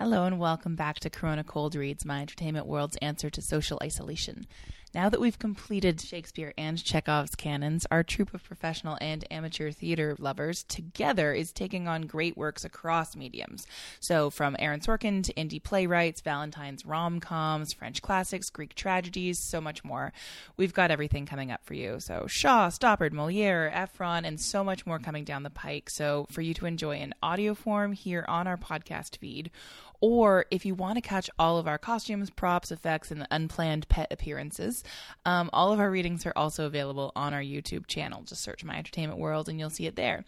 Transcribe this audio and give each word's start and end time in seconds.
Hello 0.00 0.24
and 0.24 0.38
welcome 0.38 0.76
back 0.76 0.98
to 1.00 1.10
Corona 1.10 1.44
Cold 1.44 1.74
Reads, 1.74 2.06
my 2.06 2.22
entertainment 2.22 2.64
world's 2.64 2.96
answer 3.02 3.28
to 3.28 3.42
social 3.42 3.78
isolation. 3.82 4.46
Now 4.92 5.08
that 5.08 5.20
we've 5.20 5.38
completed 5.38 6.00
Shakespeare 6.00 6.52
and 6.58 6.82
Chekhov's 6.82 7.36
canons, 7.36 7.86
our 7.92 8.02
troupe 8.02 8.34
of 8.34 8.42
professional 8.42 8.98
and 9.00 9.24
amateur 9.30 9.70
theater 9.70 10.16
lovers 10.18 10.64
together 10.64 11.32
is 11.32 11.52
taking 11.52 11.86
on 11.86 12.08
great 12.08 12.36
works 12.36 12.64
across 12.64 13.14
mediums. 13.14 13.68
So, 14.00 14.30
from 14.30 14.56
Aaron 14.58 14.80
Sorkin 14.80 15.22
to 15.22 15.34
indie 15.34 15.62
playwrights, 15.62 16.22
Valentine's 16.22 16.84
rom 16.84 17.20
coms, 17.20 17.72
French 17.72 18.02
classics, 18.02 18.50
Greek 18.50 18.74
tragedies, 18.74 19.38
so 19.38 19.60
much 19.60 19.84
more. 19.84 20.12
We've 20.56 20.74
got 20.74 20.90
everything 20.90 21.24
coming 21.24 21.52
up 21.52 21.64
for 21.64 21.74
you. 21.74 22.00
So, 22.00 22.26
Shaw, 22.26 22.68
Stoppard, 22.68 23.12
Moliere, 23.12 23.70
Ephron, 23.72 24.24
and 24.24 24.40
so 24.40 24.64
much 24.64 24.86
more 24.86 24.98
coming 24.98 25.22
down 25.22 25.44
the 25.44 25.50
pike. 25.50 25.88
So, 25.88 26.26
for 26.30 26.40
you 26.40 26.52
to 26.54 26.66
enjoy 26.66 26.96
in 26.96 27.14
audio 27.22 27.54
form 27.54 27.92
here 27.92 28.24
on 28.26 28.48
our 28.48 28.56
podcast 28.56 29.18
feed 29.18 29.52
or 30.00 30.46
if 30.50 30.64
you 30.64 30.74
want 30.74 30.96
to 30.96 31.00
catch 31.00 31.28
all 31.38 31.58
of 31.58 31.68
our 31.68 31.78
costumes, 31.78 32.30
props, 32.30 32.70
effects, 32.70 33.10
and 33.10 33.26
unplanned 33.30 33.88
pet 33.88 34.08
appearances, 34.10 34.82
um, 35.24 35.50
all 35.52 35.72
of 35.72 35.80
our 35.80 35.90
readings 35.90 36.24
are 36.26 36.32
also 36.36 36.66
available 36.66 37.12
on 37.14 37.34
our 37.34 37.42
YouTube 37.42 37.86
channel. 37.86 38.22
Just 38.22 38.42
search 38.42 38.64
My 38.64 38.76
Entertainment 38.76 39.18
World 39.18 39.48
and 39.48 39.58
you'll 39.58 39.70
see 39.70 39.86
it 39.86 39.96
there. 39.96 40.24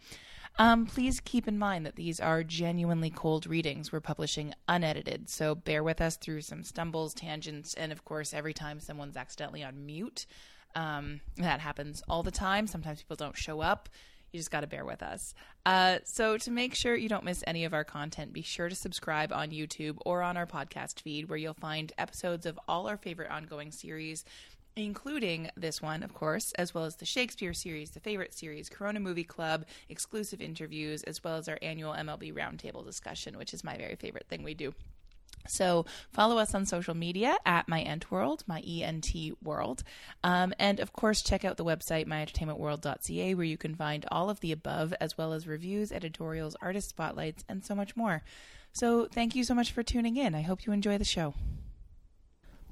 Um, 0.59 0.85
please 0.85 1.19
keep 1.21 1.49
in 1.49 1.59
mind 1.59 1.87
that 1.87 1.97
these 1.97 2.21
are 2.21 2.45
genuinely 2.45 3.09
cold 3.09 3.47
readings. 3.47 3.91
We're 3.91 4.01
publishing 4.01 4.53
unedited, 4.69 5.31
so 5.31 5.55
bear 5.55 5.83
with 5.83 6.01
us 6.01 6.17
through 6.17 6.43
some 6.43 6.63
stumbles, 6.63 7.15
tangents, 7.15 7.73
and 7.75 7.91
of 7.91 8.05
course, 8.05 8.35
every 8.35 8.53
time 8.53 8.79
someone's 8.79 9.17
accidentally 9.17 9.65
on 9.65 9.87
mute. 9.87 10.27
Um, 10.75 11.21
that 11.37 11.61
happens 11.61 12.03
all 12.09 12.23
the 12.23 12.31
time. 12.31 12.67
Sometimes 12.67 13.03
people 13.03 13.17
don't 13.17 13.37
show 13.37 13.61
up 13.61 13.89
you 14.33 14.41
just 14.41 14.51
got 14.51 14.61
to 14.61 14.67
bear 14.67 14.85
with 14.85 15.03
us. 15.03 15.35
Uh, 15.65 15.99
so, 16.05 16.37
to 16.39 16.51
make 16.51 16.75
sure 16.75 16.97
you 16.97 17.09
don't 17.09 17.25
miss 17.25 17.45
any 17.47 17.65
of 17.65 17.75
our 17.75 17.85
content, 17.85 18.33
be 18.33 18.43
sure 18.43 18.69
to 18.69 18.75
subscribe 18.75 19.33
on 19.33 19.51
YouTube 19.51 19.99
or 20.05 20.23
on 20.23 20.37
our 20.37 20.47
podcast 20.47 21.01
feed, 21.01 21.29
where 21.29 21.39
you'll 21.39 21.55
find 21.55 21.93
episodes 21.99 22.47
of 22.47 22.59
all 22.67 22.89
our 22.89 22.97
favorite 22.97 23.31
ongoing 23.31 23.71
series, 23.71 24.25
including 24.75 25.51
this 25.57 25.83
one, 25.83 26.03
of 26.03 26.15
course, 26.15 26.53
as 26.53 26.75
well 26.75 26.85
as 26.85 26.97
the 26.97 27.05
Shakespeare 27.05 27.53
series, 27.53 27.91
the 27.91 28.01
favorite 28.01 28.33
series, 28.33 28.69
Corona 28.69 29.01
Movie 29.01 29.25
Club, 29.25 29.67
exclusive 29.89 30.41
interviews, 30.41 31.03
as 31.05 31.23
well 31.23 31.37
as 31.37 31.49
our 31.49 31.59
annual 31.61 31.93
MLB 31.93 32.33
Roundtable 32.33 32.85
discussion, 32.85 33.37
which 33.37 33.53
is 33.53 33.63
my 33.63 33.77
very 33.77 33.97
favorite 33.97 34.27
thing 34.29 34.43
we 34.43 34.55
do. 34.55 34.75
So 35.47 35.87
follow 36.13 36.39
us 36.39 36.55
on 36.55 36.67
social 36.67 36.95
media 36.95 37.37
at 37.45 37.69
my 37.69 37.81
ent 37.81 38.11
world, 38.11 38.45
my 38.47 38.61
ent 38.61 39.13
world, 39.43 39.83
um, 40.23 40.53
and 40.59 40.81
of 40.81 40.93
course 40.93 41.23
check 41.23 41.45
out 41.45 41.57
the 41.57 41.65
website 41.65 42.07
myentertainmentworld.ca 42.07 43.35
where 43.35 43.45
you 43.45 43.59
can 43.59 43.75
find 43.75 44.07
all 44.11 44.31
of 44.31 44.41
the 44.41 44.53
above 44.53 44.95
as 45.01 45.19
well 45.19 45.33
as 45.33 45.47
reviews, 45.47 45.93
editorials, 45.93 46.57
artist 46.61 46.89
spotlights, 46.89 47.45
and 47.49 47.65
so 47.65 47.75
much 47.75 47.97
more. 47.97 48.23
So 48.73 49.07
thank 49.07 49.35
you 49.35 49.45
so 49.45 49.55
much 49.55 49.73
for 49.73 49.83
tuning 49.83 50.17
in. 50.17 50.35
I 50.35 50.43
hope 50.43 50.65
you 50.67 50.73
enjoy 50.73 50.99
the 50.99 51.05
show. 51.05 51.35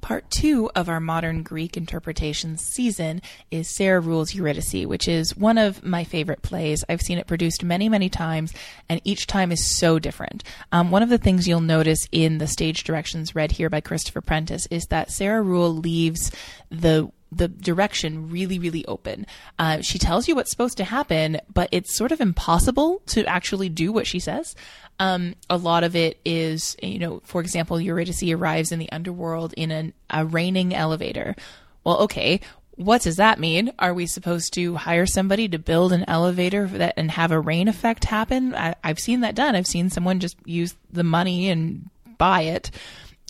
Part 0.00 0.30
two 0.30 0.70
of 0.74 0.88
our 0.88 1.00
modern 1.00 1.42
Greek 1.42 1.76
interpretation 1.76 2.56
season 2.56 3.20
is 3.50 3.74
Sarah 3.74 4.00
Ruhl's 4.00 4.34
Eurydice, 4.34 4.86
which 4.86 5.06
is 5.06 5.36
one 5.36 5.58
of 5.58 5.84
my 5.84 6.04
favorite 6.04 6.42
plays. 6.42 6.84
I've 6.88 7.02
seen 7.02 7.18
it 7.18 7.26
produced 7.26 7.62
many, 7.62 7.88
many 7.88 8.08
times, 8.08 8.52
and 8.88 9.00
each 9.04 9.26
time 9.26 9.52
is 9.52 9.76
so 9.76 9.98
different. 9.98 10.42
Um, 10.72 10.90
one 10.90 11.02
of 11.02 11.10
the 11.10 11.18
things 11.18 11.46
you'll 11.46 11.60
notice 11.60 12.08
in 12.12 12.38
the 12.38 12.46
stage 12.46 12.84
directions 12.84 13.34
read 13.34 13.52
here 13.52 13.70
by 13.70 13.80
Christopher 13.80 14.20
Prentice 14.20 14.66
is 14.70 14.86
that 14.86 15.10
Sarah 15.10 15.42
Ruhl 15.42 15.74
leaves 15.74 16.30
the 16.70 17.10
the 17.32 17.48
direction 17.48 18.30
really, 18.30 18.58
really 18.58 18.84
open. 18.86 19.26
Uh, 19.58 19.80
she 19.82 19.98
tells 19.98 20.26
you 20.26 20.34
what's 20.34 20.50
supposed 20.50 20.76
to 20.78 20.84
happen, 20.84 21.40
but 21.52 21.68
it's 21.72 21.96
sort 21.96 22.12
of 22.12 22.20
impossible 22.20 23.02
to 23.06 23.24
actually 23.26 23.68
do 23.68 23.92
what 23.92 24.06
she 24.06 24.18
says. 24.18 24.54
Um, 24.98 25.34
a 25.48 25.56
lot 25.56 25.84
of 25.84 25.96
it 25.96 26.20
is, 26.24 26.76
you 26.82 26.98
know, 26.98 27.20
for 27.24 27.40
example, 27.40 27.80
Eurydice 27.80 28.22
arrives 28.22 28.72
in 28.72 28.78
the 28.78 28.90
underworld 28.92 29.54
in 29.56 29.70
an, 29.70 29.92
a 30.10 30.26
raining 30.26 30.74
elevator. 30.74 31.36
Well, 31.84 31.98
okay, 32.00 32.40
what 32.80 33.02
does 33.02 33.16
that 33.16 33.38
mean? 33.38 33.72
Are 33.78 33.94
we 33.94 34.06
supposed 34.06 34.54
to 34.54 34.74
hire 34.74 35.06
somebody 35.06 35.48
to 35.48 35.58
build 35.58 35.92
an 35.92 36.04
elevator 36.08 36.66
that 36.66 36.94
and 36.96 37.10
have 37.10 37.30
a 37.30 37.40
rain 37.40 37.68
effect 37.68 38.04
happen? 38.04 38.54
I, 38.54 38.74
have 38.82 38.98
seen 38.98 39.20
that 39.20 39.34
done. 39.34 39.54
I've 39.54 39.66
seen 39.66 39.90
someone 39.90 40.18
just 40.18 40.36
use 40.44 40.74
the 40.90 41.04
money 41.04 41.48
and 41.50 41.90
buy 42.16 42.42
it. 42.42 42.70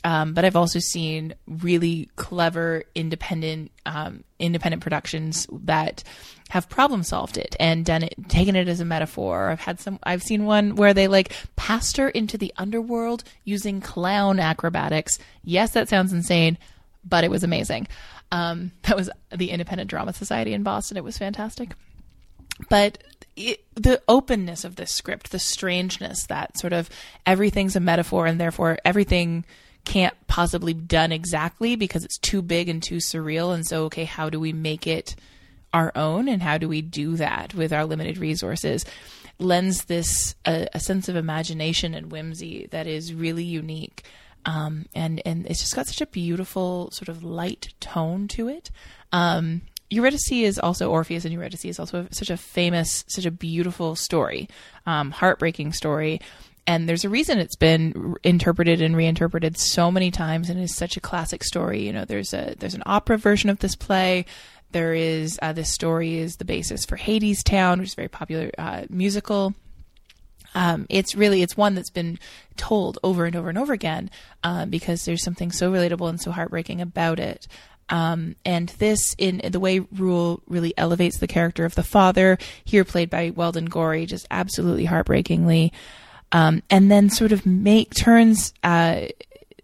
Um, 0.02 0.32
but 0.32 0.44
I've 0.44 0.56
also 0.56 0.78
seen 0.78 1.34
really 1.46 2.08
clever 2.16 2.84
independent 2.94 3.70
um, 3.84 4.24
independent 4.38 4.82
productions 4.82 5.46
that 5.52 6.02
have 6.48 6.68
problem 6.68 7.02
solved 7.02 7.36
it 7.36 7.54
and 7.60 7.84
done 7.84 8.02
it, 8.02 8.14
taken 8.28 8.56
it 8.56 8.66
as 8.66 8.80
a 8.80 8.84
metaphor. 8.84 9.50
I've 9.50 9.60
had 9.60 9.78
some. 9.78 9.98
I've 10.02 10.22
seen 10.22 10.44
one 10.44 10.74
where 10.74 10.94
they 10.94 11.06
like 11.06 11.32
her 11.96 12.08
into 12.08 12.36
the 12.36 12.52
underworld 12.56 13.24
using 13.44 13.80
clown 13.80 14.40
acrobatics. 14.40 15.18
Yes, 15.44 15.72
that 15.72 15.88
sounds 15.88 16.12
insane, 16.12 16.58
but 17.04 17.22
it 17.22 17.30
was 17.30 17.44
amazing. 17.44 17.86
Um, 18.32 18.72
that 18.82 18.96
was 18.96 19.10
the 19.34 19.50
Independent 19.50 19.90
Drama 19.90 20.12
Society 20.12 20.52
in 20.52 20.62
Boston. 20.62 20.96
It 20.96 21.04
was 21.04 21.18
fantastic. 21.18 21.70
But 22.68 22.98
it, 23.36 23.64
the 23.74 24.02
openness 24.08 24.64
of 24.64 24.76
this 24.76 24.92
script, 24.92 25.30
the 25.30 25.38
strangeness 25.38 26.26
that 26.26 26.58
sort 26.58 26.72
of 26.72 26.90
everything's 27.26 27.76
a 27.76 27.80
metaphor 27.80 28.26
and 28.26 28.40
therefore 28.40 28.78
everything 28.84 29.44
can't 29.90 30.14
possibly 30.28 30.72
be 30.72 30.82
done 30.82 31.10
exactly 31.10 31.74
because 31.74 32.04
it's 32.04 32.18
too 32.18 32.42
big 32.42 32.68
and 32.68 32.80
too 32.80 32.98
surreal. 32.98 33.52
And 33.52 33.66
so, 33.66 33.86
okay, 33.86 34.04
how 34.04 34.30
do 34.30 34.38
we 34.38 34.52
make 34.52 34.86
it 34.86 35.16
our 35.72 35.90
own 35.96 36.28
and 36.28 36.40
how 36.40 36.58
do 36.58 36.68
we 36.68 36.80
do 36.80 37.16
that 37.16 37.54
with 37.54 37.72
our 37.72 37.84
limited 37.84 38.16
resources? 38.16 38.84
Lends 39.40 39.86
this 39.86 40.36
a, 40.46 40.68
a 40.74 40.78
sense 40.78 41.08
of 41.08 41.16
imagination 41.16 41.94
and 41.94 42.12
whimsy 42.12 42.68
that 42.70 42.86
is 42.86 43.12
really 43.12 43.42
unique. 43.42 44.04
Um, 44.46 44.86
and 44.94 45.20
and 45.26 45.44
it's 45.46 45.60
just 45.60 45.74
got 45.74 45.88
such 45.88 46.00
a 46.00 46.06
beautiful 46.06 46.92
sort 46.92 47.08
of 47.08 47.24
light 47.24 47.74
tone 47.80 48.28
to 48.28 48.46
it. 48.46 48.70
Um, 49.10 49.62
Eurydice 49.90 50.30
is 50.30 50.56
also 50.60 50.88
Orpheus 50.88 51.24
and 51.24 51.34
Eurydice 51.34 51.64
is 51.64 51.80
also 51.80 52.06
such 52.12 52.30
a 52.30 52.36
famous, 52.36 53.04
such 53.08 53.26
a 53.26 53.30
beautiful 53.32 53.96
story, 53.96 54.48
um, 54.86 55.10
heartbreaking 55.10 55.72
story 55.72 56.20
and 56.66 56.88
there's 56.88 57.04
a 57.04 57.08
reason 57.08 57.38
it's 57.38 57.56
been 57.56 58.14
interpreted 58.22 58.80
and 58.80 58.96
reinterpreted 58.96 59.56
so 59.56 59.90
many 59.90 60.10
times 60.10 60.50
and 60.50 60.60
is 60.60 60.74
such 60.74 60.96
a 60.96 61.00
classic 61.00 61.44
story. 61.44 61.82
You 61.82 61.92
know 61.92 62.04
there's 62.04 62.32
a 62.32 62.54
there's 62.58 62.74
an 62.74 62.82
opera 62.86 63.18
version 63.18 63.50
of 63.50 63.58
this 63.60 63.76
play. 63.76 64.26
There 64.72 64.94
is 64.94 65.38
uh, 65.42 65.52
this 65.52 65.72
story 65.72 66.18
is 66.18 66.36
the 66.36 66.44
basis 66.44 66.84
for 66.84 66.96
Hadestown, 66.96 67.78
which 67.78 67.88
is 67.88 67.92
a 67.94 67.96
very 67.96 68.08
popular 68.08 68.50
uh, 68.56 68.84
musical. 68.88 69.54
Um, 70.54 70.86
it's 70.88 71.14
really 71.14 71.42
it's 71.42 71.56
one 71.56 71.74
that's 71.74 71.90
been 71.90 72.18
told 72.56 72.98
over 73.02 73.24
and 73.24 73.36
over 73.36 73.48
and 73.48 73.58
over 73.58 73.72
again 73.72 74.10
um, 74.42 74.70
because 74.70 75.04
there's 75.04 75.22
something 75.22 75.52
so 75.52 75.72
relatable 75.72 76.08
and 76.08 76.20
so 76.20 76.30
heartbreaking 76.30 76.80
about 76.80 77.20
it. 77.20 77.46
Um, 77.88 78.36
and 78.44 78.68
this, 78.78 79.16
in 79.18 79.40
the 79.50 79.58
way 79.58 79.80
Ruhl 79.80 80.42
really 80.46 80.72
elevates 80.78 81.18
the 81.18 81.26
character 81.26 81.64
of 81.64 81.74
the 81.74 81.82
father, 81.82 82.38
here 82.64 82.84
played 82.84 83.10
by 83.10 83.30
Weldon 83.30 83.68
Goree, 83.68 84.06
just 84.06 84.28
absolutely 84.30 84.84
heartbreakingly 84.84 85.72
um, 86.32 86.62
and 86.70 86.90
then 86.90 87.10
sort 87.10 87.32
of 87.32 87.44
make 87.46 87.94
turns 87.94 88.52
uh, 88.62 89.06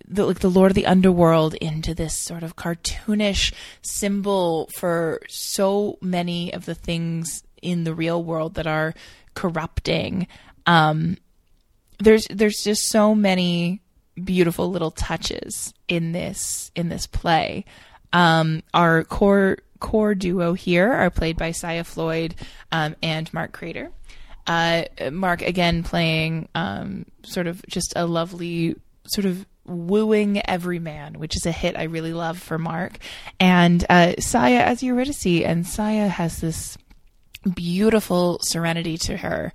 the, 0.08 0.24
like 0.24 0.40
the 0.40 0.50
Lord 0.50 0.70
of 0.70 0.74
the 0.74 0.86
Underworld 0.86 1.54
into 1.54 1.94
this 1.94 2.18
sort 2.18 2.42
of 2.42 2.56
cartoonish 2.56 3.52
symbol 3.82 4.68
for 4.76 5.20
so 5.28 5.98
many 6.00 6.52
of 6.52 6.64
the 6.64 6.74
things 6.74 7.42
in 7.62 7.84
the 7.84 7.94
real 7.94 8.22
world 8.22 8.54
that 8.54 8.66
are 8.66 8.94
corrupting. 9.34 10.26
Um, 10.66 11.18
there's 11.98 12.26
there's 12.28 12.62
just 12.62 12.88
so 12.88 13.14
many 13.14 13.80
beautiful 14.22 14.70
little 14.70 14.90
touches 14.90 15.72
in 15.88 16.12
this 16.12 16.70
in 16.74 16.88
this 16.88 17.06
play. 17.06 17.64
Um, 18.12 18.62
our 18.74 19.04
core 19.04 19.58
core 19.80 20.14
duo 20.14 20.52
here 20.54 20.92
are 20.92 21.10
played 21.10 21.36
by 21.36 21.50
Saiya 21.50 21.84
Floyd 21.84 22.34
um, 22.72 22.96
and 23.02 23.32
Mark 23.32 23.52
Kreder. 23.52 23.90
Uh, 24.46 24.84
Mark 25.10 25.42
again 25.42 25.82
playing 25.82 26.48
um, 26.54 27.06
sort 27.24 27.46
of 27.46 27.64
just 27.66 27.92
a 27.96 28.06
lovely 28.06 28.76
sort 29.06 29.24
of 29.24 29.44
wooing 29.64 30.40
every 30.48 30.78
man, 30.78 31.18
which 31.18 31.36
is 31.36 31.46
a 31.46 31.52
hit 31.52 31.76
I 31.76 31.84
really 31.84 32.12
love 32.12 32.38
for 32.38 32.58
Mark, 32.58 32.98
and 33.40 33.84
uh, 33.90 34.14
Saiya 34.18 34.60
as 34.60 34.82
Eurydice, 34.82 35.44
and 35.44 35.64
Saiya 35.64 36.08
has 36.08 36.40
this 36.40 36.78
beautiful 37.54 38.38
serenity 38.42 38.98
to 38.98 39.16
her. 39.16 39.52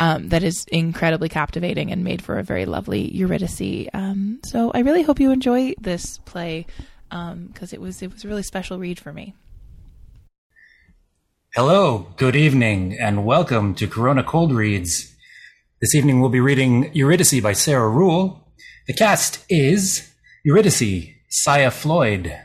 Um, 0.00 0.30
that 0.30 0.42
is 0.42 0.64
incredibly 0.72 1.28
captivating 1.28 1.92
and 1.92 2.02
made 2.02 2.20
for 2.20 2.40
a 2.40 2.42
very 2.42 2.66
lovely 2.66 3.14
Eurydice. 3.14 3.88
Um, 3.94 4.40
so 4.44 4.72
I 4.74 4.80
really 4.80 5.02
hope 5.02 5.20
you 5.20 5.30
enjoy 5.30 5.74
this 5.80 6.18
play 6.24 6.66
because 7.08 7.32
um, 7.32 7.68
it 7.70 7.80
was 7.80 8.02
it 8.02 8.12
was 8.12 8.24
a 8.24 8.28
really 8.28 8.42
special 8.42 8.80
read 8.80 8.98
for 8.98 9.12
me. 9.12 9.34
Hello, 11.56 12.08
good 12.16 12.34
evening, 12.34 12.98
and 12.98 13.24
welcome 13.24 13.76
to 13.76 13.86
Corona 13.86 14.24
Cold 14.24 14.52
Reads. 14.52 15.14
This 15.80 15.94
evening 15.94 16.20
we'll 16.20 16.28
be 16.28 16.40
reading 16.40 16.90
Eurydice 16.92 17.40
by 17.40 17.52
Sarah 17.52 17.88
Ruhl. 17.88 18.52
The 18.88 18.92
cast 18.92 19.44
is 19.48 20.12
Eurydice, 20.44 21.12
Saiya 21.30 21.72
Floyd. 21.72 22.36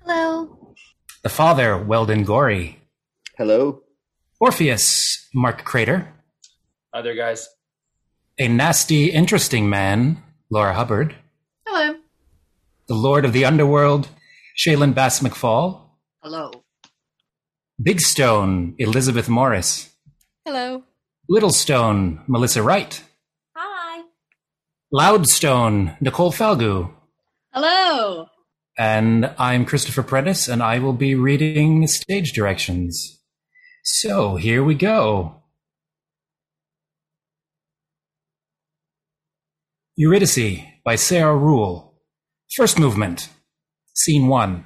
Hello. 0.00 0.74
The 1.22 1.28
father, 1.28 1.76
Weldon 1.76 2.24
Goree. 2.24 2.76
Hello. 3.36 3.82
Orpheus, 4.40 5.28
Mark 5.34 5.66
Kreder. 5.66 6.08
Hi 6.94 7.02
there, 7.02 7.14
guys. 7.14 7.46
A 8.38 8.48
nasty, 8.48 9.10
interesting 9.10 9.68
man, 9.68 10.22
Laura 10.48 10.72
Hubbard. 10.72 11.14
Hello. 11.66 11.96
The 12.88 12.94
Lord 12.94 13.26
of 13.26 13.34
the 13.34 13.44
Underworld, 13.44 14.08
Shalyn 14.56 14.94
Bass-McFaul. 14.94 15.82
Hello. 16.22 16.63
Big 17.82 18.00
Stone, 18.00 18.76
Elizabeth 18.78 19.28
Morriss. 19.28 19.90
Hello. 20.44 20.84
Little 21.28 21.50
Stone, 21.50 22.22
Melissa 22.28 22.62
Wright. 22.62 23.02
Hi. 23.56 24.04
Loudstone, 24.92 25.96
Nicole 26.00 26.30
Falgoust. 26.30 26.92
Hello. 27.52 28.28
And 28.78 29.28
I'm 29.38 29.64
Christopher 29.64 30.04
Prentice, 30.04 30.46
and 30.46 30.62
I 30.62 30.78
will 30.78 30.92
be 30.92 31.16
reading 31.16 31.88
stage 31.88 32.32
directions. 32.32 33.20
So 33.82 34.36
here 34.36 34.62
we 34.62 34.76
go. 34.76 35.42
Eurydice 39.96 40.62
by 40.84 40.94
Sarah 40.94 41.36
Ruhl. 41.36 42.00
First 42.54 42.78
movement. 42.78 43.30
Scene 43.94 44.28
one. 44.28 44.64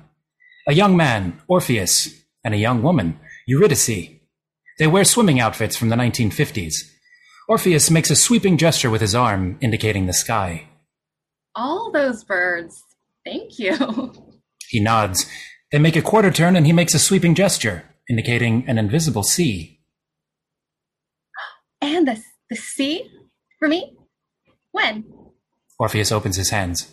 A 0.66 0.74
young 0.74 0.94
man, 0.94 1.40
Orpheus, 1.48 2.10
and 2.44 2.54
a 2.54 2.58
young 2.58 2.82
woman, 2.82 3.18
Eurydice. 3.46 4.08
They 4.78 4.86
wear 4.86 5.04
swimming 5.04 5.40
outfits 5.40 5.76
from 5.76 5.88
the 5.88 5.96
1950s. 5.96 6.74
Orpheus 7.48 7.90
makes 7.90 8.10
a 8.10 8.16
sweeping 8.16 8.56
gesture 8.58 8.90
with 8.90 9.00
his 9.00 9.14
arm, 9.14 9.58
indicating 9.60 10.06
the 10.06 10.12
sky. 10.12 10.68
All 11.54 11.90
those 11.92 12.24
birds. 12.24 12.82
Thank 13.24 13.58
you. 13.58 14.12
He 14.70 14.80
nods. 14.80 15.24
They 15.72 15.78
make 15.78 15.96
a 15.96 16.02
quarter 16.02 16.30
turn 16.30 16.54
and 16.54 16.66
he 16.66 16.74
makes 16.74 16.92
a 16.92 16.98
sweeping 16.98 17.34
gesture, 17.34 17.84
indicating 18.06 18.64
an 18.68 18.76
invisible 18.76 19.22
sea. 19.22 19.80
And 21.80 22.06
the 22.06 22.22
the 22.50 22.56
sea 22.56 23.10
for 23.58 23.66
me? 23.66 23.96
When? 24.72 25.04
Orpheus 25.78 26.12
opens 26.12 26.36
his 26.36 26.50
hands. 26.50 26.92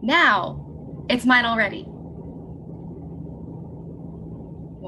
Now. 0.00 1.04
It's 1.10 1.26
mine 1.26 1.44
already. 1.44 1.86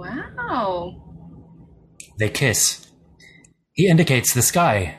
Wow. 0.04 1.00
They 2.18 2.28
kiss. 2.28 2.90
He 3.72 3.88
indicates 3.88 4.34
the 4.34 4.42
sky. 4.42 4.98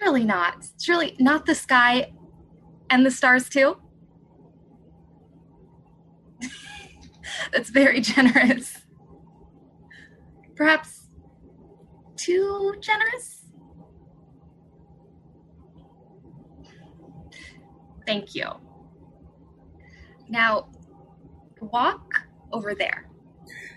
Surely 0.00 0.24
not. 0.24 0.66
Surely 0.82 1.16
not 1.20 1.46
the 1.46 1.54
sky 1.54 2.12
and 2.90 3.06
the 3.06 3.10
stars 3.10 3.48
too. 3.48 3.76
That's 7.52 7.70
very 7.70 8.00
generous. 8.00 8.82
Perhaps 10.56 11.06
too 12.16 12.74
generous? 12.80 13.44
Thank 18.06 18.34
you. 18.34 18.48
Now, 20.28 20.68
walk 21.70 22.14
over 22.52 22.74
there. 22.74 23.08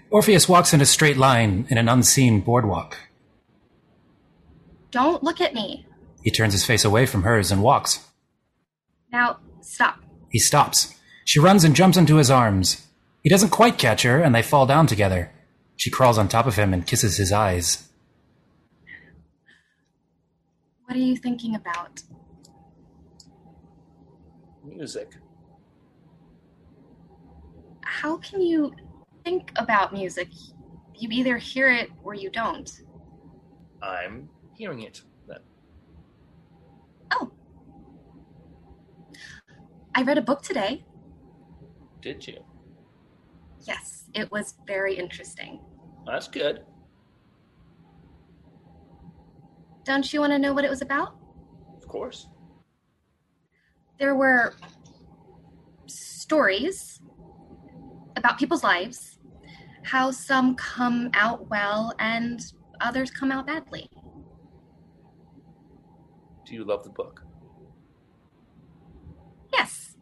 Orpheus 0.10 0.48
walks 0.48 0.74
in 0.74 0.82
a 0.82 0.86
straight 0.86 1.18
line 1.18 1.68
in 1.70 1.78
an 1.78 1.90
unseen 1.90 2.42
boardwalk. 2.42 2.98
Don't 4.92 5.24
look 5.24 5.42
at 5.42 5.54
me. 5.54 5.86
He 6.24 6.32
turns 6.32 6.54
his 6.54 6.66
face 6.66 6.86
away 6.86 7.06
from 7.06 7.24
hers 7.24 7.52
and 7.52 7.62
walks. 7.62 8.06
Now, 9.12 9.38
stop. 9.62 10.00
He 10.30 10.40
stops. 10.40 10.96
She 11.26 11.40
runs 11.40 11.64
and 11.64 11.76
jumps 11.76 11.98
into 11.98 12.16
his 12.16 12.32
arms. 12.32 12.88
He 13.22 13.30
doesn't 13.30 13.50
quite 13.50 13.78
catch 13.78 14.04
her, 14.04 14.22
and 14.22 14.34
they 14.34 14.42
fall 14.42 14.66
down 14.66 14.88
together. 14.88 15.32
She 15.76 15.90
crawls 15.90 16.18
on 16.18 16.28
top 16.28 16.48
of 16.48 16.56
him 16.56 16.74
and 16.74 16.88
kisses 16.88 17.18
his 17.18 17.32
eyes. 17.32 17.88
What 20.86 20.96
are 20.96 21.02
you 21.02 21.18
thinking 21.18 21.54
about? 21.56 22.02
Music. 24.64 25.12
How 28.02 28.18
can 28.18 28.42
you 28.44 28.76
think 29.24 29.52
about 29.56 29.92
music? 29.92 30.30
You 30.94 31.10
either 31.12 31.38
hear 31.38 31.72
it 31.72 31.90
or 32.04 32.14
you 32.14 32.30
don't. 32.30 32.70
I'm 33.82 34.30
hearing 34.54 34.82
it 34.84 35.02
then. 35.28 35.40
Oh. 37.10 37.32
I 39.96 40.04
read 40.04 40.20
a 40.20 40.22
book 40.22 40.44
today. 40.44 40.86
Did 42.00 42.28
you? 42.28 42.46
Yes, 43.62 44.06
it 44.14 44.32
was 44.32 44.54
very 44.68 44.94
interesting. 44.94 45.60
That's 46.06 46.28
good. 46.28 46.66
Don't 49.86 50.14
you 50.14 50.20
want 50.20 50.34
to 50.34 50.38
know 50.38 50.54
what 50.54 50.66
it 50.66 50.70
was 50.70 50.84
about? 50.84 51.16
Of 51.76 51.88
course. 51.88 52.28
There 53.98 54.14
were 54.14 54.54
stories 55.88 57.02
about 58.18 58.38
people's 58.38 58.64
lives, 58.64 59.20
how 59.84 60.12
some 60.12 60.56
come 60.56 61.10
out 61.14 61.50
well 61.50 61.94
and 62.00 62.42
others 62.82 63.10
come 63.12 63.32
out 63.32 63.48
badly. 63.48 63.90
Do 66.46 66.54
you 66.56 66.66
love 66.66 66.84
the 66.84 66.90
book? 66.90 67.24
Yes, 69.54 69.96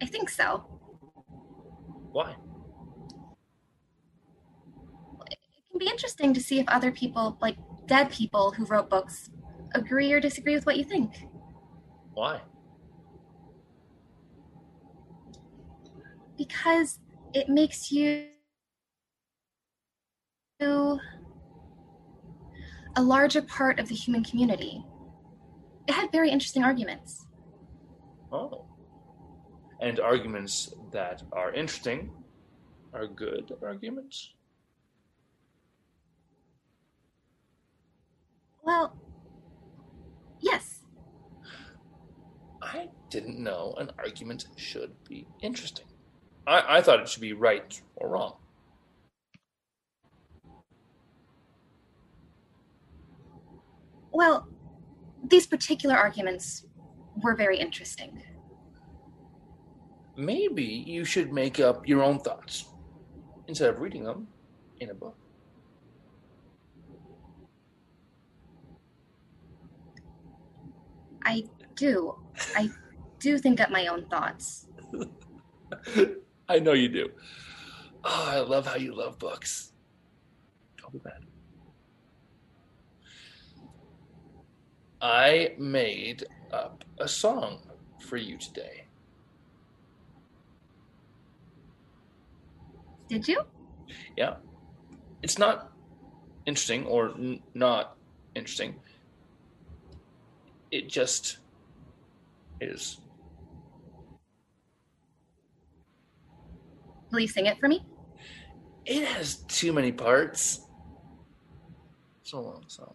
I 0.00 0.06
think 0.06 0.28
so. 0.30 0.64
Why? 2.12 2.36
It 5.30 5.38
can 5.70 5.78
be 5.78 5.86
interesting 5.86 6.34
to 6.34 6.40
see 6.40 6.58
if 6.58 6.68
other 6.68 6.92
people, 6.92 7.38
like 7.40 7.56
dead 7.86 8.10
people 8.10 8.52
who 8.52 8.64
wrote 8.66 8.90
books, 8.90 9.30
agree 9.74 10.12
or 10.12 10.20
disagree 10.20 10.54
with 10.54 10.66
what 10.66 10.76
you 10.76 10.84
think. 10.84 11.26
Why? 12.12 12.42
Because 16.36 16.98
it 17.34 17.48
makes 17.48 17.90
you 17.90 18.26
a 20.60 23.02
larger 23.02 23.42
part 23.42 23.80
of 23.80 23.88
the 23.88 23.94
human 23.94 24.22
community. 24.22 24.84
It 25.88 25.94
had 25.94 26.12
very 26.12 26.30
interesting 26.30 26.62
arguments. 26.62 27.26
Oh. 28.30 28.66
And 29.80 29.98
arguments 29.98 30.72
that 30.92 31.22
are 31.32 31.52
interesting 31.52 32.12
are 32.92 33.06
good 33.06 33.52
arguments? 33.62 34.34
Well, 38.62 38.96
yes. 40.40 40.80
I 42.60 42.90
didn't 43.10 43.42
know 43.42 43.74
an 43.78 43.90
argument 43.98 44.46
should 44.56 44.92
be 45.08 45.26
interesting. 45.40 45.86
I, 46.46 46.78
I 46.78 46.82
thought 46.82 47.00
it 47.00 47.08
should 47.08 47.22
be 47.22 47.32
right 47.32 47.80
or 47.96 48.08
wrong. 48.10 48.36
Well, 54.12 54.46
these 55.28 55.46
particular 55.46 55.96
arguments 55.96 56.66
were 57.22 57.34
very 57.34 57.58
interesting. 57.58 58.22
Maybe 60.16 60.64
you 60.64 61.04
should 61.04 61.32
make 61.32 61.58
up 61.58 61.88
your 61.88 62.02
own 62.02 62.18
thoughts 62.18 62.66
instead 63.48 63.70
of 63.70 63.80
reading 63.80 64.04
them 64.04 64.28
in 64.80 64.90
a 64.90 64.94
book. 64.94 65.16
I 71.24 71.44
do. 71.76 72.16
I 72.56 72.68
do 73.18 73.38
think 73.38 73.60
up 73.60 73.70
my 73.70 73.86
own 73.86 74.06
thoughts. 74.06 74.66
I 76.52 76.58
know 76.58 76.74
you 76.74 76.90
do. 76.90 77.10
Oh, 78.04 78.28
I 78.28 78.40
love 78.40 78.66
how 78.66 78.76
you 78.76 78.94
love 78.94 79.18
books. 79.18 79.72
Don't 80.76 80.92
be 80.92 80.98
bad. 80.98 81.24
I 85.00 85.54
made 85.58 86.24
up 86.52 86.84
a 86.98 87.08
song 87.08 87.60
for 88.00 88.18
you 88.18 88.36
today. 88.36 88.84
Did 93.08 93.26
you? 93.26 93.40
Yeah. 94.18 94.34
It's 95.22 95.38
not 95.38 95.72
interesting 96.44 96.84
or 96.84 97.14
n- 97.14 97.42
not 97.54 97.96
interesting. 98.34 98.74
It 100.70 100.88
just 100.88 101.38
is. 102.60 103.01
Will 107.12 107.20
you 107.20 107.28
sing 107.28 107.46
it 107.46 107.58
for 107.60 107.68
me? 107.68 107.84
It 108.86 109.06
has 109.06 109.36
too 109.44 109.72
many 109.72 109.92
parts. 109.92 110.60
It's 112.22 112.32
a 112.32 112.38
long 112.38 112.64
song. 112.66 112.94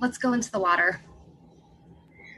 Let's 0.00 0.18
go 0.18 0.34
into 0.34 0.50
the 0.52 0.58
water. 0.58 1.00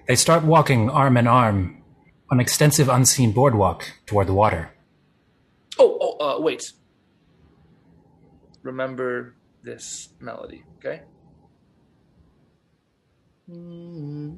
They 0.06 0.14
start 0.14 0.44
walking 0.44 0.88
arm 0.88 1.16
in 1.16 1.26
arm 1.26 1.82
on 2.30 2.38
extensive 2.38 2.88
unseen 2.88 3.32
boardwalk 3.32 3.90
toward 4.06 4.28
the 4.28 4.34
water. 4.34 4.70
Oh, 5.78 5.98
oh, 6.00 6.36
uh, 6.36 6.40
wait. 6.40 6.72
Remember 8.62 9.34
this 9.64 10.10
melody, 10.20 10.64
okay? 10.78 11.02
Mm, 13.50 14.36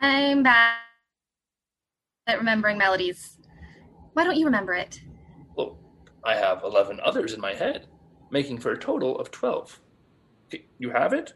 I'm 0.00 0.42
bad 0.42 0.76
at 2.26 2.38
remembering 2.38 2.78
melodies. 2.78 3.38
Why 4.12 4.24
don't 4.24 4.36
you 4.36 4.46
remember 4.46 4.74
it? 4.74 5.00
Well, 5.56 5.78
I 6.24 6.34
have 6.36 6.62
11 6.62 7.00
others 7.04 7.32
in 7.32 7.40
my 7.40 7.54
head, 7.54 7.86
making 8.30 8.58
for 8.58 8.72
a 8.72 8.78
total 8.78 9.18
of 9.18 9.30
12. 9.30 9.80
You 10.78 10.90
have 10.90 11.12
it? 11.12 11.32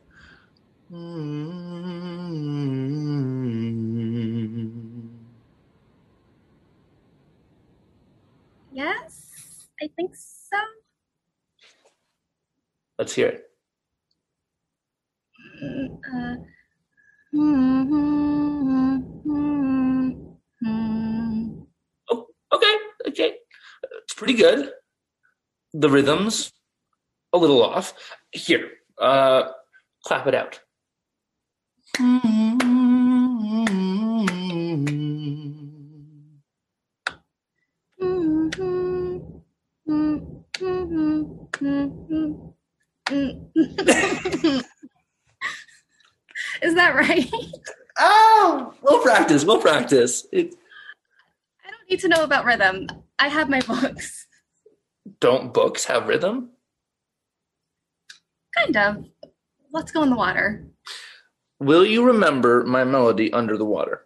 Yes, 8.72 9.68
I 9.82 9.88
think 9.96 10.14
so. 10.14 10.58
Let's 12.98 13.14
hear 13.14 13.28
it. 13.28 13.44
Mm, 15.62 15.98
Uh, 16.14 16.36
Oh, 22.10 22.26
okay, 22.52 22.76
okay. 23.08 23.34
It's 24.02 24.14
pretty 24.14 24.34
good. 24.34 24.70
The 25.74 25.90
rhythm's 25.90 26.52
a 27.32 27.38
little 27.38 27.62
off. 27.62 27.92
Here, 28.32 28.70
uh, 28.98 29.50
clap 30.04 30.26
it 30.26 30.34
out. 30.34 30.60
Hmm, 37.98 38.48
hmm, 38.48 38.48
hmm, 39.86 40.18
hmm, 40.58 41.22
hmm, 41.58 42.32
hmm, 43.08 43.32
hmm. 44.42 44.60
Is 46.62 46.65
that 46.76 46.94
right? 46.94 47.30
Oh, 47.98 48.74
we'll 48.82 49.02
practice. 49.02 49.44
We'll 49.44 49.60
practice. 49.60 50.26
It, 50.32 50.54
I 51.64 51.70
don't 51.70 51.90
need 51.90 52.00
to 52.00 52.08
know 52.08 52.24
about 52.24 52.44
rhythm. 52.44 52.86
I 53.18 53.28
have 53.28 53.48
my 53.48 53.60
books. 53.60 54.26
don't 55.20 55.52
books 55.52 55.84
have 55.86 56.08
rhythm? 56.08 56.50
Kind 58.54 58.76
of. 58.76 59.04
Let's 59.72 59.92
go 59.92 60.02
in 60.02 60.10
the 60.10 60.16
water. 60.16 60.66
Will 61.58 61.84
you 61.84 62.04
remember 62.04 62.64
my 62.64 62.84
melody 62.84 63.32
under 63.32 63.56
the 63.56 63.64
water? 63.64 64.02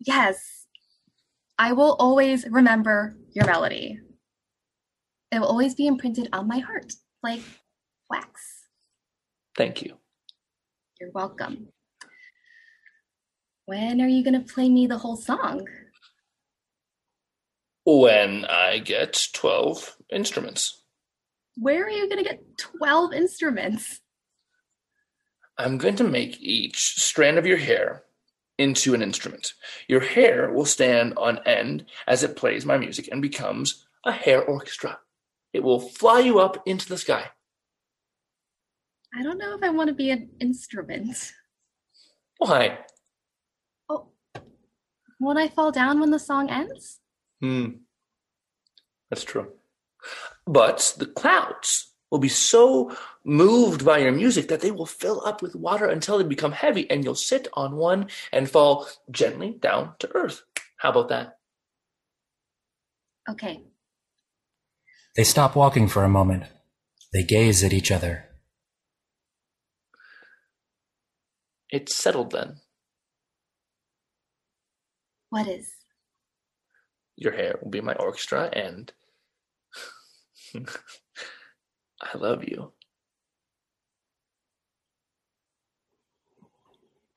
Yes. 0.00 0.66
I 1.58 1.72
will 1.72 1.96
always 1.98 2.46
remember 2.50 3.16
your 3.32 3.46
melody. 3.46 3.98
It 5.32 5.40
will 5.40 5.48
always 5.48 5.74
be 5.74 5.86
imprinted 5.86 6.28
on 6.32 6.46
my 6.46 6.58
heart, 6.58 6.92
like 7.22 7.40
wax. 8.10 8.68
Thank 9.56 9.82
you. 9.82 9.96
You're 11.00 11.10
welcome. 11.12 11.68
When 13.66 14.00
are 14.00 14.08
you 14.08 14.24
going 14.24 14.40
to 14.40 14.52
play 14.54 14.68
me 14.68 14.86
the 14.86 14.98
whole 14.98 15.16
song? 15.16 15.66
When 17.84 18.44
I 18.46 18.78
get 18.78 19.28
12 19.34 19.96
instruments, 20.10 20.82
Where 21.56 21.84
are 21.84 21.90
you 21.90 22.08
going 22.08 22.22
to 22.22 22.28
get 22.28 22.42
12 22.58 23.12
instruments? 23.12 24.00
I'm 25.58 25.78
going 25.78 25.96
to 25.96 26.04
make 26.04 26.40
each 26.40 27.00
strand 27.00 27.38
of 27.38 27.46
your 27.46 27.56
hair 27.56 28.02
into 28.58 28.94
an 28.94 29.02
instrument. 29.02 29.52
Your 29.88 30.00
hair 30.00 30.50
will 30.50 30.64
stand 30.64 31.14
on 31.16 31.40
end 31.46 31.86
as 32.06 32.22
it 32.22 32.36
plays 32.36 32.64
my 32.66 32.78
music 32.78 33.08
and 33.12 33.20
becomes 33.20 33.86
a 34.04 34.12
hair 34.12 34.42
orchestra. 34.42 34.98
It 35.52 35.62
will 35.62 35.80
fly 35.80 36.20
you 36.20 36.38
up 36.40 36.62
into 36.66 36.88
the 36.88 36.98
sky. 36.98 37.30
I 39.16 39.22
don't 39.22 39.38
know 39.38 39.54
if 39.54 39.62
I 39.62 39.70
want 39.70 39.88
to 39.88 39.94
be 39.94 40.10
an 40.10 40.28
instrument. 40.40 41.32
Why? 42.38 42.80
Oh, 43.88 44.08
won't 45.18 45.38
I 45.38 45.48
fall 45.48 45.72
down 45.72 46.00
when 46.00 46.10
the 46.10 46.18
song 46.18 46.50
ends? 46.50 47.00
Hmm. 47.40 47.66
That's 49.08 49.24
true. 49.24 49.52
But 50.46 50.94
the 50.98 51.06
clouds 51.06 51.94
will 52.10 52.18
be 52.18 52.28
so 52.28 52.94
moved 53.24 53.86
by 53.86 53.98
your 53.98 54.12
music 54.12 54.48
that 54.48 54.60
they 54.60 54.70
will 54.70 54.86
fill 54.86 55.24
up 55.24 55.40
with 55.40 55.56
water 55.56 55.86
until 55.86 56.18
they 56.18 56.24
become 56.24 56.52
heavy 56.52 56.88
and 56.90 57.02
you'll 57.02 57.14
sit 57.14 57.48
on 57.54 57.76
one 57.76 58.08
and 58.32 58.50
fall 58.50 58.86
gently 59.10 59.52
down 59.60 59.94
to 60.00 60.10
earth. 60.14 60.42
How 60.76 60.90
about 60.90 61.08
that? 61.08 61.38
Okay. 63.30 63.62
They 65.16 65.24
stop 65.24 65.56
walking 65.56 65.88
for 65.88 66.04
a 66.04 66.08
moment. 66.08 66.44
They 67.14 67.22
gaze 67.22 67.64
at 67.64 67.72
each 67.72 67.90
other. 67.90 68.25
It's 71.70 71.94
settled 71.94 72.32
then. 72.32 72.56
What 75.30 75.48
is? 75.48 75.70
Your 77.16 77.32
hair 77.32 77.58
will 77.62 77.70
be 77.70 77.80
my 77.80 77.94
orchestra 77.94 78.48
and 78.52 78.92
I 80.54 82.18
love 82.18 82.44
you. 82.44 82.72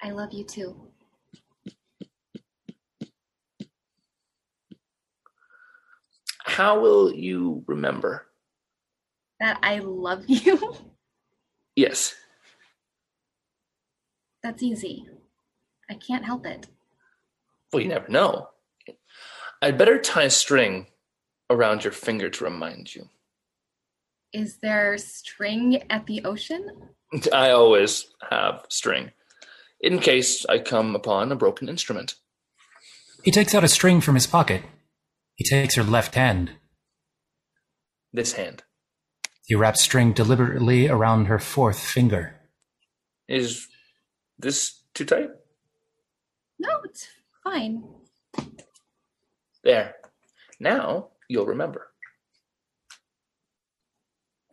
I 0.02 0.12
love 0.12 0.32
you 0.34 0.44
too. 0.46 0.90
How 6.44 6.80
will 6.80 7.14
you 7.14 7.64
remember? 7.68 8.28
That 9.40 9.60
I 9.62 9.80
love 9.80 10.26
you? 10.28 10.76
Yes. 11.76 12.14
That's 14.44 14.64
easy. 14.64 15.06
I 15.90 15.96
can't 15.96 16.26
help 16.26 16.46
it. 16.46 16.68
Well, 17.72 17.82
you 17.82 17.90
never 17.90 18.08
know. 18.08 18.50
I'd 19.62 19.78
better 19.78 20.00
tie 20.00 20.24
a 20.24 20.30
string 20.30 20.88
around 21.50 21.84
your 21.84 21.94
finger 21.94 22.30
to 22.30 22.44
remind 22.44 22.96
you. 22.96 23.10
Is 24.32 24.58
there 24.58 24.98
string 24.98 25.82
at 25.90 26.06
the 26.06 26.24
ocean? 26.24 26.90
I 27.34 27.50
always 27.52 28.08
have 28.30 28.66
string 28.70 29.12
in 29.82 30.00
case 30.00 30.46
I 30.48 30.60
come 30.60 30.96
upon 30.96 31.32
a 31.32 31.36
broken 31.36 31.70
instrument. 31.70 32.16
He 33.24 33.32
takes 33.32 33.56
out 33.56 33.64
a 33.64 33.68
string 33.68 34.02
from 34.02 34.16
his 34.16 34.28
pocket. 34.28 34.64
He 35.36 35.44
takes 35.48 35.76
her 35.76 35.84
left 35.84 36.16
hand. 36.16 36.52
This 38.12 38.34
hand 38.34 38.64
He 39.46 39.56
wraps 39.56 39.84
string 39.84 40.14
deliberately 40.14 40.88
around 40.88 41.26
her 41.26 41.40
fourth 41.40 41.80
finger. 41.80 42.36
is 43.28 43.68
this 44.40 44.84
too 44.94 45.06
tight? 45.06 45.30
No, 46.58 46.70
it's 46.86 47.08
fine. 47.44 47.84
There. 49.64 49.96
Now 50.60 51.10
you'll 51.28 51.46
remember. 51.46 51.88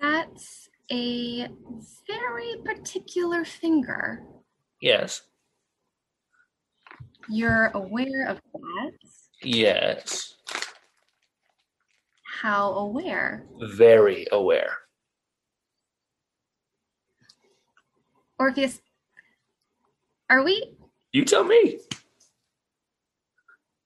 That's 0.00 0.68
a 0.92 1.48
very 2.06 2.56
particular 2.64 3.44
finger. 3.44 4.22
Yes. 4.80 5.22
You're 7.28 7.70
aware 7.74 8.26
of 8.28 8.40
that. 8.52 8.92
Yes. 9.42 10.34
How 12.40 12.72
aware? 12.74 13.46
Very 13.60 14.26
aware. 14.30 14.76
Orpheus, 18.38 18.80
are 20.28 20.42
we? 20.44 20.76
You 21.12 21.24
tell 21.24 21.44
me. 21.44 21.78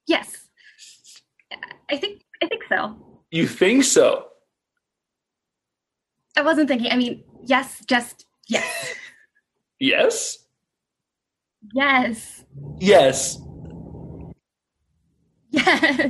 Yes. 0.07 0.49
I 1.91 1.97
think 1.97 2.23
I 2.43 2.47
think 2.47 2.63
so. 2.69 2.97
You 3.31 3.47
think 3.47 3.85
so? 3.85 4.27
I 6.37 6.43
wasn't 6.43 6.69
thinking. 6.69 6.91
I 6.91 6.97
mean, 6.97 7.25
yes, 7.45 7.83
just 7.87 8.27
yes. 8.49 8.95
Yes. 9.79 10.39
yes. 11.75 12.43
Yes. 12.79 13.41
Yes. 15.51 16.01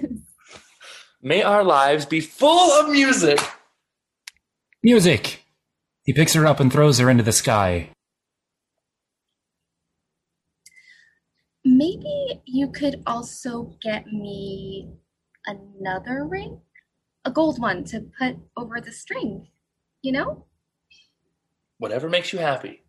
May 1.23 1.43
our 1.43 1.65
lives 1.65 2.07
be 2.07 2.21
full 2.21 2.73
of 2.73 2.91
music. 2.91 3.39
Music! 4.83 5.45
He 6.05 6.13
picks 6.15 6.33
her 6.33 6.47
up 6.47 6.61
and 6.61 6.73
throws 6.73 6.99
her 6.99 7.11
into 7.11 7.23
the 7.23 7.33
sky. 7.33 7.91
Maybe 11.65 12.20
you 12.45 12.71
could 12.71 13.03
also 13.07 13.77
get 13.83 14.07
me 14.07 14.91
another 15.47 16.25
ring? 16.25 16.61
A 17.25 17.31
gold 17.31 17.61
one 17.61 17.85
to 17.85 18.01
put 18.19 18.37
over 18.57 18.81
the 18.81 18.93
string, 18.93 19.49
you 20.03 20.13
know? 20.13 20.47
Whatever 21.79 22.09
makes 22.09 22.33
you 22.33 22.39
happy. 22.39 22.83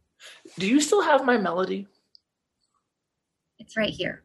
Do 0.57 0.67
you 0.67 0.79
still 0.79 1.01
have 1.01 1.25
my 1.25 1.37
melody? 1.37 1.87
It's 3.59 3.75
right 3.77 3.93
here. 3.93 4.23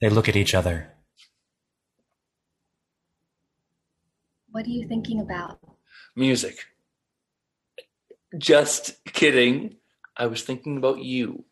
They 0.00 0.08
look 0.08 0.28
at 0.28 0.36
each 0.36 0.54
other. 0.54 0.92
What 4.50 4.66
are 4.66 4.70
you 4.70 4.86
thinking 4.88 5.20
about? 5.20 5.60
Music. 6.16 6.56
Just 8.36 9.04
kidding. 9.04 9.76
I 10.16 10.26
was 10.26 10.42
thinking 10.42 10.76
about 10.76 10.98
you 10.98 11.44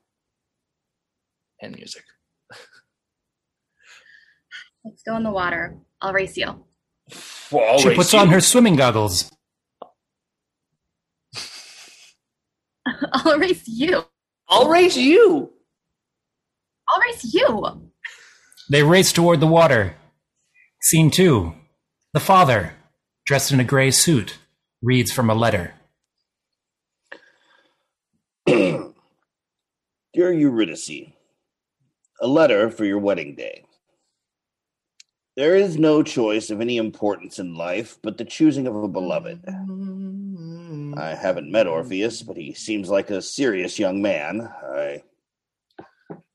and 1.63 1.75
music. 1.77 2.05
Let's 4.85 5.03
go 5.03 5.17
in 5.17 5.25
the 5.25 5.31
water. 5.33 5.79
I'll 6.01 6.13
race 6.13 6.37
you. 6.37 6.65
Well, 7.51 7.65
I'll 7.73 7.79
she 7.79 7.89
race 7.91 7.97
puts 7.97 8.13
you. 8.15 8.21
on 8.21 8.29
her 8.31 8.41
swimming 8.41 8.77
goggles. 8.77 9.31
I'll 13.13 13.39
race 13.39 13.65
you. 13.67 14.05
I'll 14.49 14.69
race 14.69 14.97
you. 14.97 15.51
I'll 16.89 17.01
race 17.03 17.25
you. 17.35 17.91
They 18.71 18.83
race 18.83 19.13
toward 19.13 19.41
the 19.41 19.47
water. 19.49 19.97
Scene 20.83 21.11
two. 21.11 21.55
The 22.15 22.21
father, 22.21 22.75
dressed 23.27 23.53
in 23.53 23.61
a 23.61 23.65
gray 23.65 23.91
suit, 23.93 24.39
reads 24.83 25.13
from 25.13 25.31
a 25.31 25.35
letter. 25.35 25.75
Dear 28.47 28.93
Eurydice, 30.15 30.91
a 32.21 32.27
letter 32.27 32.71
for 32.71 32.85
your 32.85 32.99
wedding 32.99 33.35
day. 33.35 33.65
There 35.37 35.55
is 35.55 35.77
no 35.77 36.03
choice 36.03 36.51
of 36.51 36.61
any 36.63 36.79
importance 36.79 37.39
in 37.39 37.55
life 37.55 37.99
but 38.03 38.17
the 38.17 38.25
choosing 38.25 38.67
of 38.67 38.75
a 38.75 38.89
beloved. 38.89 39.45
I 40.97 41.15
haven't 41.15 41.51
met 41.51 41.67
Orpheus, 41.67 42.23
but 42.23 42.39
he 42.39 42.55
seems 42.55 42.89
like 42.89 43.11
a 43.11 43.21
serious 43.21 43.79
young 43.79 44.01
man. 44.01 44.51
I 44.63 45.03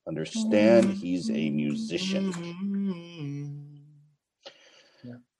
understand 0.08 0.94
he's 0.94 1.32
a 1.32 1.50
musician. 1.50 2.32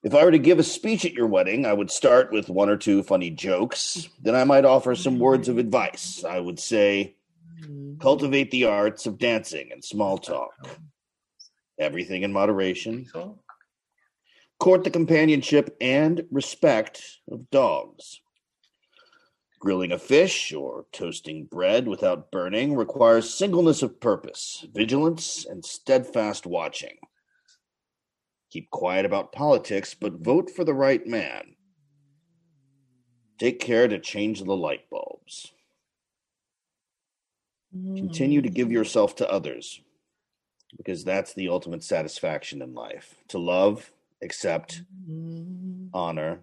If 0.04 0.16
I 0.16 0.26
were 0.26 0.32
to 0.32 0.40
give 0.40 0.58
a 0.58 0.64
speech 0.64 1.06
at 1.06 1.14
your 1.14 1.28
wedding, 1.28 1.68
I 1.68 1.74
would 1.74 1.92
start 1.92 2.32
with 2.32 2.50
one 2.50 2.70
or 2.70 2.78
two 2.78 3.04
funny 3.04 3.30
jokes. 3.30 4.10
Then 4.20 4.34
I 4.34 4.44
might 4.44 4.66
offer 4.66 4.96
some 4.96 5.20
words 5.20 5.48
of 5.48 5.60
advice. 5.60 6.24
I 6.28 6.40
would 6.40 6.60
say, 6.60 7.16
Mm-hmm. 7.62 8.00
cultivate 8.00 8.50
the 8.50 8.66
arts 8.66 9.06
of 9.06 9.20
dancing 9.20 9.70
and 9.72 9.84
small 9.84 10.18
talk. 10.18 10.52
Everything 11.80 12.24
in 12.24 12.34
moderation. 12.34 13.08
Court 14.60 14.84
the 14.84 14.90
companionship 14.90 15.76
and 15.80 16.26
respect 16.32 17.20
of 17.32 17.50
dogs. 17.52 18.22
Grilling 19.60 19.92
a 19.92 20.00
fish 20.00 20.54
or 20.54 20.86
toasting 20.92 21.46
bread 21.46 21.88
without 21.88 22.32
burning 22.32 22.76
requires 22.76 23.32
singleness 23.32 23.84
of 23.84 24.00
purpose, 24.00 24.66
vigilance, 24.74 25.46
and 25.46 25.64
steadfast 25.64 26.48
watching. 26.48 26.98
Keep 28.50 28.72
quiet 28.72 29.06
about 29.06 29.32
politics, 29.32 29.94
but 29.94 30.14
vote 30.14 30.50
for 30.50 30.64
the 30.64 30.74
right 30.74 31.06
man. 31.06 31.56
Take 33.38 33.60
care 33.60 33.88
to 33.88 34.00
change 34.00 34.44
the 34.44 34.56
light 34.56 34.90
bulbs. 34.90 35.52
Continue 37.96 38.42
to 38.42 38.50
give 38.50 38.68
mm. 38.68 38.74
yourself 38.74 39.16
to 39.18 39.30
others, 39.30 39.82
because 40.78 41.04
that's 41.04 41.34
the 41.34 41.50
ultimate 41.50 41.84
satisfaction 41.84 42.62
in 42.62 42.74
life 42.74 43.16
to 43.30 43.38
love, 43.38 43.92
accept, 44.22 44.82
mm. 45.10 45.90
honor, 45.94 46.40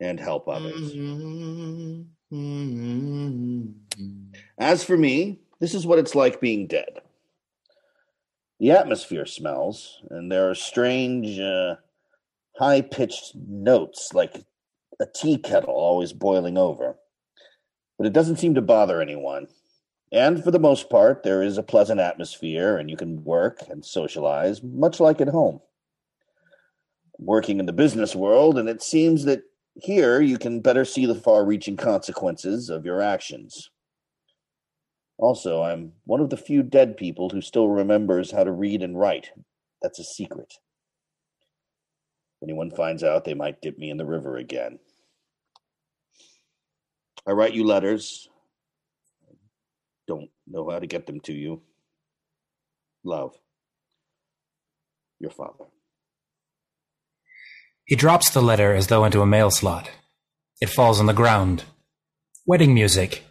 and 0.00 0.20
help 0.20 0.48
others. 0.48 0.92
Mm. 0.92 2.06
As 4.58 4.84
for 4.84 4.96
me, 4.96 5.38
this 5.60 5.74
is 5.74 5.86
what 5.86 5.98
it's 5.98 6.14
like 6.14 6.40
being 6.40 6.66
dead. 6.66 7.00
The 8.58 8.70
atmosphere 8.72 9.26
smells, 9.26 10.00
and 10.10 10.32
there 10.32 10.50
are 10.50 10.54
strange, 10.54 11.38
uh, 11.38 11.76
high 12.58 12.80
pitched 12.80 13.34
notes 13.34 14.12
like 14.14 14.44
a 14.98 15.06
tea 15.06 15.38
kettle 15.38 15.74
always 15.74 16.12
boiling 16.12 16.56
over. 16.58 16.96
But 17.98 18.06
it 18.06 18.12
doesn't 18.12 18.36
seem 18.36 18.54
to 18.54 18.62
bother 18.62 19.00
anyone. 19.00 19.48
And 20.12 20.42
for 20.42 20.50
the 20.50 20.58
most 20.58 20.88
part, 20.88 21.22
there 21.22 21.42
is 21.42 21.58
a 21.58 21.62
pleasant 21.62 22.00
atmosphere, 22.00 22.76
and 22.76 22.88
you 22.88 22.96
can 22.96 23.24
work 23.24 23.60
and 23.68 23.84
socialize 23.84 24.62
much 24.62 25.00
like 25.00 25.20
at 25.20 25.28
home. 25.28 25.60
Working 27.18 27.58
in 27.58 27.66
the 27.66 27.72
business 27.72 28.14
world, 28.14 28.58
and 28.58 28.68
it 28.68 28.82
seems 28.82 29.24
that 29.24 29.42
here 29.74 30.20
you 30.20 30.38
can 30.38 30.60
better 30.60 30.84
see 30.84 31.06
the 31.06 31.14
far 31.14 31.44
reaching 31.44 31.76
consequences 31.76 32.70
of 32.70 32.84
your 32.84 33.02
actions. 33.02 33.70
Also, 35.18 35.62
I'm 35.62 35.92
one 36.04 36.20
of 36.20 36.30
the 36.30 36.36
few 36.36 36.62
dead 36.62 36.96
people 36.96 37.30
who 37.30 37.40
still 37.40 37.68
remembers 37.68 38.30
how 38.30 38.44
to 38.44 38.52
read 38.52 38.82
and 38.82 38.98
write. 38.98 39.30
That's 39.82 39.98
a 39.98 40.04
secret. 40.04 40.52
If 42.40 42.48
anyone 42.48 42.70
finds 42.70 43.02
out, 43.02 43.24
they 43.24 43.34
might 43.34 43.62
dip 43.62 43.78
me 43.78 43.90
in 43.90 43.96
the 43.96 44.04
river 44.04 44.36
again. 44.36 44.78
I 47.26 47.32
write 47.32 47.54
you 47.54 47.64
letters. 47.64 48.28
Don't 50.06 50.30
know 50.46 50.70
how 50.70 50.78
to 50.78 50.86
get 50.86 51.06
them 51.06 51.20
to 51.20 51.32
you. 51.32 51.62
Love. 53.04 53.34
Your 55.18 55.30
father. 55.30 55.66
He 57.84 57.96
drops 57.96 58.30
the 58.30 58.42
letter 58.42 58.74
as 58.74 58.88
though 58.88 59.04
into 59.04 59.22
a 59.22 59.26
mail 59.26 59.50
slot. 59.50 59.90
It 60.60 60.70
falls 60.70 61.00
on 61.00 61.06
the 61.06 61.12
ground. 61.12 61.64
Wedding 62.46 62.74
music. 62.74 63.24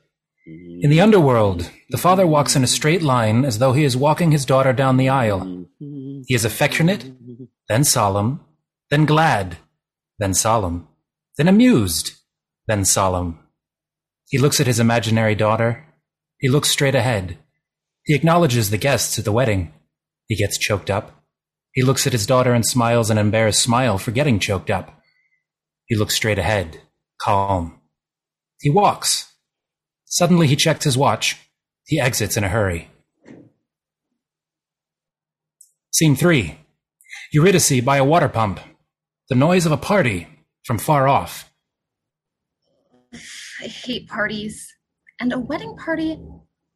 In 0.45 0.89
the 0.89 1.01
underworld, 1.01 1.71
the 1.89 1.97
father 1.97 2.27
walks 2.27 2.55
in 2.55 2.63
a 2.63 2.67
straight 2.67 3.01
line 3.01 3.43
as 3.45 3.57
though 3.57 3.73
he 3.73 3.83
is 3.83 3.97
walking 3.97 4.31
his 4.31 4.45
daughter 4.45 4.73
down 4.73 4.97
the 4.97 5.09
aisle. 5.09 5.65
He 5.79 6.35
is 6.35 6.45
affectionate, 6.45 7.11
then 7.67 7.83
solemn, 7.83 8.41
then 8.91 9.05
glad, 9.05 9.57
then 10.19 10.33
solemn, 10.33 10.87
then 11.37 11.47
amused, 11.47 12.11
then 12.67 12.85
solemn. 12.85 13.39
He 14.27 14.37
looks 14.37 14.59
at 14.59 14.67
his 14.67 14.79
imaginary 14.79 15.33
daughter. 15.35 15.84
He 16.39 16.49
looks 16.49 16.69
straight 16.69 16.95
ahead. 16.95 17.37
He 18.03 18.13
acknowledges 18.13 18.69
the 18.69 18.77
guests 18.77 19.17
at 19.17 19.25
the 19.25 19.31
wedding. 19.31 19.73
He 20.27 20.35
gets 20.35 20.57
choked 20.57 20.89
up. 20.89 21.23
He 21.71 21.81
looks 21.81 22.05
at 22.07 22.13
his 22.13 22.25
daughter 22.25 22.53
and 22.53 22.65
smiles 22.65 23.09
an 23.09 23.17
embarrassed 23.17 23.61
smile 23.61 23.97
for 23.97 24.11
getting 24.11 24.39
choked 24.39 24.69
up. 24.69 25.01
He 25.85 25.95
looks 25.95 26.15
straight 26.15 26.39
ahead, 26.39 26.81
calm. 27.19 27.79
He 28.59 28.69
walks. 28.69 29.33
Suddenly 30.05 30.47
he 30.47 30.55
checks 30.55 30.85
his 30.85 30.97
watch. 30.97 31.37
He 31.85 31.99
exits 31.99 32.37
in 32.37 32.43
a 32.43 32.49
hurry. 32.49 32.89
Scene 35.91 36.15
3 36.15 36.57
Eurydice 37.31 37.81
by 37.81 37.97
a 37.97 38.05
water 38.05 38.29
pump. 38.29 38.59
The 39.29 39.35
noise 39.35 39.65
of 39.65 39.71
a 39.71 39.77
party 39.77 40.27
from 40.63 40.77
far 40.77 41.07
off. 41.07 41.51
I 43.13 43.67
hate 43.67 44.07
parties. 44.07 44.74
And 45.19 45.31
a 45.31 45.39
wedding 45.39 45.77
party 45.77 46.19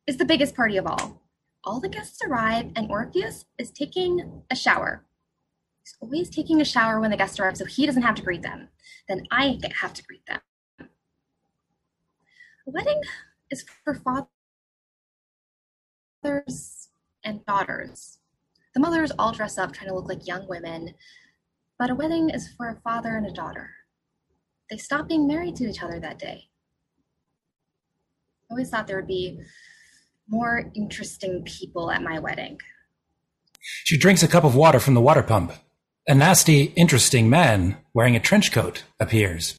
is 0.07 0.17
the 0.17 0.25
biggest 0.25 0.55
party 0.55 0.77
of 0.77 0.87
all. 0.87 1.21
All 1.63 1.79
the 1.79 1.89
guests 1.89 2.21
arrive, 2.25 2.71
and 2.75 2.89
Orpheus 2.89 3.45
is 3.57 3.69
taking 3.71 4.43
a 4.49 4.55
shower. 4.55 5.05
He's 5.83 5.95
always 6.01 6.29
taking 6.29 6.61
a 6.61 6.65
shower 6.65 6.99
when 6.99 7.11
the 7.11 7.17
guests 7.17 7.39
arrive, 7.39 7.57
so 7.57 7.65
he 7.65 7.85
doesn't 7.85 8.03
have 8.03 8.15
to 8.15 8.21
greet 8.21 8.41
them. 8.41 8.69
Then 9.07 9.25
I 9.29 9.59
have 9.81 9.93
to 9.93 10.03
greet 10.03 10.25
them. 10.25 10.39
A 10.79 12.71
wedding 12.71 13.01
is 13.49 13.65
for 13.83 13.95
fathers 16.23 16.89
and 17.23 17.45
daughters. 17.45 18.19
The 18.73 18.79
mothers 18.79 19.11
all 19.17 19.31
dress 19.31 19.57
up 19.57 19.73
trying 19.73 19.89
to 19.89 19.95
look 19.95 20.07
like 20.07 20.27
young 20.27 20.47
women, 20.47 20.93
but 21.77 21.89
a 21.89 21.95
wedding 21.95 22.29
is 22.29 22.47
for 22.47 22.69
a 22.69 22.79
father 22.81 23.17
and 23.17 23.25
a 23.25 23.31
daughter. 23.31 23.71
They 24.69 24.77
stop 24.77 25.07
being 25.07 25.27
married 25.27 25.55
to 25.57 25.67
each 25.67 25.81
other 25.81 25.99
that 25.99 26.19
day. 26.19 26.48
I 28.49 28.53
always 28.53 28.69
thought 28.69 28.87
there 28.87 28.95
would 28.95 29.07
be 29.07 29.39
more 30.27 30.71
interesting 30.75 31.43
people 31.43 31.91
at 31.91 32.01
my 32.01 32.17
wedding. 32.19 32.59
She 33.61 33.97
drinks 33.97 34.23
a 34.23 34.27
cup 34.27 34.43
of 34.43 34.55
water 34.55 34.79
from 34.79 34.95
the 34.95 35.01
water 35.01 35.21
pump. 35.21 35.53
A 36.07 36.15
nasty, 36.15 36.73
interesting 36.75 37.29
man 37.29 37.77
wearing 37.93 38.15
a 38.15 38.19
trench 38.19 38.51
coat 38.51 38.83
appears. 38.99 39.55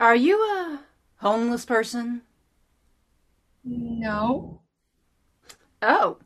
Are 0.00 0.16
you 0.16 0.38
a 0.38 0.80
homeless 1.16 1.66
person? 1.66 2.22
No. 3.64 4.60
Oh. 5.82 6.18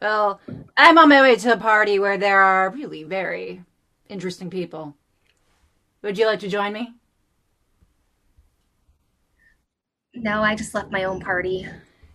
Well, 0.00 0.40
I'm 0.76 0.98
on 0.98 1.08
my 1.08 1.22
way 1.22 1.34
to 1.36 1.52
a 1.52 1.56
party 1.56 1.98
where 1.98 2.18
there 2.18 2.40
are 2.40 2.70
really 2.70 3.02
very 3.02 3.64
interesting 4.08 4.50
people. 4.50 4.96
Would 6.02 6.18
you 6.18 6.26
like 6.26 6.40
to 6.40 6.48
join 6.48 6.72
me? 6.72 6.94
No, 10.14 10.42
I 10.42 10.54
just 10.54 10.74
left 10.74 10.90
my 10.90 11.04
own 11.04 11.20
party. 11.20 11.66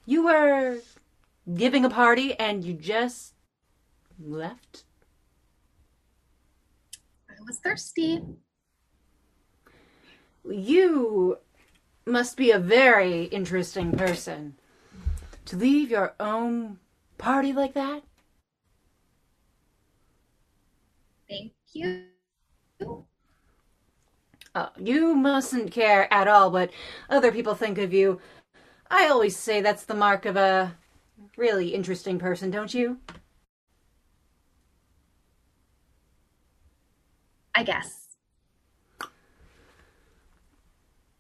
You 0.06 0.24
were 0.26 0.80
giving 1.54 1.86
a 1.86 1.90
party 1.90 2.34
and 2.40 2.64
you 2.64 2.74
just 2.74 3.34
left? 4.20 4.84
I 7.30 7.34
was 7.46 7.60
thirsty. 7.60 8.24
You 10.50 11.38
must 12.06 12.38
be 12.38 12.52
a 12.52 12.60
very 12.60 13.26
interesting 13.26 13.92
person 13.92 14.56
to 15.46 15.58
leave 15.58 15.92
your 15.92 16.14
own 16.20 16.80
party 17.18 17.54
like 17.54 17.74
that? 17.74 18.04
Thank 21.30 21.54
you. 21.74 22.06
Oh, 24.56 24.70
you 24.78 25.16
mustn't 25.16 25.72
care 25.72 26.12
at 26.14 26.28
all 26.28 26.52
what 26.52 26.72
other 27.10 27.32
people 27.32 27.56
think 27.56 27.78
of 27.78 27.94
you. 27.94 28.20
I 28.90 29.08
always 29.08 29.38
say 29.38 29.62
that's 29.62 29.86
the 29.86 29.96
mark 29.96 30.26
of 30.26 30.36
a 30.36 30.76
really 31.38 31.70
interesting 31.76 32.20
person, 32.20 32.52
don't 32.52 32.74
you? 32.74 33.00
I 37.56 37.64
guess. 37.64 38.08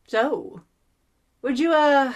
So, 0.08 0.64
would 1.44 1.60
you, 1.60 1.74
uh, 1.74 2.14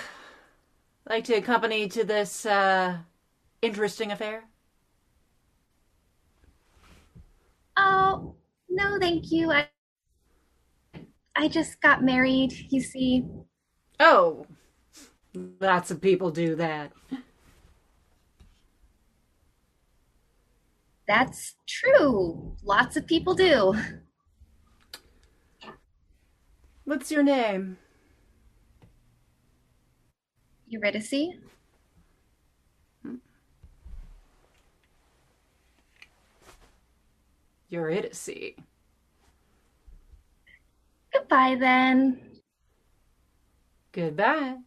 like 1.08 1.23
to 1.26 1.34
accompany 1.36 1.88
to 1.89 2.04
this, 2.04 2.45
uh, 2.45 2.97
interesting 3.62 4.12
affair? 4.12 4.45
Oh, 7.78 8.36
no, 8.69 8.97
thank 8.99 9.32
you. 9.32 9.52
I 9.52 9.67
I 11.35 11.47
just 11.47 11.81
got 11.81 12.03
married, 12.03 12.53
you 12.69 12.81
see. 12.81 13.25
Oh, 13.99 14.45
lots 15.59 15.91
of 15.91 15.99
people 16.01 16.29
do 16.31 16.55
that. 16.55 16.91
That's 21.07 21.55
true. 21.67 22.55
Lots 22.63 22.95
of 22.97 23.07
people 23.07 23.33
do. 23.33 23.73
What's 26.85 27.11
your 27.11 27.23
name? 27.23 27.77
Eurydice? 30.67 31.35
Eurydice. 37.69 38.55
Goodbye 41.13 41.56
then. 41.60 42.19
Goodbye. 43.91 44.58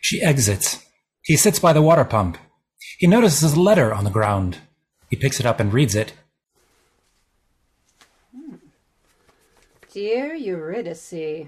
She 0.00 0.22
exits. 0.22 0.84
He 1.22 1.36
sits 1.36 1.58
by 1.58 1.72
the 1.72 1.82
water 1.82 2.04
pump. 2.04 2.38
He 2.98 3.06
notices 3.06 3.54
a 3.54 3.60
letter 3.60 3.92
on 3.92 4.04
the 4.04 4.10
ground. 4.10 4.58
He 5.10 5.16
picks 5.16 5.40
it 5.40 5.46
up 5.46 5.60
and 5.60 5.72
reads 5.72 5.94
it. 5.94 6.12
Dear 9.92 10.34
Eurydice. 10.34 11.46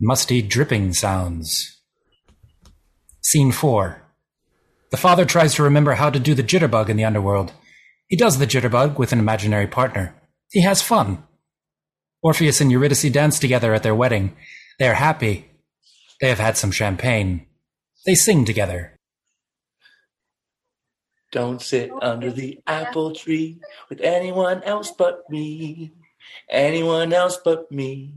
Musty 0.00 0.42
dripping 0.42 0.92
sounds. 0.92 1.80
Scene 3.20 3.52
4. 3.52 4.02
The 4.90 4.96
father 4.96 5.24
tries 5.24 5.54
to 5.54 5.62
remember 5.62 5.94
how 5.94 6.08
to 6.08 6.18
do 6.18 6.34
the 6.34 6.42
jitterbug 6.42 6.88
in 6.88 6.96
the 6.96 7.04
underworld. 7.04 7.52
He 8.06 8.16
does 8.16 8.38
the 8.38 8.46
jitterbug 8.46 8.98
with 8.98 9.12
an 9.12 9.18
imaginary 9.18 9.66
partner. 9.66 10.14
He 10.50 10.62
has 10.62 10.80
fun. 10.80 11.24
Orpheus 12.22 12.60
and 12.60 12.72
Eurydice 12.72 13.10
dance 13.10 13.38
together 13.38 13.74
at 13.74 13.82
their 13.82 13.94
wedding. 13.94 14.36
They 14.78 14.88
are 14.88 14.94
happy. 14.94 15.50
They 16.20 16.28
have 16.28 16.40
had 16.40 16.56
some 16.56 16.72
champagne. 16.72 17.46
They 18.04 18.14
sing 18.14 18.44
together. 18.44 18.98
Don't 21.30 21.62
sit 21.62 21.90
under 22.02 22.32
the 22.32 22.60
apple 22.66 23.12
tree 23.12 23.60
with 23.88 24.00
anyone 24.00 24.62
else 24.64 24.90
but 24.90 25.28
me. 25.30 25.92
Anyone 26.50 27.12
else 27.12 27.38
but 27.44 27.70
me. 27.70 28.14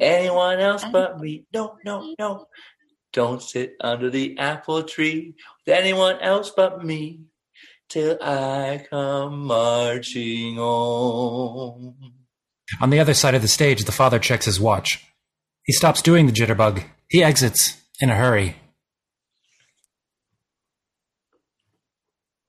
Anyone 0.00 0.60
else 0.60 0.84
but 0.90 1.20
me. 1.20 1.44
No, 1.52 1.76
no, 1.84 2.14
no. 2.18 2.46
Don't 3.12 3.42
sit 3.42 3.74
under 3.80 4.10
the 4.10 4.38
apple 4.38 4.82
tree 4.82 5.34
with 5.66 5.76
anyone 5.76 6.18
else 6.20 6.50
but 6.50 6.84
me 6.84 7.20
till 7.88 8.16
I 8.22 8.86
come 8.88 9.46
marching 9.46 10.56
home. 10.56 12.15
On 12.80 12.90
the 12.90 13.00
other 13.00 13.14
side 13.14 13.34
of 13.34 13.42
the 13.42 13.48
stage, 13.48 13.84
the 13.84 13.92
father 13.92 14.18
checks 14.18 14.46
his 14.46 14.60
watch. 14.60 15.04
He 15.62 15.72
stops 15.72 16.02
doing 16.02 16.26
the 16.26 16.32
jitterbug. 16.32 16.84
He 17.08 17.22
exits 17.22 17.80
in 18.00 18.10
a 18.10 18.14
hurry. 18.14 18.56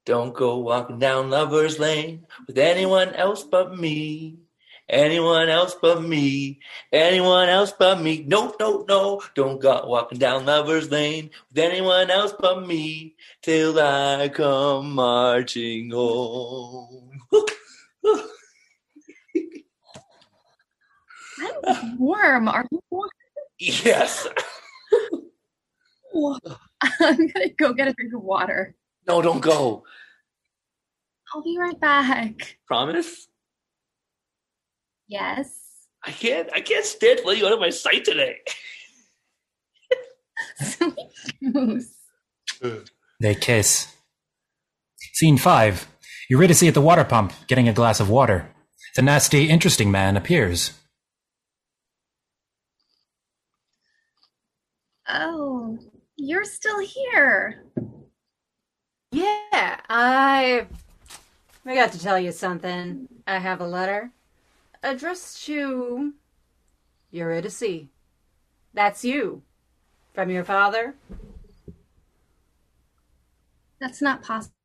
Don't 0.06 0.34
go 0.34 0.58
walking 0.60 1.00
down 1.00 1.30
Lover's 1.30 1.80
Lane 1.80 2.26
with 2.48 2.58
anyone 2.58 3.14
else 3.14 3.44
but 3.44 3.78
me. 3.78 4.38
Anyone 4.90 5.50
else 5.50 5.76
but 5.82 6.02
me. 6.02 6.62
Anyone 6.94 7.50
else 7.50 7.74
but 7.78 8.00
me. 8.00 8.24
No, 8.26 8.56
no, 8.58 8.86
no. 8.88 9.22
Don't 9.36 9.60
go 9.60 9.86
walking 9.86 10.18
down 10.18 10.46
Lover's 10.46 10.90
Lane 10.90 11.30
with 11.50 11.58
anyone 11.58 12.10
else 12.10 12.34
but 12.40 12.66
me 12.66 13.16
till 13.42 13.78
I 13.80 14.30
come 14.30 14.94
marching 14.96 15.92
home. 15.92 17.20
I'm 21.40 21.57
warm. 21.98 22.48
Are 22.48 22.66
you 22.72 22.82
warm? 22.90 23.10
yes. 23.60 24.28
I'm 26.16 26.38
gonna 27.02 27.50
go 27.58 27.74
get 27.74 27.88
a 27.88 27.94
drink 27.94 28.14
of 28.16 28.24
water. 28.24 28.76
No, 29.08 29.22
don't 29.22 29.42
go. 29.42 29.84
I'll 31.34 31.44
be 31.44 31.58
right 31.60 31.80
back. 31.80 32.58
Promise? 32.68 33.28
Yes. 35.08 35.50
I 36.04 36.12
can't 36.12 36.50
I 36.54 36.62
can't 36.62 36.86
stand 36.86 37.20
to 37.20 37.28
let 37.28 37.38
you 37.38 37.46
out 37.46 37.54
of 37.54 37.60
my 37.60 37.70
sight 37.70 38.06
today. 38.06 38.38
Silly 40.60 41.12
goose. 41.52 41.94
They 43.20 43.36
kiss. 43.36 43.94
Scene 45.14 45.38
5. 45.38 45.88
Eurydice 46.30 46.64
at 46.64 46.74
the 46.74 46.82
water 46.82 47.04
pump, 47.04 47.34
getting 47.48 47.68
a 47.68 47.74
glass 47.74 48.00
of 48.00 48.10
water. 48.10 48.50
The 48.96 49.02
nasty, 49.02 49.50
interesting 49.50 49.90
man 49.92 50.18
appears. 50.18 50.74
Oh, 55.10 55.78
you're 56.18 56.44
still 56.44 56.80
here. 56.80 57.64
Yeah, 59.12 59.80
I 59.90 60.68
forgot 61.64 61.94
to 61.94 62.00
tell 62.00 62.20
you 62.20 62.32
something. 62.32 63.08
I 63.26 63.40
have 63.40 63.62
a 63.62 63.68
letter 63.68 64.12
addressed 64.84 65.46
to 65.46 66.14
Eurydice. 67.12 67.88
That's 68.74 69.06
you. 69.06 69.44
From 70.14 70.30
your 70.30 70.44
father? 70.44 70.96
That's 73.80 74.02
not 74.02 74.24
possible. 74.24 74.56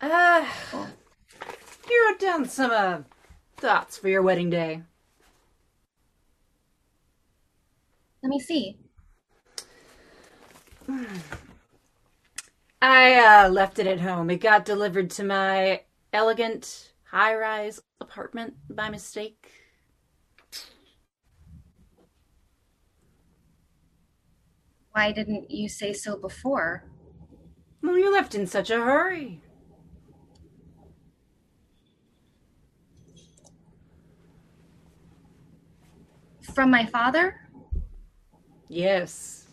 Uh, 0.00 0.44
you 1.88 2.08
wrote 2.08 2.18
down 2.18 2.48
some 2.48 2.70
uh, 2.70 2.98
thoughts 3.58 3.98
for 3.98 4.08
your 4.08 4.22
wedding 4.22 4.50
day. 4.50 4.82
Let 8.22 8.28
me 8.30 8.38
see. 8.38 8.76
I 12.82 13.44
uh, 13.44 13.48
left 13.48 13.78
it 13.78 13.86
at 13.86 14.00
home. 14.00 14.30
It 14.30 14.40
got 14.40 14.64
delivered 14.64 15.10
to 15.10 15.24
my 15.24 15.82
elegant 16.12 16.92
high 17.04 17.34
rise 17.34 17.80
apartment 18.00 18.54
by 18.68 18.90
mistake. 18.90 19.52
Why 24.92 25.12
didn't 25.12 25.50
you 25.50 25.68
say 25.68 25.92
so 25.92 26.16
before? 26.16 26.84
Well, 27.82 27.96
you 27.96 28.12
left 28.12 28.34
in 28.34 28.46
such 28.46 28.70
a 28.70 28.76
hurry. 28.80 29.40
From 36.54 36.70
my 36.70 36.84
father? 36.84 37.39
Yes. 38.72 39.48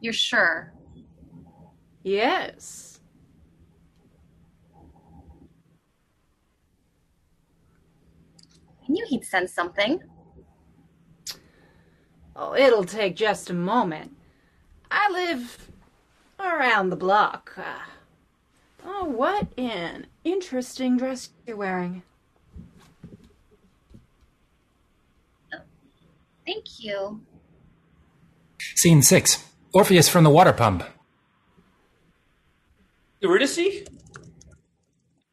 You're 0.00 0.12
sure? 0.12 0.74
Yes. 2.02 3.00
I 8.82 8.88
knew 8.88 9.06
he'd 9.08 9.24
send 9.24 9.48
something. 9.48 10.02
Oh, 12.36 12.54
it'll 12.54 12.84
take 12.84 13.16
just 13.16 13.48
a 13.48 13.54
moment. 13.54 14.14
I 14.90 15.10
live 15.10 15.70
around 16.38 16.90
the 16.90 16.96
block. 16.96 17.54
Uh, 17.56 17.86
oh, 18.84 19.04
what 19.06 19.46
an 19.56 20.08
interesting 20.24 20.98
dress 20.98 21.30
you're 21.46 21.56
wearing. 21.56 22.02
Thank 26.48 26.82
you. 26.82 27.20
Scene 28.74 29.02
6. 29.02 29.44
Orpheus 29.74 30.08
from 30.08 30.24
the 30.24 30.30
water 30.30 30.54
pump. 30.54 30.82
Eurydice? 33.20 33.84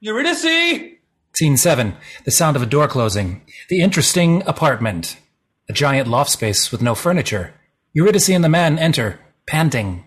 Eurydice? 0.01 0.97
Scene 1.33 1.55
7. 1.55 1.95
The 2.25 2.31
sound 2.31 2.57
of 2.57 2.63
a 2.63 2.65
door 2.65 2.89
closing. 2.89 3.43
The 3.69 3.79
interesting 3.79 4.43
apartment. 4.45 5.15
A 5.69 5.73
giant 5.73 6.09
loft 6.09 6.31
space 6.31 6.69
with 6.69 6.81
no 6.81 6.95
furniture. 6.95 7.53
Eurydice 7.93 8.29
and 8.29 8.43
the 8.43 8.49
man 8.49 8.77
enter, 8.77 9.17
panting. 9.47 10.03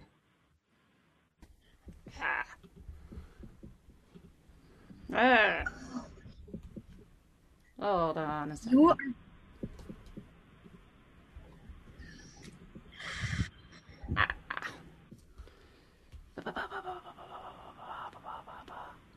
Ah. 2.21 2.44
Ah. 5.14 5.62
Hold 7.81 8.18
on 8.18 8.51
a 8.51 8.57
second. 8.59 8.79
You 8.79 8.97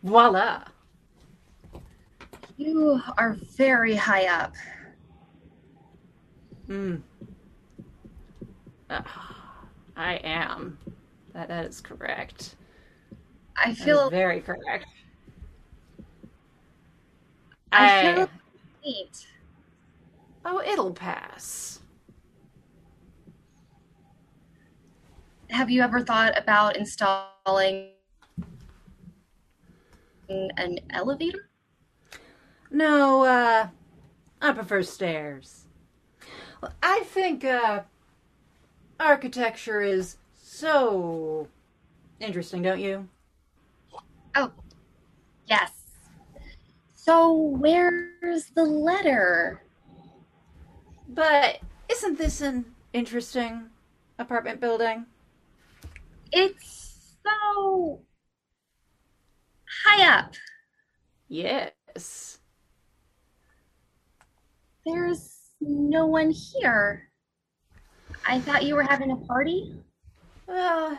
Voila. 0.04 0.64
you 2.58 3.02
are 3.18 3.34
very 3.56 3.96
high 3.96 4.26
up. 4.28 4.54
Hmm. 6.66 6.98
Ah, 8.90 9.66
I 9.96 10.16
am. 10.16 10.78
That, 11.34 11.48
that 11.48 11.66
is 11.66 11.82
correct. 11.82 12.56
I 13.56 13.74
feel 13.74 14.10
very 14.10 14.42
correct. 14.42 14.86
I 17.72 18.10
I, 18.10 18.16
feel 18.16 18.30
faint. 18.84 19.28
oh, 20.46 20.62
it'll 20.66 20.94
pass. 20.94 21.81
Have 25.52 25.70
you 25.70 25.82
ever 25.82 26.00
thought 26.00 26.38
about 26.38 26.78
installing 26.78 27.90
an 30.30 30.80
elevator? 30.92 31.50
No, 32.72 33.26
uh, 33.26 33.68
I 34.42 34.52
prefer 34.54 34.82
stairs. 34.82 35.66
Well, 36.62 36.72
I 36.82 37.02
think, 37.02 37.44
uh, 37.44 37.82
architecture 38.98 39.82
is 39.82 40.16
so 40.42 41.50
interesting, 42.22 42.62
don't 42.62 42.80
you? 42.80 43.10
Oh, 44.36 44.54
yes. 45.48 45.72
So 46.96 47.34
where's 47.34 48.46
the 48.56 48.64
letter? 48.64 49.64
But 51.10 51.60
isn't 51.90 52.18
this 52.18 52.40
an 52.40 52.74
interesting 52.94 53.70
apartment 54.18 54.62
building? 54.62 55.08
It's 56.32 57.18
so 57.24 58.02
high 59.86 60.20
up. 60.20 60.34
Yes. 61.28 62.40
There's 64.86 65.38
no 65.60 66.06
one 66.06 66.32
here. 66.32 67.10
I 68.26 68.40
thought 68.40 68.64
you 68.64 68.76
were 68.76 68.84
having 68.84 69.12
a 69.12 69.16
party. 69.16 69.76
Uh, 70.48 70.96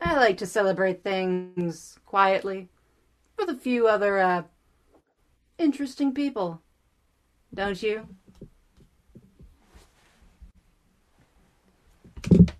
I 0.00 0.16
like 0.16 0.38
to 0.38 0.46
celebrate 0.46 1.02
things 1.02 1.98
quietly 2.06 2.68
with 3.38 3.48
a 3.48 3.54
few 3.54 3.88
other, 3.88 4.18
uh, 4.18 4.42
interesting 5.58 6.12
people. 6.12 6.60
Don't 7.54 7.82
you? 7.82 8.08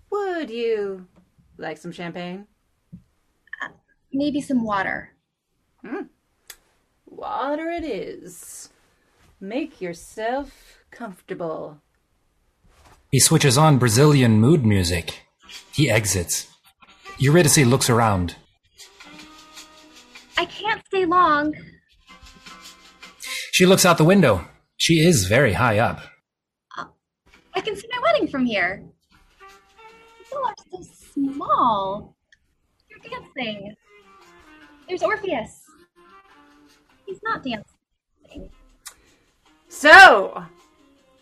Would 0.09 0.49
you 0.49 1.05
like 1.57 1.77
some 1.77 1.91
champagne? 1.91 2.47
Maybe 4.13 4.41
some 4.41 4.63
water. 4.63 5.13
Hmm. 5.85 6.03
Water 7.05 7.69
it 7.69 7.83
is. 7.83 8.69
Make 9.39 9.81
yourself 9.81 10.79
comfortable. 10.91 11.81
He 13.11 13.19
switches 13.19 13.57
on 13.57 13.77
Brazilian 13.77 14.39
mood 14.39 14.65
music. 14.65 15.23
He 15.71 15.89
exits. 15.89 16.47
Eurydice 17.19 17.65
looks 17.65 17.89
around. 17.89 18.35
I 20.37 20.45
can't 20.45 20.85
stay 20.85 21.05
long. 21.05 21.53
She 23.51 23.65
looks 23.65 23.85
out 23.85 23.97
the 23.97 24.03
window. 24.03 24.45
She 24.77 24.99
is 24.99 25.25
very 25.25 25.53
high 25.53 25.79
up. 25.79 26.01
Uh, 26.77 26.85
I 27.55 27.61
can 27.61 27.75
see 27.75 27.87
my 27.91 27.99
wedding 28.03 28.27
from 28.27 28.45
here. 28.45 28.83
People 30.19 30.45
are 30.45 30.53
so 30.71 30.83
small. 31.33 32.15
You're 32.89 32.99
dancing. 32.99 33.75
There's 34.87 35.03
Orpheus. 35.03 35.63
He's 37.05 37.19
not 37.23 37.43
dancing. 37.43 38.49
So, 39.69 40.43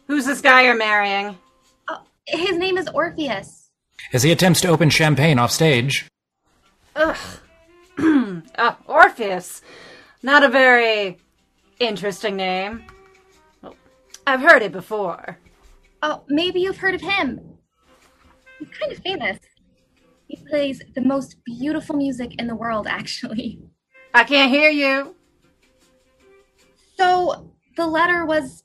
who's 0.08 0.25
this 0.25 0.41
guy 0.41 0.63
you're 0.63 0.75
marrying? 0.75 1.38
Oh, 1.89 2.01
his 2.27 2.58
name 2.58 2.77
is 2.77 2.88
Orpheus. 2.89 3.69
As 4.13 4.23
he 4.23 4.31
attempts 4.31 4.62
to 4.62 4.67
open 4.69 4.89
champagne 4.89 5.39
off 5.39 5.51
stage, 5.51 6.08
Ugh. 6.95 7.17
uh, 8.58 8.75
Orpheus. 8.88 9.62
Not 10.23 10.43
a 10.43 10.49
very 10.49 11.17
interesting 11.79 12.36
name. 12.36 12.84
I've 14.25 14.41
heard 14.41 14.62
it 14.62 14.71
before. 14.71 15.38
Oh, 16.01 16.23
maybe 16.27 16.62
you've 16.62 16.77
heard 16.77 16.95
of 16.95 17.01
him. 17.01 17.39
He's 18.60 18.69
kind 18.69 18.91
of 18.91 18.99
famous. 18.99 19.38
He 20.28 20.38
plays 20.50 20.82
the 20.96 21.02
most 21.02 21.38
beautiful 21.46 21.96
music 21.96 22.36
in 22.40 22.48
the 22.48 22.56
world, 22.56 22.88
actually. 22.88 23.60
I 24.14 24.24
can't 24.24 24.50
hear 24.52 24.70
you. 24.70 25.16
So 26.98 27.52
the 27.76 27.86
letter 27.86 28.26
was 28.26 28.64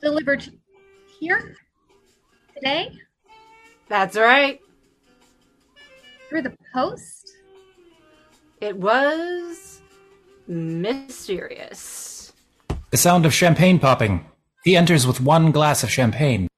delivered 0.00 0.48
here 1.18 1.54
today 2.54 2.90
That's 3.88 4.16
right. 4.16 4.60
through 6.28 6.42
the 6.42 6.56
post. 6.72 7.32
It 8.60 8.76
was 8.76 9.82
mysterious. 10.46 12.32
the 12.90 12.96
sound 12.96 13.26
of 13.26 13.34
champagne 13.34 13.78
popping. 13.78 14.24
He 14.62 14.76
enters 14.76 15.06
with 15.06 15.20
one 15.20 15.50
glass 15.50 15.82
of 15.82 15.90
champagne. 15.90 16.48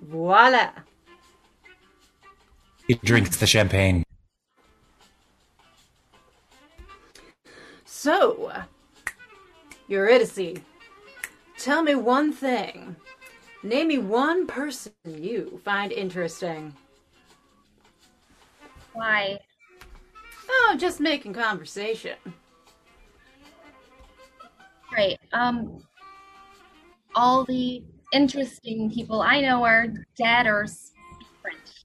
Voila. 0.00 0.70
He 2.90 2.96
drinks 3.04 3.36
the 3.36 3.46
champagne. 3.46 4.02
So, 7.84 8.50
Eurydice, 9.86 10.60
tell 11.56 11.84
me 11.84 11.94
one 11.94 12.32
thing. 12.32 12.96
Name 13.62 13.86
me 13.86 13.98
one 13.98 14.48
person 14.48 14.90
you 15.06 15.60
find 15.64 15.92
interesting. 15.92 16.74
Why? 18.92 19.38
Oh, 20.48 20.74
just 20.76 20.98
making 20.98 21.34
conversation. 21.34 22.16
Right. 24.92 25.16
Um, 25.32 25.80
all 27.14 27.44
the 27.44 27.84
interesting 28.12 28.90
people 28.90 29.22
I 29.22 29.42
know 29.42 29.62
are 29.62 29.86
dead 30.16 30.48
or 30.48 30.66
speak 30.66 31.28
French. 31.40 31.79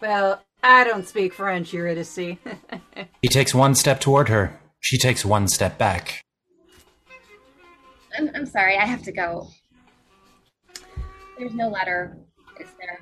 Well, 0.00 0.42
I 0.62 0.84
don't 0.84 1.06
speak 1.06 1.32
French, 1.32 1.72
Eurydice. 1.72 2.16
He 3.22 3.28
takes 3.28 3.54
one 3.54 3.74
step 3.74 4.00
toward 4.00 4.28
her. 4.28 4.58
She 4.80 4.96
takes 4.98 5.24
one 5.24 5.48
step 5.48 5.76
back. 5.76 6.20
I'm, 8.16 8.30
I'm 8.34 8.46
sorry, 8.46 8.76
I 8.76 8.86
have 8.86 9.02
to 9.04 9.12
go. 9.12 9.48
There's 11.36 11.54
no 11.54 11.68
letter, 11.68 12.16
is 12.60 12.68
there? 12.80 13.00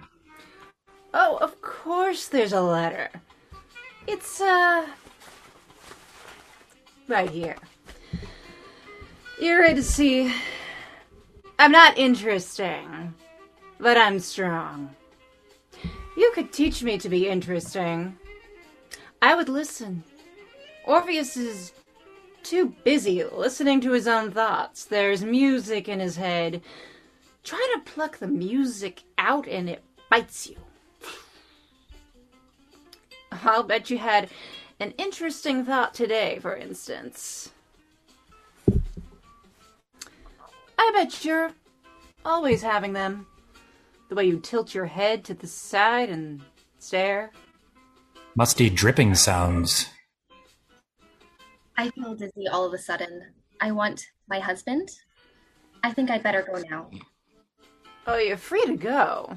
oh, 1.14 1.36
of 1.38 1.60
course 1.62 2.28
there's 2.28 2.52
a 2.52 2.60
letter. 2.60 3.08
It's, 4.06 4.40
uh. 4.40 4.86
Right 7.08 7.30
here. 7.30 7.56
Eurydice, 9.40 10.32
I'm 11.58 11.72
not 11.72 11.96
interesting, 11.98 13.14
but 13.78 13.96
I'm 13.96 14.18
strong. 14.18 14.94
You 16.16 16.32
could 16.34 16.52
teach 16.52 16.82
me 16.82 16.96
to 16.98 17.08
be 17.08 17.28
interesting. 17.28 18.16
I 19.20 19.34
would 19.34 19.48
listen. 19.48 20.02
Orpheus 20.84 21.36
is 21.36 21.72
too 22.42 22.74
busy 22.84 23.24
listening 23.24 23.80
to 23.82 23.92
his 23.92 24.08
own 24.08 24.30
thoughts. 24.30 24.84
There's 24.84 25.24
music 25.24 25.88
in 25.88 26.00
his 26.00 26.16
head. 26.16 26.62
Try 27.44 27.74
to 27.74 27.90
pluck 27.90 28.18
the 28.18 28.28
music 28.28 29.02
out 29.18 29.46
and 29.46 29.68
it 29.68 29.82
bites 30.10 30.48
you. 30.48 30.56
I'll 33.30 33.62
bet 33.62 33.90
you 33.90 33.98
had 33.98 34.30
an 34.80 34.94
interesting 34.98 35.64
thought 35.64 35.92
today, 35.92 36.38
for 36.40 36.56
instance. 36.56 37.50
I 40.78 40.90
bet 40.94 41.24
you're 41.24 41.52
always 42.24 42.62
having 42.62 42.92
them. 42.92 43.26
The 44.08 44.14
way 44.14 44.24
you 44.24 44.38
tilt 44.38 44.74
your 44.74 44.86
head 44.86 45.24
to 45.24 45.34
the 45.34 45.46
side 45.46 46.10
and 46.10 46.40
stare. 46.78 47.32
Musty 48.36 48.70
dripping 48.70 49.14
sounds. 49.14 49.88
I 51.76 51.90
feel 51.90 52.14
dizzy 52.14 52.46
all 52.50 52.64
of 52.64 52.72
a 52.72 52.78
sudden. 52.78 53.32
I 53.60 53.72
want 53.72 54.04
my 54.28 54.38
husband. 54.38 54.88
I 55.82 55.92
think 55.92 56.10
I'd 56.10 56.22
better 56.22 56.42
go 56.42 56.62
now. 56.70 56.90
Oh, 58.06 58.18
you're 58.18 58.36
free 58.36 58.64
to 58.66 58.76
go. 58.76 59.36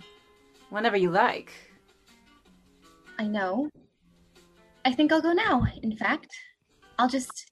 Whenever 0.69 0.97
you 0.97 1.09
like. 1.09 1.51
I 3.17 3.25
know. 3.27 3.69
I 4.85 4.93
think 4.93 5.11
I'll 5.11 5.21
go 5.21 5.33
now, 5.33 5.65
in 5.81 5.97
fact. 5.97 6.27
I'll 6.97 7.09
just 7.09 7.51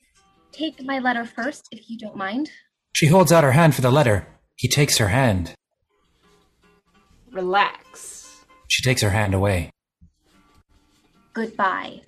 take 0.51 0.83
my 0.83 0.99
letter 0.99 1.25
first, 1.25 1.67
if 1.71 1.89
you 1.89 1.97
don't 1.97 2.15
mind. 2.15 2.49
She 2.93 3.07
holds 3.07 3.31
out 3.31 3.43
her 3.43 3.51
hand 3.51 3.75
for 3.75 3.81
the 3.81 3.91
letter. 3.91 4.27
He 4.55 4.67
takes 4.67 4.97
her 4.97 5.09
hand. 5.09 5.53
Relax. 7.37 8.43
She 8.67 8.81
takes 8.81 9.03
her 9.03 9.11
hand 9.11 9.35
away. 9.35 9.69
Goodbye. 11.33 12.01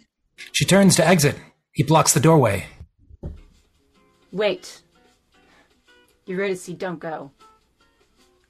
She 0.53 0.65
turns 0.65 0.95
to 0.95 1.07
exit. 1.07 1.35
He 1.71 1.83
blocks 1.83 2.15
the 2.15 2.19
doorway. 2.19 2.65
Wait. 4.31 4.81
Eurydice, 6.25 6.65
don't 6.65 6.97
go. 6.97 7.29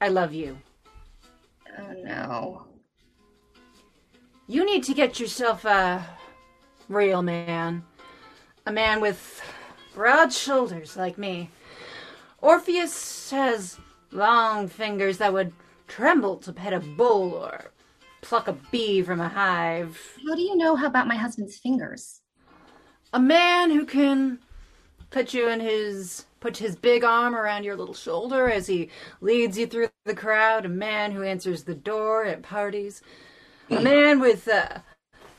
I 0.00 0.08
love 0.08 0.32
you. 0.32 0.56
Oh 1.78 1.92
no. 2.02 2.64
You 4.46 4.64
need 4.64 4.82
to 4.84 4.94
get 4.94 5.20
yourself 5.20 5.66
a 5.66 6.02
real 6.88 7.20
man. 7.20 7.84
A 8.64 8.72
man 8.72 9.02
with 9.02 9.42
broad 9.94 10.32
shoulders 10.32 10.96
like 10.96 11.18
me. 11.18 11.50
Orpheus 12.40 13.30
has 13.32 13.78
long 14.12 14.66
fingers 14.66 15.18
that 15.18 15.34
would 15.34 15.52
tremble 15.90 16.36
to 16.36 16.52
pet 16.52 16.72
a 16.72 16.80
bull 16.80 17.34
or 17.34 17.72
pluck 18.22 18.48
a 18.48 18.52
bee 18.70 19.02
from 19.02 19.20
a 19.20 19.28
hive. 19.28 20.00
How 20.26 20.34
do 20.34 20.42
you 20.42 20.56
know 20.56 20.76
how 20.76 20.86
about 20.86 21.08
my 21.08 21.16
husband's 21.16 21.58
fingers? 21.58 22.20
A 23.12 23.18
man 23.18 23.70
who 23.70 23.84
can 23.84 24.38
put 25.10 25.34
you 25.34 25.48
in 25.48 25.58
his 25.60 26.24
put 26.38 26.56
his 26.56 26.76
big 26.76 27.04
arm 27.04 27.34
around 27.34 27.64
your 27.64 27.76
little 27.76 27.94
shoulder 27.94 28.48
as 28.48 28.66
he 28.66 28.88
leads 29.20 29.58
you 29.58 29.66
through 29.66 29.88
the 30.04 30.14
crowd. 30.14 30.64
A 30.64 30.70
man 30.70 31.12
who 31.12 31.22
answers 31.22 31.64
the 31.64 31.74
door 31.74 32.24
at 32.24 32.42
parties. 32.42 33.02
A 33.68 33.80
man 33.82 34.20
with 34.20 34.46
uh, 34.48 34.78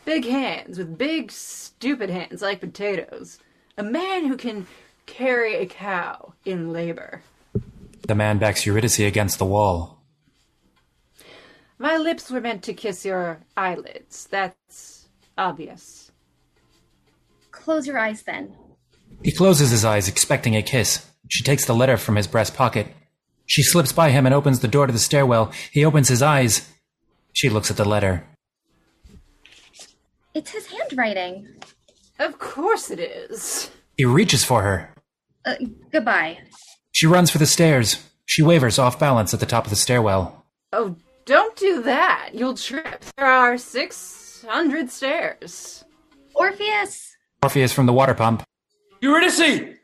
big 0.06 0.26
hands, 0.26 0.78
with 0.78 0.98
big 0.98 1.32
stupid 1.32 2.10
hands 2.10 2.42
like 2.42 2.60
potatoes. 2.60 3.40
A 3.78 3.84
man 3.84 4.26
who 4.26 4.36
can 4.36 4.68
carry 5.06 5.56
a 5.56 5.66
cow 5.66 6.34
in 6.44 6.74
labor. 6.74 7.24
The 8.06 8.16
man 8.16 8.38
backs 8.38 8.66
Eurydice 8.66 9.00
against 9.00 9.40
the 9.40 9.46
wall. 9.46 10.01
My 11.82 11.98
lips 11.98 12.30
were 12.30 12.42
meant 12.42 12.62
to 12.66 12.76
kiss 12.76 13.04
your 13.04 13.40
eyelids. 13.58 14.28
That's 14.30 15.10
obvious. 15.36 16.12
Close 17.50 17.88
your 17.88 17.98
eyes 17.98 18.22
then. 18.22 18.54
He 19.24 19.32
closes 19.32 19.72
his 19.72 19.84
eyes, 19.84 20.08
expecting 20.08 20.56
a 20.56 20.62
kiss. 20.62 21.10
She 21.28 21.44
takes 21.44 21.66
the 21.66 21.74
letter 21.74 21.98
from 21.98 22.18
his 22.18 22.28
breast 22.28 22.54
pocket. 22.54 22.86
She 23.48 23.64
slips 23.64 23.92
by 23.92 24.12
him 24.12 24.28
and 24.28 24.36
opens 24.36 24.60
the 24.60 24.68
door 24.68 24.86
to 24.86 24.94
the 24.94 25.00
stairwell. 25.00 25.52
He 25.72 25.84
opens 25.84 26.08
his 26.08 26.22
eyes. 26.22 26.70
She 27.34 27.50
looks 27.50 27.72
at 27.72 27.78
the 27.78 27.90
letter. 27.90 28.28
It's 30.36 30.52
his 30.52 30.68
handwriting. 30.68 31.48
Of 32.20 32.38
course 32.38 32.92
it 32.92 33.00
is. 33.00 33.72
He 33.98 34.06
reaches 34.06 34.44
for 34.44 34.62
her. 34.62 34.94
Uh, 35.44 35.56
goodbye. 35.92 36.42
She 36.92 37.08
runs 37.08 37.32
for 37.32 37.40
the 37.40 37.48
stairs. 37.48 38.08
She 38.28 38.44
wavers 38.44 38.78
off 38.78 39.00
balance 39.00 39.34
at 39.34 39.40
the 39.40 39.48
top 39.48 39.64
of 39.64 39.72
the 39.72 39.76
stairwell. 39.76 40.46
Oh, 40.72 40.96
don't 41.26 41.56
do 41.56 41.82
that. 41.84 42.32
You'll 42.34 42.56
trip. 42.56 43.04
There 43.18 43.26
are 43.26 43.58
600 43.58 44.90
stairs. 44.90 45.84
Orpheus! 46.36 47.16
Orpheus 47.44 47.74
from 47.74 47.86
the 47.86 47.94
water 47.94 48.14
pump. 48.14 48.44
Eurydice! 49.02 49.78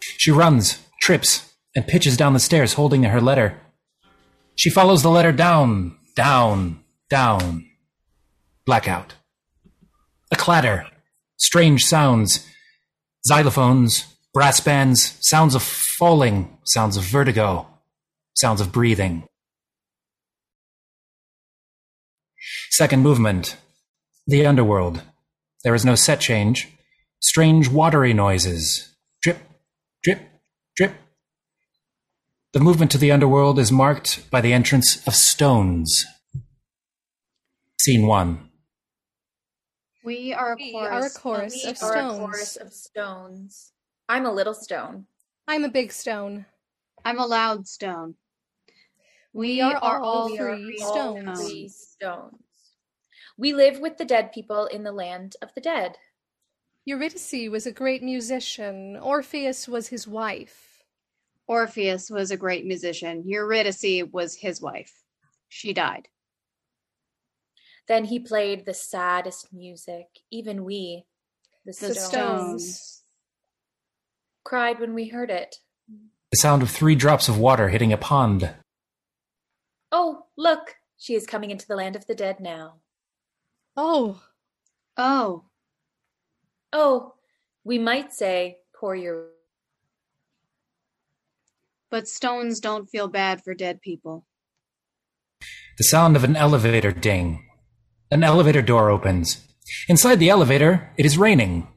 She 0.00 0.30
runs, 0.30 0.78
trips, 1.00 1.54
and 1.74 1.86
pitches 1.86 2.16
down 2.16 2.32
the 2.32 2.40
stairs 2.40 2.74
holding 2.74 3.02
her 3.04 3.20
letter. 3.20 3.60
She 4.56 4.70
follows 4.70 5.02
the 5.02 5.10
letter 5.10 5.32
down, 5.32 5.96
down, 6.14 6.80
down. 7.10 7.66
Blackout. 8.66 9.14
A 10.32 10.36
clatter. 10.36 10.86
Strange 11.36 11.84
sounds. 11.84 12.46
Xylophones, 13.30 14.04
brass 14.32 14.60
bands, 14.60 15.16
sounds 15.20 15.54
of 15.54 15.62
falling, 15.62 16.58
sounds 16.64 16.96
of 16.96 17.04
vertigo, 17.04 17.66
sounds 18.34 18.60
of 18.60 18.72
breathing. 18.72 19.24
Second 22.70 23.02
movement. 23.02 23.56
The 24.26 24.46
underworld. 24.46 25.02
There 25.62 25.74
is 25.74 25.84
no 25.84 25.94
set 25.94 26.20
change. 26.20 26.68
Strange 27.20 27.68
watery 27.68 28.12
noises. 28.12 28.94
Drip, 29.22 29.38
drip, 30.02 30.20
drip. 30.76 30.94
The 32.52 32.60
movement 32.60 32.90
to 32.92 32.98
the 32.98 33.10
underworld 33.10 33.58
is 33.58 33.72
marked 33.72 34.30
by 34.30 34.40
the 34.40 34.52
entrance 34.52 35.06
of 35.06 35.14
stones. 35.14 36.04
Scene 37.80 38.06
one. 38.06 38.50
We 40.04 40.34
are 40.34 40.52
a 40.52 40.56
We 40.56 40.74
are 40.76 41.06
a 41.06 41.10
chorus 41.10 41.64
We 41.64 41.70
of 41.70 41.82
are 41.82 41.96
a 41.96 42.18
chorus 42.18 42.56
of 42.56 42.72
stones. 42.72 43.72
I'm 44.08 44.26
a 44.26 44.32
little 44.32 44.54
stone. 44.54 45.06
I'm 45.48 45.64
a 45.64 45.70
big 45.70 45.92
stone. 45.92 46.46
I'm 47.04 47.18
a 47.18 47.26
loud 47.26 47.66
stone. 47.66 48.16
We 49.34 49.60
are 49.60 50.00
all 50.00 50.30
we 50.30 50.38
are 50.38 50.56
three 50.56 50.78
all 50.80 50.92
stones. 50.92 51.40
three 51.40 51.68
stones. 51.68 52.36
We 53.36 53.52
live 53.52 53.80
with 53.80 53.98
the 53.98 54.04
dead 54.04 54.32
people 54.32 54.66
in 54.66 54.84
the 54.84 54.92
land 54.92 55.34
of 55.42 55.48
the 55.54 55.60
dead. 55.60 55.96
Eurydice 56.84 57.50
was 57.50 57.66
a 57.66 57.72
great 57.72 58.00
musician. 58.00 58.96
Orpheus 58.96 59.66
was 59.66 59.88
his 59.88 60.06
wife. 60.06 60.84
Orpheus 61.48 62.10
was 62.10 62.30
a 62.30 62.36
great 62.36 62.64
musician. 62.64 63.24
Eurydice 63.26 64.04
was 64.12 64.36
his 64.36 64.60
wife. 64.62 65.02
She 65.48 65.72
died. 65.72 66.08
Then 67.88 68.04
he 68.04 68.20
played 68.20 68.64
the 68.64 68.74
saddest 68.74 69.52
music. 69.52 70.06
Even 70.30 70.64
we, 70.64 71.06
the, 71.66 71.72
The 71.72 71.94
stones, 71.94 72.06
stones. 72.06 73.02
cried 74.44 74.78
when 74.78 74.94
we 74.94 75.08
heard 75.08 75.30
it. 75.30 75.56
The 76.30 76.36
sound 76.36 76.62
of 76.62 76.70
three 76.70 76.94
drops 76.94 77.28
of 77.28 77.36
water 77.38 77.68
hitting 77.68 77.92
a 77.92 77.98
pond. 77.98 78.54
Oh, 79.96 80.26
look, 80.36 80.74
she 80.98 81.14
is 81.14 81.24
coming 81.24 81.52
into 81.52 81.68
the 81.68 81.76
land 81.76 81.94
of 81.94 82.04
the 82.06 82.16
dead 82.16 82.40
now. 82.40 82.74
Oh, 83.76 84.20
Oh, 84.96 85.44
Oh, 86.72 87.14
we 87.62 87.78
might 87.78 88.12
say, 88.12 88.58
poor 88.74 88.96
your. 88.96 89.28
but 91.90 92.08
stones 92.08 92.58
don't 92.58 92.90
feel 92.90 93.06
bad 93.06 93.40
for 93.44 93.54
dead 93.54 93.80
people. 93.80 94.26
The 95.78 95.84
sound 95.84 96.16
of 96.16 96.24
an 96.24 96.34
elevator 96.34 96.90
ding. 96.90 97.48
An 98.10 98.24
elevator 98.24 98.62
door 98.62 98.90
opens. 98.90 99.46
Inside 99.88 100.16
the 100.16 100.28
elevator, 100.28 100.90
it 100.98 101.06
is 101.06 101.16
raining. 101.16 101.68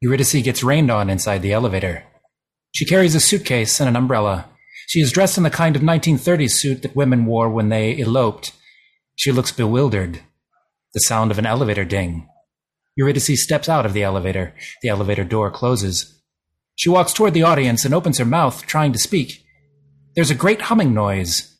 Eurydice 0.00 0.42
gets 0.42 0.64
rained 0.64 0.90
on 0.90 1.08
inside 1.08 1.42
the 1.42 1.52
elevator. 1.52 2.02
She 2.72 2.84
carries 2.84 3.14
a 3.14 3.20
suitcase 3.20 3.78
and 3.78 3.88
an 3.88 3.94
umbrella. 3.96 4.48
She 4.90 5.00
is 5.00 5.12
dressed 5.12 5.36
in 5.36 5.44
the 5.44 5.50
kind 5.50 5.76
of 5.76 5.82
1930s 5.82 6.50
suit 6.50 6.82
that 6.82 6.96
women 6.96 7.24
wore 7.24 7.48
when 7.48 7.68
they 7.68 7.96
eloped. 7.96 8.50
She 9.14 9.30
looks 9.30 9.52
bewildered. 9.52 10.18
The 10.94 11.00
sound 11.02 11.30
of 11.30 11.38
an 11.38 11.46
elevator 11.46 11.84
ding. 11.84 12.28
Eurydice 12.96 13.40
steps 13.40 13.68
out 13.68 13.86
of 13.86 13.92
the 13.92 14.02
elevator. 14.02 14.52
The 14.82 14.88
elevator 14.88 15.22
door 15.22 15.48
closes. 15.48 16.20
She 16.74 16.88
walks 16.88 17.12
toward 17.12 17.34
the 17.34 17.44
audience 17.44 17.84
and 17.84 17.94
opens 17.94 18.18
her 18.18 18.24
mouth, 18.24 18.66
trying 18.66 18.92
to 18.92 18.98
speak. 18.98 19.44
There's 20.16 20.32
a 20.32 20.34
great 20.34 20.62
humming 20.62 20.92
noise. 20.92 21.56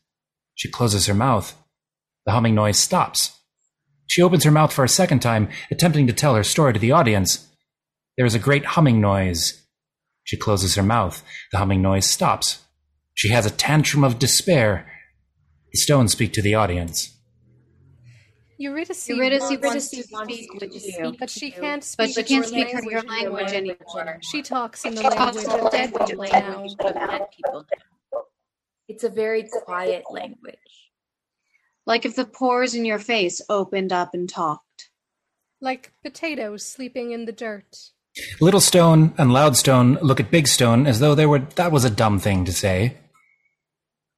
She 0.55 0.69
closes 0.69 1.05
her 1.05 1.13
mouth. 1.13 1.55
The 2.25 2.33
humming 2.33 2.53
noise 2.53 2.77
stops. 2.77 3.39
She 4.07 4.21
opens 4.21 4.43
her 4.43 4.51
mouth 4.51 4.73
for 4.73 4.83
a 4.83 4.89
second 4.89 5.21
time, 5.21 5.47
attempting 5.71 6.05
to 6.07 6.13
tell 6.13 6.35
her 6.35 6.43
story 6.43 6.73
to 6.73 6.79
the 6.79 6.91
audience. 6.91 7.47
There 8.17 8.25
is 8.25 8.35
a 8.35 8.39
great 8.39 8.65
humming 8.65 8.99
noise. 8.99 9.65
She 10.25 10.35
closes 10.35 10.75
her 10.75 10.83
mouth. 10.83 11.23
The 11.53 11.59
humming 11.59 11.81
noise 11.81 12.07
stops. 12.07 12.59
She 13.13 13.29
has 13.29 13.45
a 13.45 13.51
tantrum 13.51 14.03
of 14.03 14.19
despair. 14.19 14.91
The 15.71 15.79
stones 15.79 16.11
speak 16.11 16.33
to 16.33 16.41
the 16.41 16.55
audience. 16.55 17.17
Eurydice, 18.57 19.09
Eurydice 19.09 19.41
wants- 19.41 19.63
wants 19.63 19.89
to 19.89 19.95
Eurydice 19.97 20.11
wants 20.11 20.33
speak 20.33 20.59
to 20.59 20.79
you, 20.79 21.15
but 21.19 21.29
she 21.29 21.49
can't 21.49 21.83
speak. 21.83 21.97
but 22.15 22.27
she 22.27 22.35
can't 22.35 22.45
speak 22.45 22.71
her, 22.71 22.83
your 22.83 23.01
language 23.01 23.51
anymore. 23.53 23.99
anymore. 23.99 24.19
She 24.21 24.43
talks 24.43 24.85
in 24.85 24.93
the 24.93 25.01
language 25.01 25.45
of 25.45 25.71
dead 25.71 25.93
people 25.95 26.15
dead 26.91 27.27
people 27.35 27.65
now. 28.13 28.23
It's 28.87 29.03
a 29.03 29.09
very 29.09 29.49
quiet 29.49 30.03
language. 30.11 30.91
Like 31.87 32.05
if 32.05 32.15
the 32.15 32.25
pores 32.25 32.75
in 32.75 32.85
your 32.85 32.99
face 32.99 33.41
opened 33.49 33.91
up 33.91 34.13
and 34.13 34.29
talked. 34.29 34.91
Like 35.59 35.93
potatoes 36.03 36.63
sleeping 36.63 37.11
in 37.11 37.25
the 37.25 37.31
dirt. 37.31 37.91
Little 38.39 38.59
Stone 38.59 39.13
and 39.17 39.31
Loud 39.31 39.55
Stone 39.55 39.97
look 40.01 40.19
at 40.19 40.31
Big 40.31 40.47
Stone 40.47 40.85
as 40.85 40.99
though 40.99 41.15
they 41.15 41.25
were 41.25 41.39
that 41.39 41.71
was 41.71 41.85
a 41.85 41.89
dumb 41.89 42.19
thing 42.19 42.45
to 42.45 42.51
say. 42.51 42.97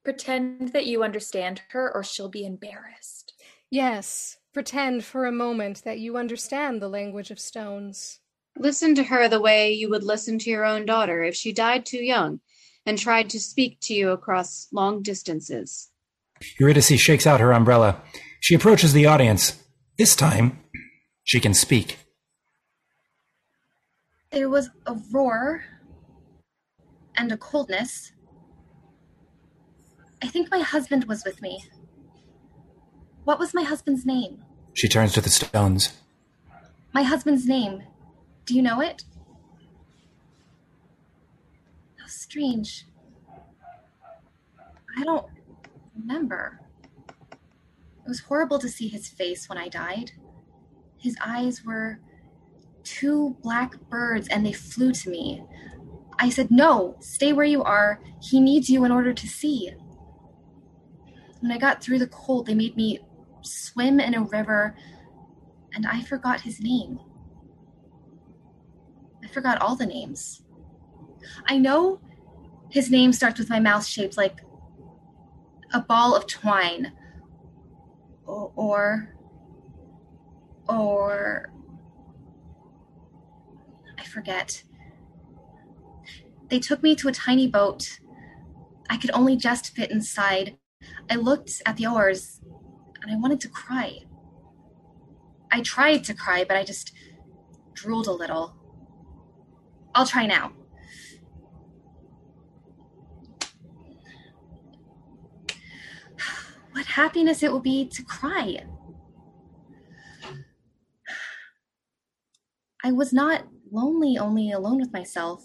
Pretend 0.04 0.74
that 0.74 0.86
you 0.86 1.04
understand 1.04 1.62
her 1.70 1.91
or 1.94 2.04
she'll 2.04 2.30
be 2.30 2.46
embarrassed. 2.46 3.34
Yes, 3.70 4.38
pretend 4.54 5.04
for 5.04 5.26
a 5.26 5.32
moment 5.32 5.84
that 5.84 6.00
you 6.00 6.18
understand 6.18 6.82
the 6.82 6.89
language 6.89 7.32
of 7.32 7.39
stones. 7.39 8.20
Listen 8.58 8.96
to 8.96 9.04
her 9.04 9.28
the 9.28 9.41
way 9.41 9.72
you 9.72 9.89
would 9.89 10.04
listen 10.04 10.38
to 10.39 10.50
your 10.50 10.66
own 10.66 10.86
daughter 10.86 11.24
if 11.24 11.36
she 11.36 11.52
died 11.52 11.86
too 11.86 12.04
young 12.04 12.39
and 12.86 12.98
tried 12.98 13.30
to 13.30 13.39
speak 13.39 13.80
to 13.82 13.94
you 13.94 14.12
across 14.12 14.68
long 14.72 15.02
distances. 15.02 15.89
Eurydice 16.60 17.00
shakes 17.00 17.26
out 17.26 17.39
her 17.39 17.54
umbrella. 17.54 18.02
She 18.41 18.56
approaches 18.56 18.94
the 18.94 19.06
audience. 19.06 19.64
This 19.98 20.16
time, 20.16 20.60
she 21.24 21.39
can 21.39 21.54
speak. 21.54 21.98
There 24.34 24.50
was 24.50 24.72
a 24.88 24.96
roar 25.12 25.64
and 27.16 27.32
a 27.32 27.38
coldness. 27.38 28.14
I 30.24 30.28
think 30.28 30.50
my 30.50 30.60
husband 30.60 31.04
was 31.04 31.24
with 31.24 31.40
me. 31.40 31.66
What 33.26 33.38
was 33.38 33.54
my 33.54 33.62
husband's 33.62 34.08
name? 34.08 34.44
She 34.74 34.88
turns 34.90 35.14
to 35.14 35.22
the 35.22 35.30
stones. 35.30 35.94
My 36.94 37.04
husband's 37.04 37.46
name. 37.48 37.84
Do 38.48 38.56
you 38.56 38.64
know 38.64 38.82
it? 38.82 39.04
How 42.00 42.08
strange. 42.08 42.88
I 44.98 45.04
don't 45.04 45.28
remember. 45.96 46.60
It 47.32 48.08
was 48.08 48.22
horrible 48.22 48.58
to 48.58 48.68
see 48.68 48.88
his 48.88 49.08
face 49.08 49.48
when 49.48 49.60
I 49.60 49.70
died. 49.70 50.14
His 50.98 51.16
eyes 51.24 51.64
were 51.64 52.00
two 52.84 53.36
black 53.42 53.80
birds 53.90 54.28
and 54.28 54.46
they 54.46 54.54
flew 54.54 54.92
to 54.92 55.10
me. 55.10 55.44
I 56.20 56.30
said, 56.30 56.52
No, 56.52 56.96
stay 57.00 57.34
where 57.34 57.46
you 57.46 57.64
are. 57.64 58.00
He 58.22 58.40
needs 58.40 58.70
you 58.70 58.86
in 58.86 58.92
order 58.92 59.14
to 59.14 59.28
see. 59.28 59.72
When 61.40 61.52
I 61.52 61.58
got 61.58 61.84
through 61.84 62.00
the 62.00 62.08
cold, 62.08 62.46
they 62.46 62.54
made 62.54 62.78
me 62.78 63.00
swim 63.42 64.00
in 64.00 64.14
a 64.14 64.22
river, 64.22 64.76
and 65.74 65.86
I 65.86 66.02
forgot 66.02 66.42
his 66.42 66.62
name. 66.62 67.00
I 69.24 69.28
forgot 69.28 69.62
all 69.62 69.76
the 69.76 69.86
names. 69.86 70.44
I 71.48 71.58
know 71.58 72.00
his 72.70 72.90
name 72.90 73.14
starts 73.14 73.40
with 73.40 73.50
my 73.50 73.60
mouth 73.60 73.86
shaped 73.86 74.18
like 74.18 74.42
a 75.74 75.82
ball 75.82 76.16
of 76.16 76.28
twine. 76.28 76.94
Or. 78.26 79.16
Or. 80.68 81.52
I 84.04 84.06
forget. 84.06 84.64
They 86.49 86.60
took 86.60 86.84
me 86.84 86.93
to 86.95 87.08
a 87.08 87.14
tiny 87.14 87.47
boat. 87.47 87.99
I 88.89 88.97
could 88.97 89.12
only 89.14 89.38
just 89.38 89.74
fit 89.74 89.91
inside. 89.91 90.58
I 91.10 91.16
looked 91.16 91.62
at 91.66 91.78
the 91.78 91.88
oars 91.88 92.41
and 93.01 93.12
I 93.12 93.16
wanted 93.16 93.39
to 93.41 93.47
cry. 93.47 93.99
I 95.51 95.62
tried 95.62 96.04
to 96.04 96.14
cry, 96.14 96.43
but 96.43 96.58
I 96.58 96.66
just 96.66 96.93
drooled 97.74 98.08
a 98.08 98.12
little. 98.12 98.56
I'll 99.95 100.06
try 100.06 100.26
now. 100.26 100.51
What 106.74 106.86
happiness 106.88 107.41
it 107.41 107.51
will 107.51 107.62
be 107.62 107.88
to 107.88 108.04
cry. 108.04 108.66
I 112.84 112.91
was 112.91 113.14
not 113.14 113.45
lonely 113.74 114.18
only 114.18 114.52
alone 114.52 114.80
with 114.80 114.94
myself, 114.94 115.44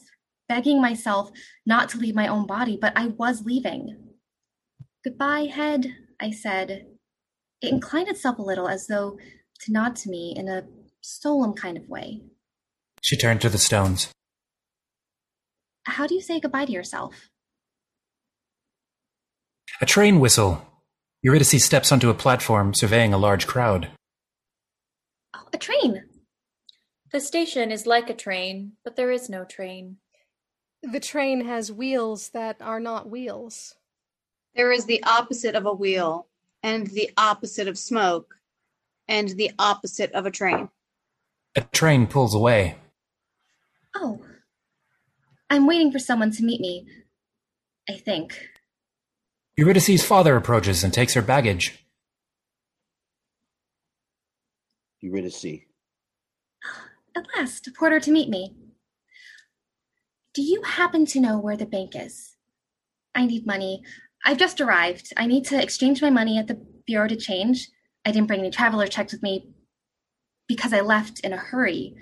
begging 0.49 0.81
myself 0.81 1.31
not 1.67 1.89
to 1.91 1.99
leave 1.99 2.15
my 2.15 2.29
own 2.29 2.47
body, 2.47 2.79
but 2.81 2.93
I 2.95 3.07
was 3.07 3.45
leaving. 3.45 3.97
Goodbye, 5.03 5.47
head, 5.53 5.95
I 6.21 6.31
said. 6.31 6.87
It 7.63 7.73
inclined 7.73 8.09
itself 8.09 8.39
a 8.39 8.43
little 8.43 8.69
as 8.69 8.87
though 8.87 9.19
to 9.61 9.73
nod 9.73 9.97
to 9.97 10.11
me 10.11 10.35
in 10.37 10.49
a 10.49 10.65
solemn 11.01 11.55
kind 11.55 11.77
of 11.77 11.89
way. 11.89 12.23
She 13.03 13.17
turned 13.17 13.41
to 13.41 13.49
the 13.49 13.59
stones. 13.59 14.13
How 15.85 16.07
do 16.07 16.15
you 16.15 16.21
say 16.21 16.39
goodbye 16.39 16.67
to 16.67 16.73
yourself? 16.73 17.31
A 19.81 19.87
train 19.87 20.21
whistle. 20.21 20.67
Eurydice 21.23 21.65
steps 21.65 21.91
onto 21.91 22.11
a 22.11 22.15
platform, 22.15 22.75
surveying 22.75 23.13
a 23.13 23.19
large 23.19 23.47
crowd. 23.47 23.91
Oh, 25.35 25.49
a 25.53 25.59
train! 25.59 26.08
The 27.11 27.21
station 27.21 27.73
is 27.73 27.87
like 27.87 28.11
a 28.11 28.15
train, 28.15 28.73
but 28.85 28.97
there 28.97 29.11
is 29.11 29.31
no 29.31 29.45
train. 29.45 29.97
The 30.83 31.01
train 31.01 31.47
has 31.47 31.73
wheels 31.73 32.31
that 32.31 32.61
are 32.61 32.81
not 32.81 33.09
wheels. 33.09 33.75
There 34.55 34.71
is 34.71 34.85
the 34.85 35.03
opposite 35.05 35.55
of 35.55 35.65
a 35.65 35.73
wheel, 35.73 36.27
and 36.63 36.87
the 36.89 37.11
opposite 37.17 37.67
of 37.67 37.79
smoke, 37.79 38.35
and 39.07 39.31
the 39.31 39.53
opposite 39.59 40.13
of 40.13 40.27
a 40.27 40.31
train. 40.31 40.69
A 41.57 41.63
train 41.63 42.07
pulls 42.07 42.35
away. 42.35 42.77
Oh. 43.95 44.21
I'm 45.49 45.67
waiting 45.67 45.91
for 45.91 45.99
someone 45.99 46.31
to 46.33 46.45
meet 46.45 46.61
me. 46.61 46.87
I 47.89 47.95
think. 47.95 48.39
Eurydice's 49.57 50.05
father 50.05 50.37
approaches 50.37 50.85
and 50.85 50.93
takes 50.93 51.15
her 51.15 51.23
baggage. 51.23 51.85
Eurydice. 55.01 55.68
At 57.19 57.27
last, 57.37 57.69
porter 57.77 57.99
to 57.99 58.13
meet 58.13 58.29
me. 58.29 58.55
Do 60.35 60.41
you 60.41 60.63
happen 60.63 61.05
to 61.07 61.19
know 61.19 61.37
where 61.37 61.57
the 61.57 61.67
bank 61.67 61.97
is? 61.97 62.37
I 63.13 63.27
need 63.27 63.45
money. 63.45 63.83
I've 64.25 64.39
just 64.39 64.61
arrived. 64.61 65.13
I 65.17 65.27
need 65.27 65.45
to 65.47 65.61
exchange 65.61 66.01
my 66.01 66.11
money 66.11 66.39
at 66.39 66.47
the 66.47 66.65
bureau 66.87 67.09
to 67.09 67.17
change. 67.17 67.71
I 68.07 68.13
didn't 68.13 68.29
bring 68.29 68.39
any 68.39 68.53
traveler 68.53 68.87
checks 68.87 69.13
with 69.13 69.25
me 69.25 69.49
because 70.47 70.73
I 70.73 70.81
left 70.81 71.19
in 71.21 71.33
a 71.33 71.37
hurry. 71.39 71.97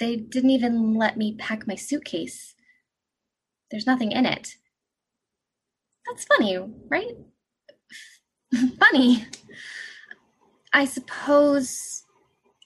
They 0.00 0.16
didn't 0.16 0.50
even 0.50 0.94
let 0.94 1.16
me 1.16 1.36
pack 1.38 1.68
my 1.68 1.76
suitcase. 1.76 2.56
There's 3.70 3.86
nothing 3.86 4.10
in 4.10 4.26
it. 4.26 4.56
That's 6.04 6.24
funny, 6.24 6.58
right? 6.88 7.16
funny. 8.80 9.24
I 10.72 10.84
suppose 10.84 12.02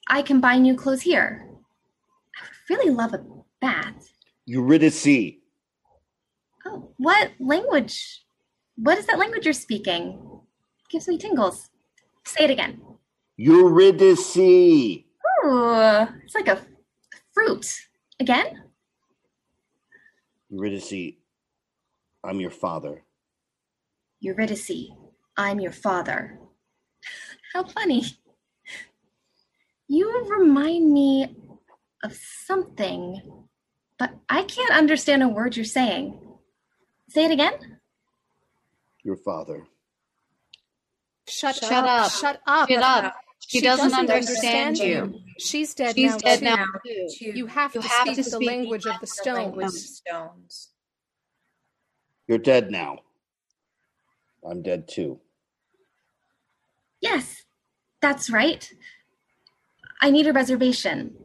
I 0.09 0.23
can 0.23 0.41
buy 0.41 0.57
new 0.57 0.75
clothes 0.75 1.03
here. 1.03 1.50
Really 2.71 2.95
love 2.95 3.13
a 3.15 3.21
bath. 3.61 4.15
Eurydice. 4.47 5.39
Oh, 6.65 6.93
what 6.99 7.33
language? 7.41 8.25
What 8.77 8.97
is 8.97 9.07
that 9.07 9.19
language 9.19 9.45
you're 9.45 9.55
speaking? 9.55 10.41
Gives 10.89 11.09
me 11.09 11.19
tingles. 11.19 11.71
Say 12.25 12.45
it 12.45 12.51
again. 12.51 12.81
Eurydice. 13.37 14.37
Ooh, 14.37 15.03
it's 16.25 16.35
like 16.37 16.47
a 16.47 16.65
fruit. 17.35 17.67
Again? 18.21 18.63
Eurydice, 20.49 21.15
I'm 22.23 22.39
your 22.39 22.51
father. 22.51 23.03
Eurydice, 24.21 24.91
I'm 25.37 25.59
your 25.59 25.73
father. 25.73 26.39
How 27.53 27.65
funny. 27.65 28.05
You 29.89 30.25
remind 30.29 30.93
me 30.93 31.35
of 32.03 32.15
something, 32.15 33.21
but 33.99 34.11
I 34.29 34.45
can't 34.45 34.73
understand 34.73 35.23
a 35.23 35.29
word 35.29 35.57
you're 35.57 35.65
saying. 35.65 36.19
Say 37.09 37.25
it 37.25 37.31
again. 37.31 37.79
Your 39.03 39.17
father. 39.17 39.65
Shut, 41.29 41.57
Shut 41.57 41.73
up. 41.73 42.07
up. 42.07 42.11
Shut 42.13 42.41
up. 42.47 42.69
Shut 42.69 42.83
up. 42.83 43.15
She, 43.47 43.61
doesn't, 43.61 43.95
understand, 43.95 44.79
you. 44.79 45.21
She's 45.39 45.75
dead 45.75 45.97
She's 45.97 46.13
now. 46.13 46.19
dead 46.19 46.39
too. 46.41 46.45
now. 46.45 46.67
too. 46.85 47.33
You 47.35 47.47
have 47.47 47.75
You 47.75 47.81
to 47.81 47.89
have 47.89 48.03
speak 48.03 48.17
to 48.17 48.23
the 48.23 48.31
speak 48.37 48.49
language 48.49 48.87
of 48.87 49.01
the 49.01 49.07
stones. 49.07 50.03
stones. 50.07 50.69
You're 52.29 52.39
dead 52.39 52.71
now. 52.71 52.99
I'm 54.49 54.63
dead 54.63 54.87
too. 54.89 55.19
Yes, 57.01 57.43
that's 58.01 58.31
right. 58.31 58.71
I 60.01 60.11
need 60.11 60.27
a 60.27 60.33
reservation 60.33 61.17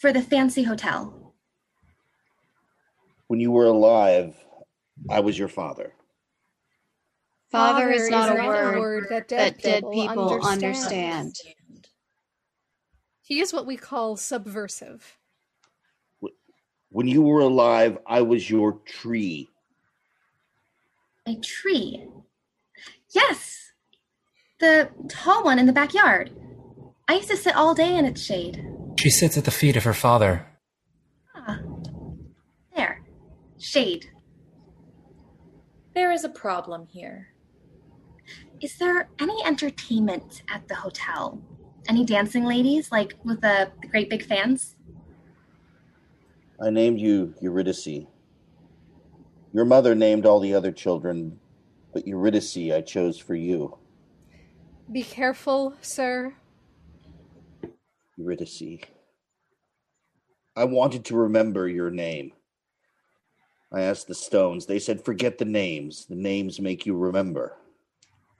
for 0.00 0.12
the 0.12 0.22
fancy 0.22 0.62
hotel. 0.62 1.34
When 3.28 3.38
you 3.38 3.52
were 3.52 3.66
alive, 3.66 4.34
I 5.08 5.20
was 5.20 5.38
your 5.38 5.48
father. 5.48 5.92
Father 7.52 7.90
is 7.90 8.08
not 8.08 8.30
a 8.30 8.34
not 8.34 8.76
word 8.78 9.06
that 9.10 9.28
dead, 9.28 9.54
that 9.54 9.62
dead 9.62 9.74
people, 9.74 9.90
people 9.90 10.32
understand. 10.32 10.74
understand. 10.74 11.34
He 13.22 13.40
is 13.40 13.52
what 13.52 13.66
we 13.66 13.76
call 13.76 14.16
subversive. 14.16 15.18
When 16.88 17.06
you 17.06 17.22
were 17.22 17.40
alive, 17.40 17.98
I 18.06 18.22
was 18.22 18.50
your 18.50 18.80
tree. 18.86 19.48
A 21.26 21.36
tree. 21.36 22.08
Yes, 23.10 23.72
the 24.58 24.90
tall 25.08 25.44
one 25.44 25.58
in 25.58 25.66
the 25.66 25.72
backyard. 25.72 26.30
I 27.06 27.14
used 27.14 27.30
to 27.30 27.36
sit 27.36 27.54
all 27.54 27.74
day 27.74 27.96
in 27.96 28.04
its 28.04 28.22
shade. 28.22 28.64
She 28.98 29.10
sits 29.10 29.38
at 29.38 29.44
the 29.44 29.50
feet 29.50 29.76
of 29.76 29.84
her 29.84 29.94
father. 29.94 30.46
Ah, 31.34 31.58
there. 32.76 33.02
Shade. 33.58 34.10
There 35.94 36.12
is 36.12 36.24
a 36.24 36.28
problem 36.28 36.86
here. 36.86 37.28
Is 38.60 38.76
there 38.76 39.08
any 39.18 39.42
entertainment 39.44 40.42
at 40.52 40.68
the 40.68 40.74
hotel? 40.74 41.40
Any 41.88 42.04
dancing 42.04 42.44
ladies, 42.44 42.92
like 42.92 43.14
with 43.24 43.40
the, 43.40 43.72
the 43.80 43.88
great 43.88 44.10
big 44.10 44.24
fans? 44.24 44.76
I 46.62 46.68
named 46.68 47.00
you 47.00 47.34
Eurydice. 47.40 48.06
Your 49.52 49.64
mother 49.64 49.94
named 49.94 50.26
all 50.26 50.40
the 50.40 50.54
other 50.54 50.72
children, 50.72 51.40
but 51.92 52.06
Eurydice 52.06 52.70
I 52.70 52.82
chose 52.82 53.18
for 53.18 53.34
you. 53.34 53.78
Be 54.92 55.02
careful, 55.02 55.74
sir. 55.80 56.34
Eurydice. 58.20 58.80
I 60.54 60.64
wanted 60.64 61.06
to 61.06 61.16
remember 61.16 61.68
your 61.68 61.90
name. 61.90 62.32
I 63.72 63.82
asked 63.82 64.08
the 64.08 64.14
stones. 64.14 64.66
They 64.66 64.78
said, 64.78 65.04
forget 65.04 65.38
the 65.38 65.44
names. 65.44 66.06
The 66.06 66.16
names 66.16 66.60
make 66.60 66.84
you 66.84 66.96
remember. 66.96 67.56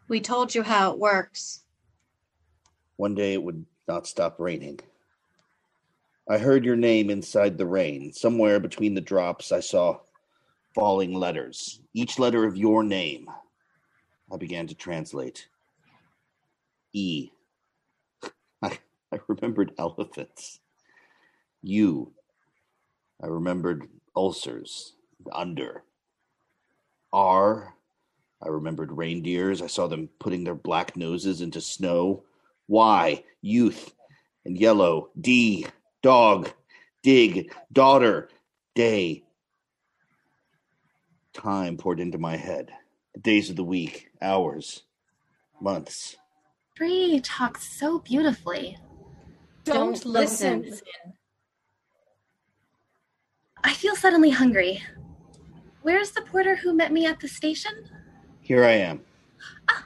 We 0.09 0.21
told 0.21 0.55
you 0.55 0.63
how 0.63 0.93
it 0.93 0.99
works. 0.99 1.63
One 2.97 3.15
day 3.15 3.33
it 3.33 3.43
would 3.43 3.65
not 3.89 4.07
stop 4.07 4.39
raining. 4.39 4.81
I 6.29 6.39
heard 6.39 6.65
your 6.65 6.77
name 6.77 7.09
inside 7.09 7.57
the 7.57 7.67
rain. 7.67 8.13
Somewhere 8.13 8.61
between 8.61 8.95
the 8.95 9.01
drops, 9.01 9.53
I 9.53 9.61
saw 9.61 10.01
falling 10.75 11.15
letters. 11.15 11.81
Each 11.95 12.19
letter 12.19 12.45
of 12.45 12.57
your 12.57 12.83
name. 12.83 13.29
I 14.33 14.37
began 14.37 14.67
to 14.67 14.75
translate. 14.75 15.49
E. 16.93 17.31
I, 19.13 19.19
remembered 19.29 19.73
elephants. 19.79 20.61
U. 21.63 22.13
I 23.23 23.27
remembered 23.27 23.89
ulcers. 24.17 24.95
Under. 25.33 25.85
R. 27.13 27.75
I 28.43 28.49
remembered 28.49 28.97
reindeers. 28.97 29.61
I 29.61 29.67
saw 29.67 29.87
them 29.87 30.09
putting 30.19 30.45
their 30.45 30.55
black 30.55 30.97
noses 30.97 31.41
into 31.41 31.61
snow. 31.61 32.25
Y. 32.69 33.25
Youth. 33.43 33.95
And 34.45 34.59
yellow. 34.59 35.11
D. 35.21 35.67
Dog. 36.03 36.51
Dig. 37.03 37.53
Daughter. 37.73 38.29
Day. 38.75 39.25
Time 41.33 41.77
poured 41.77 42.01
into 42.01 42.19
my 42.19 42.37
head. 42.37 42.73
The 43.15 43.21
days 43.21 43.51
of 43.51 43.57
the 43.57 43.65
week, 43.65 44.11
hours, 44.23 44.83
months. 45.61 46.17
Bree 46.77 47.21
talks 47.23 47.79
so 47.79 47.99
beautifully. 47.99 48.79
Don't, 49.65 50.05
listen. 50.05 50.73
I 53.63 53.73
feel 53.75 53.95
suddenly 53.95 54.31
hungry. 54.31 54.83
Where's 55.83 56.11
the 56.11 56.23
porter 56.23 56.57
who 56.57 56.75
met 56.75 56.93
me 56.93 57.07
at 57.07 57.21
the 57.21 57.29
station? 57.29 57.73
Here 58.41 58.65
I 58.65 58.73
am. 58.73 59.01
Ah, 59.69 59.85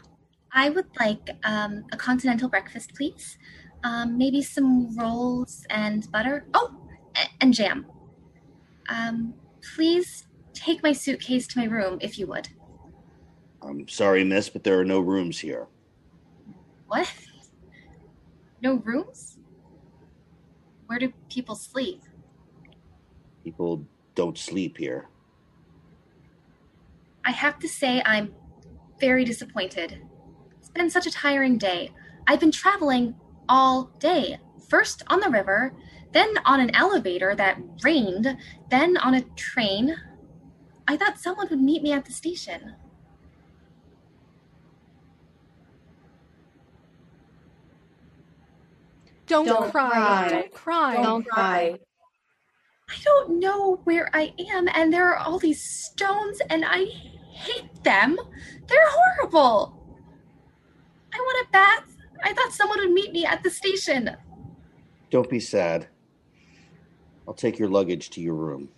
I 0.53 0.71
would 0.71 0.87
like 0.99 1.31
um, 1.45 1.85
a 1.93 1.97
continental 1.97 2.49
breakfast, 2.49 2.95
please. 2.95 3.39
Um, 3.83 4.17
maybe 4.17 4.43
some 4.43 4.97
rolls 4.97 5.67
and 5.71 6.11
butter. 6.11 6.47
Oh, 6.55 6.75
and 7.41 7.53
jam. 7.53 7.87
Um, 8.89 9.35
please 9.75 10.27
take 10.53 10.83
my 10.83 10.93
suitcase 10.93 11.47
to 11.49 11.59
my 11.59 11.67
room, 11.67 11.99
if 12.01 12.19
you 12.19 12.27
would. 12.29 12.49
I'm 13.63 13.89
sorry, 13.89 14.25
miss, 14.25 14.49
but 14.49 14.63
there 14.65 14.79
are 14.79 14.85
no 14.85 15.01
rooms 15.01 15.39
here. 15.39 15.67
What? 16.87 17.13
No 18.63 18.75
rooms? 18.77 19.34
Where 20.87 20.99
do 20.99 21.13
people 21.29 21.55
sleep? 21.55 22.03
People 23.43 23.85
don't 24.15 24.39
sleep 24.39 24.79
here. 24.79 25.09
I 27.25 27.31
have 27.31 27.59
to 27.61 27.69
say, 27.69 28.03
I'm 28.05 28.35
very 29.01 29.25
disappointed. 29.25 30.03
It's 30.59 30.69
been 30.69 30.91
such 30.91 31.07
a 31.07 31.11
tiring 31.11 31.59
day. 31.59 31.91
I've 32.27 32.41
been 32.41 32.53
traveling 32.53 33.15
all 33.49 33.91
day. 33.99 34.39
First 34.69 35.03
on 35.09 35.21
the 35.21 35.31
river, 35.31 35.75
then 36.13 36.35
on 36.45 36.61
an 36.61 36.75
elevator 36.75 37.35
that 37.35 37.59
rained, 37.83 38.37
then 38.71 38.97
on 38.99 39.15
a 39.15 39.23
train. 39.37 39.97
I 40.87 40.97
thought 40.97 41.19
someone 41.19 41.49
would 41.51 41.61
meet 41.61 41.83
me 41.83 41.93
at 41.93 42.05
the 42.05 42.13
station. 42.13 42.75
Don't, 49.27 49.47
Don't 49.47 49.71
cry. 49.71 49.91
cry. 49.91 50.29
Don't 50.31 50.53
cry. 50.53 51.03
Don't 51.03 51.27
cry. 51.27 51.79
I 52.91 52.95
don't 53.03 53.41
know 53.41 53.77
where 53.85 54.11
I 54.15 54.35
am, 54.53 54.69
and 54.75 54.93
there 54.93 55.09
are 55.09 55.17
all 55.17 55.39
these 55.39 55.63
stones, 55.63 56.39
and 56.51 56.65
I 56.67 56.85
hate 57.33 57.83
them. 57.83 58.19
They're 58.69 58.89
horrible. 58.89 59.81
I 61.13 61.17
want 61.19 61.47
a 61.49 61.51
bath. 61.53 61.85
I 62.23 62.33
thought 62.35 62.53
someone 62.53 62.79
would 62.81 62.91
meet 62.93 63.13
me 63.13 63.25
at 63.25 63.43
the 63.43 63.51
station. 63.51 64.11
Don't 65.11 65.31
be 65.31 65.41
sad. 65.41 65.87
I'll 67.27 67.35
take 67.35 67.59
your 67.59 67.69
luggage 67.69 68.11
to 68.11 68.21
your 68.21 68.35
room. 68.35 68.69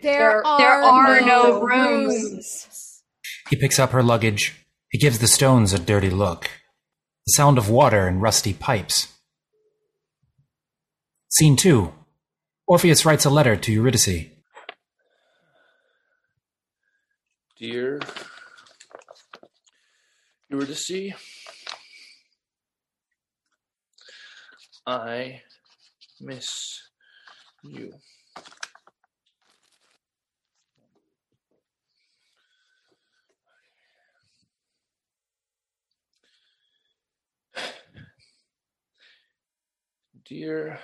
There, 0.00 0.12
There- 0.18 0.46
are, 0.46 0.58
there 0.58 0.82
are 0.82 1.20
no, 1.20 1.26
no 1.26 1.62
rooms. 1.62 2.14
rooms. 2.14 3.02
He 3.50 3.56
picks 3.56 3.78
up 3.78 3.90
her 3.90 4.02
luggage. 4.02 4.54
He 4.90 4.98
gives 4.98 5.18
the 5.18 5.26
stones 5.26 5.72
a 5.72 5.78
dirty 5.78 6.10
look. 6.10 6.44
The 7.26 7.32
sound 7.32 7.58
of 7.58 7.68
water 7.70 8.06
and 8.06 8.22
rusty 8.22 8.52
pipes. 8.52 9.08
Scene 11.36 11.56
2. 11.56 11.92
Orpheus 12.68 13.04
writes 13.04 13.24
a 13.24 13.30
letter 13.30 13.56
to 13.56 13.72
Eurydice. 13.72 14.26
Dear 17.58 17.98
Eurydice, 20.48 21.12
I 24.86 25.42
miss 26.20 26.82
you. 27.64 27.94
Dear 40.24 40.78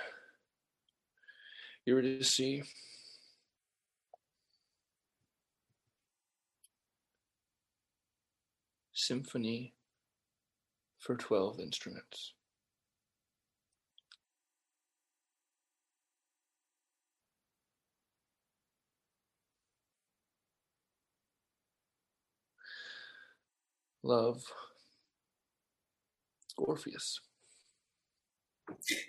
Eurydice, 1.91 2.61
Symphony 8.93 9.73
for 10.99 11.17
12 11.17 11.59
instruments. 11.59 12.33
Love, 24.01 24.41
Orpheus. 26.57 27.19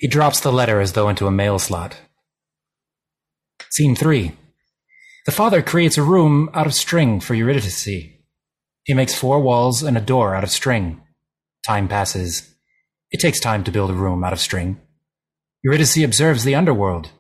He 0.01 0.09
drops 0.09 0.41
the 0.41 0.51
letter 0.51 0.81
as 0.81 0.95
though 0.95 1.09
into 1.09 1.29
a 1.29 1.31
mail 1.31 1.61
slot. 1.61 2.01
Scene 3.73 3.97
3. 3.97 4.33
The 5.25 5.33
father 5.33 5.63
creates 5.63 5.97
a 5.97 6.03
room 6.03 6.51
out 6.53 6.67
of 6.67 6.75
string 6.75 7.21
for 7.21 7.35
Eurydice. 7.35 7.87
He 7.87 8.93
makes 8.95 9.15
four 9.15 9.41
walls 9.41 9.83
and 9.83 9.97
a 9.97 10.01
door 10.03 10.35
out 10.35 10.45
of 10.45 10.51
string. 10.51 11.01
Time 11.67 11.89
passes. 11.89 12.55
It 13.13 13.19
takes 13.19 13.41
time 13.41 13.65
to 13.65 13.71
build 13.71 13.89
a 13.89 13.95
room 13.95 14.25
out 14.25 14.35
of 14.35 14.41
string. 14.41 14.79
Eurydice 15.65 15.97
observes 16.05 16.45
the 16.45 16.55
underworld. 16.55 17.13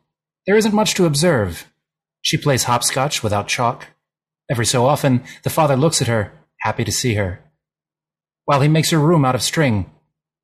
There 0.46 0.54
isn't 0.54 0.74
much 0.74 0.92
to 0.96 1.06
observe. 1.06 1.72
She 2.20 2.36
plays 2.36 2.64
hopscotch 2.64 3.22
without 3.22 3.48
chalk. 3.48 3.86
Every 4.50 4.66
so 4.66 4.84
often, 4.84 5.24
the 5.44 5.48
father 5.48 5.74
looks 5.74 6.02
at 6.02 6.08
her, 6.08 6.32
happy 6.60 6.84
to 6.84 6.92
see 6.92 7.14
her. 7.14 7.40
While 8.44 8.60
he 8.60 8.68
makes 8.68 8.90
her 8.90 8.98
room 8.98 9.24
out 9.24 9.34
of 9.34 9.40
string, 9.40 9.90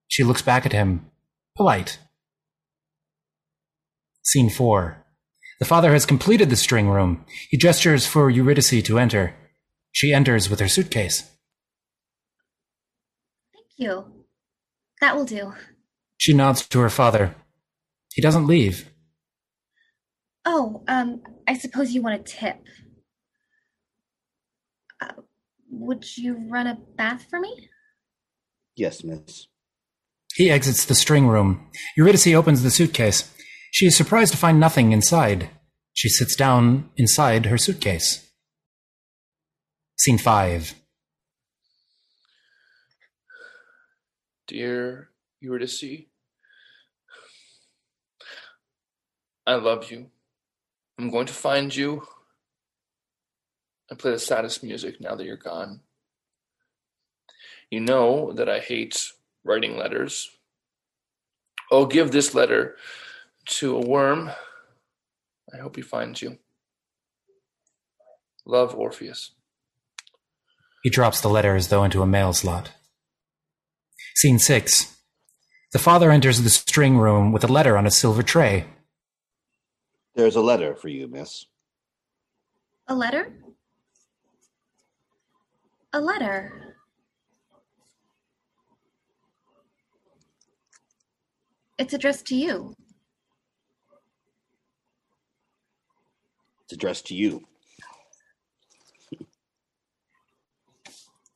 she 0.06 0.24
looks 0.24 0.40
back 0.40 0.64
at 0.64 0.72
him, 0.72 1.11
polite. 1.54 1.98
Scene 4.22 4.48
4. 4.48 4.97
The 5.59 5.64
father 5.64 5.92
has 5.92 6.06
completed 6.06 6.50
the 6.50 6.56
string 6.56 6.88
room. 6.88 7.24
He 7.50 7.56
gestures 7.56 8.06
for 8.06 8.30
Eurydice 8.30 8.82
to 8.82 8.98
enter. 8.98 9.34
She 9.90 10.12
enters 10.12 10.48
with 10.48 10.61
her 10.61 10.68
suitcase. 10.68 11.22
Thank 13.52 13.66
you. 13.76 14.04
That 15.00 15.16
will 15.16 15.24
do. 15.24 15.54
She 16.16 16.32
nods 16.32 16.66
to 16.68 16.80
her 16.80 16.90
father. 16.90 17.34
He 18.12 18.22
doesn't 18.22 18.46
leave. 18.46 18.90
Oh, 20.44 20.82
um, 20.88 21.22
I 21.46 21.54
suppose 21.54 21.92
you 21.92 22.02
want 22.02 22.20
a 22.20 22.24
tip. 22.24 22.56
Uh, 25.00 25.12
would 25.70 26.16
you 26.16 26.48
run 26.48 26.66
a 26.66 26.78
bath 26.96 27.26
for 27.28 27.38
me? 27.38 27.68
Yes, 28.76 29.02
miss. 29.02 29.48
He 30.34 30.50
exits 30.50 30.84
the 30.84 30.94
string 30.94 31.26
room. 31.26 31.68
Eurydice 31.96 32.28
opens 32.28 32.62
the 32.62 32.70
suitcase. 32.70 33.32
She 33.78 33.86
is 33.86 33.96
surprised 33.96 34.32
to 34.32 34.36
find 34.36 34.58
nothing 34.58 34.90
inside. 34.90 35.50
She 35.92 36.08
sits 36.08 36.34
down 36.34 36.90
inside 36.96 37.46
her 37.46 37.56
suitcase. 37.56 38.28
Scene 39.96 40.18
5. 40.18 40.74
Dear 44.48 45.10
Eurydice, 45.38 46.08
I 49.46 49.54
love 49.54 49.92
you. 49.92 50.10
I'm 50.98 51.12
going 51.12 51.26
to 51.26 51.32
find 51.32 51.72
you 51.72 52.02
and 53.88 53.96
play 53.96 54.10
the 54.10 54.18
saddest 54.18 54.64
music 54.64 55.00
now 55.00 55.14
that 55.14 55.24
you're 55.24 55.36
gone. 55.36 55.82
You 57.70 57.78
know 57.78 58.32
that 58.32 58.48
I 58.48 58.58
hate 58.58 59.12
writing 59.44 59.76
letters. 59.76 60.28
Oh, 61.70 61.86
give 61.86 62.10
this 62.10 62.34
letter 62.34 62.74
to 63.49 63.76
a 63.76 63.80
worm. 63.80 64.30
I 65.53 65.59
hope 65.59 65.76
he 65.76 65.82
finds 65.82 66.22
you. 66.22 66.38
Love, 68.46 68.74
Orpheus. 68.74 69.32
He 70.82 70.90
drops 70.90 71.20
the 71.20 71.28
letter 71.28 71.57
as 71.57 71.68
though 71.68 71.84
into 71.84 72.03
a 72.03 72.07
mail 72.07 72.32
slot. 72.32 72.70
Scene 74.14 74.38
6. 74.38 74.96
The 75.72 75.78
father 75.78 76.11
enters 76.11 76.40
the 76.40 76.51
string 76.51 76.96
room 76.99 77.30
with 77.32 77.44
a 77.44 77.53
letter 77.53 77.76
on 77.76 77.86
a 77.86 77.90
silver 77.90 78.22
tray. 78.22 78.66
There's 80.14 80.36
a 80.36 80.40
letter 80.40 80.74
for 80.74 80.88
you, 80.88 81.07
miss. 81.09 81.46
A 82.86 82.94
letter? 82.94 83.32
A 85.92 86.01
letter. 86.01 86.76
It's 91.78 91.92
addressed 91.92 92.26
to 92.28 92.34
you. 92.34 92.74
It's 96.68 96.74
addressed 96.74 97.06
to 97.06 97.14
you. 97.14 97.44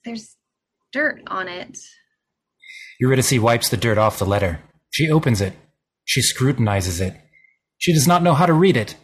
There's 0.04 0.36
dirt 0.92 1.22
on 1.26 1.48
it. 1.48 1.78
Eurydice 3.00 3.38
wipes 3.38 3.70
the 3.70 3.78
dirt 3.78 3.96
off 3.96 4.18
the 4.18 4.26
letter. 4.26 4.60
She 4.90 5.10
opens 5.10 5.40
it. 5.40 5.54
She 6.04 6.20
scrutinizes 6.20 7.00
it. 7.00 7.16
She 7.78 7.94
does 7.94 8.06
not 8.06 8.22
know 8.22 8.34
how 8.34 8.44
to 8.44 8.52
read 8.52 8.76
it. 8.76 8.94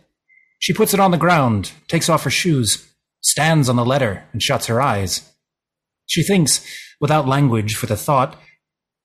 She 0.59 0.74
puts 0.74 0.93
it 0.93 1.01
on 1.01 1.12
the 1.12 1.16
ground, 1.16 1.72
takes 1.87 2.11
off 2.11 2.24
her 2.24 2.31
shoes, 2.31 2.93
stands 3.22 3.70
on 3.70 3.76
the 3.76 3.85
letter, 3.85 4.24
and 4.35 4.43
shuts 4.43 4.66
her 4.66 4.83
eyes. 4.83 5.33
She 6.05 6.22
thinks, 6.22 6.62
without 7.01 7.26
language 7.26 7.74
for 7.74 7.87
the 7.87 7.97
thought, 7.97 8.39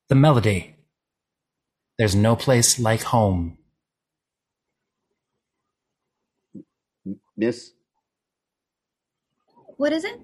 the 0.10 0.16
melody. 0.16 0.76
There's 1.98 2.16
no 2.16 2.36
place 2.36 2.80
like 2.80 3.04
home. 3.04 3.60
Miss, 7.36 7.72
What 9.78 9.92
is 9.94 10.04
it? 10.04 10.20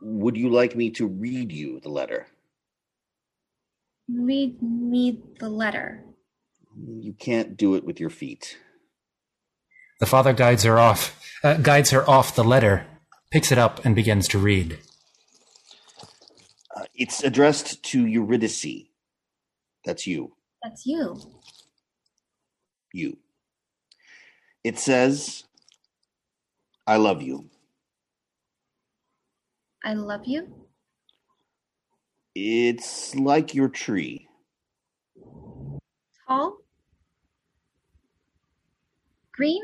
would 0.00 0.36
you 0.36 0.48
like 0.48 0.76
me 0.76 0.90
to 0.90 1.06
read 1.06 1.52
you 1.52 1.80
the 1.80 1.88
letter? 1.88 2.28
Read 4.08 4.62
me 4.62 5.20
the 5.38 5.48
letter. 5.48 6.04
You 7.00 7.12
can't 7.12 7.56
do 7.56 7.74
it 7.74 7.84
with 7.84 7.98
your 8.00 8.10
feet. 8.10 8.56
The 10.00 10.06
father 10.06 10.32
guides 10.32 10.62
her 10.62 10.78
off, 10.78 11.20
uh, 11.42 11.54
guides 11.56 11.90
her 11.90 12.08
off 12.08 12.34
the 12.36 12.44
letter, 12.44 12.86
picks 13.30 13.50
it 13.52 13.58
up, 13.58 13.84
and 13.84 13.94
begins 13.96 14.28
to 14.28 14.38
read. 14.38 14.78
Uh, 16.74 16.84
it's 16.94 17.22
addressed 17.24 17.82
to 17.82 18.06
Eurydice. 18.06 18.86
That's 19.84 20.06
you. 20.06 20.32
That's 20.62 20.86
you. 20.86 21.20
You. 22.92 23.18
It 24.62 24.78
says, 24.78 25.44
I 26.88 26.96
love 26.96 27.20
you. 27.20 27.44
I 29.84 29.92
love 29.92 30.22
you. 30.24 30.48
It's 32.34 33.14
like 33.14 33.54
your 33.54 33.68
tree. 33.68 34.26
Tall. 36.26 36.56
Green. 39.34 39.62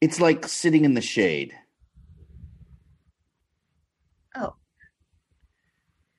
It's 0.00 0.20
like 0.20 0.48
sitting 0.48 0.84
in 0.84 0.94
the 0.94 1.00
shade. 1.00 1.54
Oh, 4.34 4.56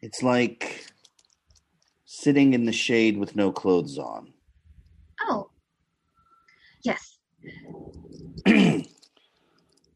It's 0.02 0.24
like 0.24 0.86
sitting 2.06 2.54
in 2.54 2.64
the 2.66 2.72
shade 2.72 3.18
with 3.18 3.36
no 3.36 3.52
clothes 3.52 3.97
on. 3.97 4.32
oh. 5.28 5.49
Yes. 6.84 7.18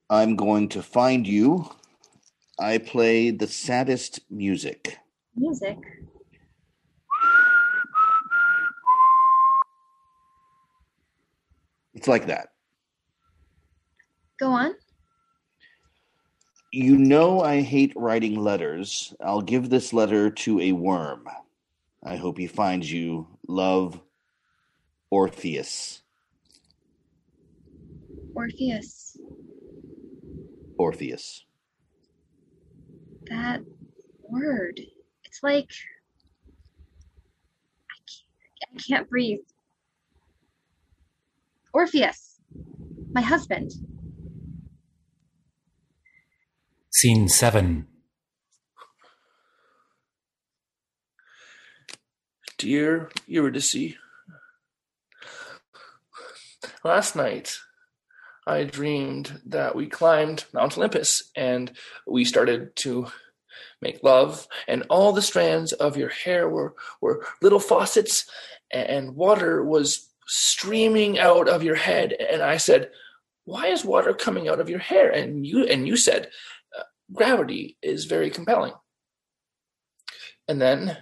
I'm 0.10 0.36
going 0.36 0.70
to 0.70 0.84
find 0.84 1.26
you. 1.26 1.70
I 2.60 2.78
play 2.78 3.32
the 3.32 3.48
saddest 3.48 4.20
music. 4.30 4.98
Music. 5.36 5.78
It's 11.94 12.08
like 12.08 12.28
that. 12.28 12.50
Go 14.40 14.52
on. 14.52 14.76
You 16.72 16.98
know 16.98 17.42
I 17.42 17.62
hate 17.62 17.94
writing 17.96 18.36
letters. 18.36 19.14
I'll 19.22 19.42
give 19.42 19.70
this 19.70 19.94
letter 19.94 20.30
to 20.30 20.60
a 20.60 20.74
worm. 20.74 21.28
I 22.04 22.18
hope 22.18 22.38
he 22.38 22.48
finds 22.48 22.92
you. 22.92 23.28
Love, 23.48 24.00
Orpheus. 25.10 26.02
Orpheus. 28.36 29.05
Orpheus. 30.78 31.46
That 33.30 33.62
word. 34.30 34.80
It's 35.24 35.42
like 35.44 35.70
I 37.92 37.98
can't, 38.08 38.80
I 38.80 38.82
can't 38.88 39.10
breathe. 39.10 39.40
Orpheus. 41.74 42.40
My 43.14 43.22
husband. 43.22 43.72
Scene 46.92 47.28
7. 47.28 47.88
Dear 52.58 53.10
Eurydice, 53.28 53.96
last 56.86 57.16
night 57.16 57.60
I 58.48 58.64
dreamed 58.64 59.42
that 59.48 59.76
we 59.76 59.88
climbed 59.88 60.46
Mount 60.54 60.78
Olympus 60.78 61.32
and 61.36 61.72
we 62.06 62.26
started 62.26 62.76
to 62.78 63.08
make 63.82 64.04
love, 64.04 64.48
and 64.68 64.84
all 64.90 65.12
the 65.12 65.22
strands 65.22 65.74
of 65.74 65.98
your 65.98 66.10
hair 66.10 66.50
were, 66.50 66.76
were 67.02 67.26
little 67.42 67.60
faucets, 67.60 68.30
and 68.72 69.16
water 69.16 69.64
was 69.64 70.10
streaming 70.28 71.20
out 71.20 71.48
of 71.48 71.64
your 71.64 71.76
head. 71.76 72.14
And 72.14 72.42
I 72.42 72.58
said, 72.58 72.90
Why 73.46 73.68
is 73.68 73.86
water 73.86 74.14
coming 74.14 74.48
out 74.48 74.60
of 74.60 74.70
your 74.70 74.80
hair? 74.80 75.10
And 75.10 75.46
you 75.46 75.66
and 75.66 75.88
you 75.88 75.98
said, 75.98 76.30
"Uh, 76.78 76.84
Gravity 77.14 77.78
is 77.82 78.06
very 78.06 78.30
compelling. 78.30 78.74
And 80.48 80.62
then 80.62 80.98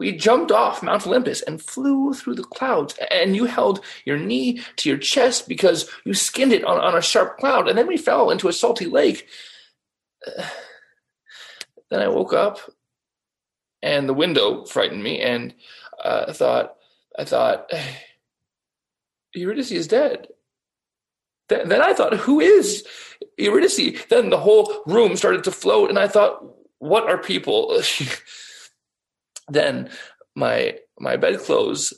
we 0.00 0.12
jumped 0.12 0.50
off 0.50 0.82
Mount 0.82 1.06
Olympus 1.06 1.42
and 1.42 1.60
flew 1.60 2.14
through 2.14 2.34
the 2.34 2.42
clouds. 2.42 2.98
And 3.10 3.36
you 3.36 3.44
held 3.44 3.84
your 4.06 4.16
knee 4.16 4.62
to 4.76 4.88
your 4.88 4.96
chest 4.96 5.46
because 5.46 5.90
you 6.06 6.14
skinned 6.14 6.54
it 6.54 6.64
on, 6.64 6.80
on 6.80 6.96
a 6.96 7.02
sharp 7.02 7.36
cloud. 7.36 7.68
And 7.68 7.76
then 7.76 7.86
we 7.86 7.98
fell 7.98 8.30
into 8.30 8.48
a 8.48 8.52
salty 8.52 8.86
lake. 8.86 9.28
Uh, 10.26 10.42
then 11.90 12.00
I 12.00 12.08
woke 12.08 12.32
up 12.32 12.58
and 13.82 14.08
the 14.08 14.14
window 14.14 14.64
frightened 14.64 15.02
me. 15.02 15.20
And 15.20 15.54
uh, 16.02 16.24
I 16.28 16.32
thought, 16.32 16.76
I 17.18 17.24
thought, 17.24 17.70
Eurydice 19.34 19.70
is 19.70 19.86
dead. 19.86 20.28
Then, 21.50 21.68
then 21.68 21.82
I 21.82 21.92
thought, 21.92 22.16
who 22.16 22.40
is 22.40 22.86
Eurydice? 23.36 24.06
Then 24.08 24.30
the 24.30 24.38
whole 24.38 24.82
room 24.86 25.14
started 25.16 25.44
to 25.44 25.52
float. 25.52 25.90
And 25.90 25.98
I 25.98 26.08
thought, 26.08 26.42
what 26.78 27.04
are 27.04 27.18
people? 27.18 27.82
then 29.50 29.90
my 30.34 30.78
my 30.98 31.16
bedclothes 31.16 31.92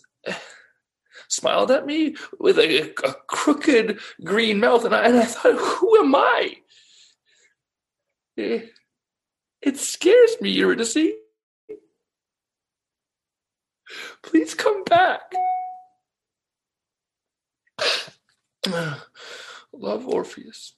smiled 1.29 1.71
at 1.71 1.87
me 1.87 2.17
with 2.39 2.59
a, 2.59 2.91
a 3.05 3.15
crooked 3.29 3.99
green 4.25 4.61
mouth, 4.61 4.85
and 4.85 4.95
I, 4.95 5.07
and 5.07 5.19
I 5.19 5.25
thought, 5.25 5.55
"Who 5.59 5.99
am 5.99 6.15
I?" 6.15 6.57
It, 8.37 8.71
it 9.61 9.79
scares 9.79 10.41
me, 10.41 10.51
Eurydice. 10.51 11.13
Please 14.23 14.55
come 14.55 14.85
back. 14.85 15.21
Love 19.73 20.07
Orpheus. 20.07 20.75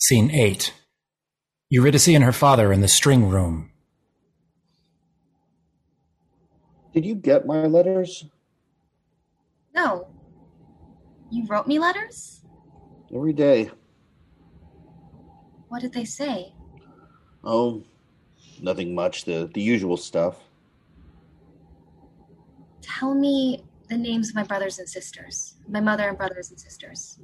Scene 0.00 0.30
8. 0.30 0.74
Eurydice 1.70 2.08
and 2.08 2.24
her 2.24 2.32
father 2.32 2.72
in 2.72 2.80
the 2.80 2.88
string 2.88 3.28
room. 3.28 3.70
Did 6.94 7.04
you 7.04 7.14
get 7.14 7.46
my 7.46 7.66
letters? 7.66 8.24
No. 9.74 10.08
You 11.30 11.46
wrote 11.46 11.66
me 11.66 11.78
letters? 11.78 12.40
Every 13.14 13.34
day. 13.34 13.70
What 15.68 15.82
did 15.82 15.92
they 15.92 16.06
say? 16.06 16.54
Oh, 17.44 17.84
nothing 18.62 18.94
much. 18.94 19.26
The 19.26 19.50
the 19.52 19.60
usual 19.60 19.98
stuff. 19.98 20.36
Tell 22.80 23.14
me 23.14 23.62
the 23.88 23.96
names 23.98 24.30
of 24.30 24.34
my 24.34 24.42
brothers 24.42 24.78
and 24.78 24.88
sisters, 24.88 25.54
my 25.68 25.80
mother 25.80 26.08
and 26.08 26.16
brothers 26.16 26.50
and 26.50 26.58
sisters. 26.58 27.18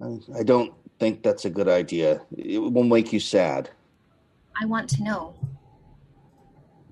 I, 0.00 0.40
I 0.40 0.42
don't 0.42 0.74
think 1.02 1.24
that's 1.24 1.44
a 1.44 1.50
good 1.50 1.68
idea. 1.68 2.20
It 2.38 2.58
will 2.58 2.84
make 2.84 3.12
you 3.12 3.18
sad. 3.18 3.70
I 4.62 4.66
want 4.66 4.88
to 4.90 5.02
know. 5.02 5.34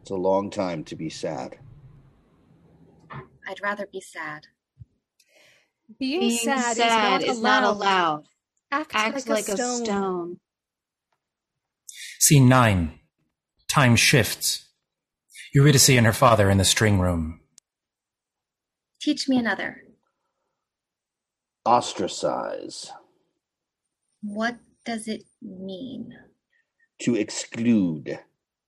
It's 0.00 0.11
a 0.11 0.16
long 0.16 0.50
time 0.50 0.82
to 0.84 0.96
be 0.96 1.08
sad. 1.08 1.56
I'd 3.46 3.62
rather 3.62 3.86
be 3.86 4.00
sad. 4.00 4.48
Being, 6.00 6.20
Being 6.20 6.38
sad, 6.38 6.76
sad, 6.76 7.22
is, 7.22 7.36
is 7.36 7.40
not, 7.40 7.62
not 7.62 7.76
allowed. 7.76 7.76
allowed. 7.76 8.24
Act, 8.72 8.90
Act 8.94 9.28
like, 9.28 9.48
a 9.48 9.56
stone. 9.56 9.84
stone. 9.84 10.40
Scene 12.18 12.48
9. 12.48 12.98
Time 13.68 13.94
shifts. 13.94 14.70
Eurydice 15.54 15.90
and 15.90 16.06
her 16.06 16.12
father 16.12 16.50
in 16.50 16.58
the 16.58 16.64
string 16.64 16.98
room. 16.98 17.42
Teach 19.00 19.28
me 19.28 19.38
another. 19.38 19.84
Ostracize. 21.64 22.90
What 24.22 24.58
does 24.84 25.08
it 25.08 25.24
mean? 25.42 26.14
To 27.02 27.16
exclude. 27.16 28.18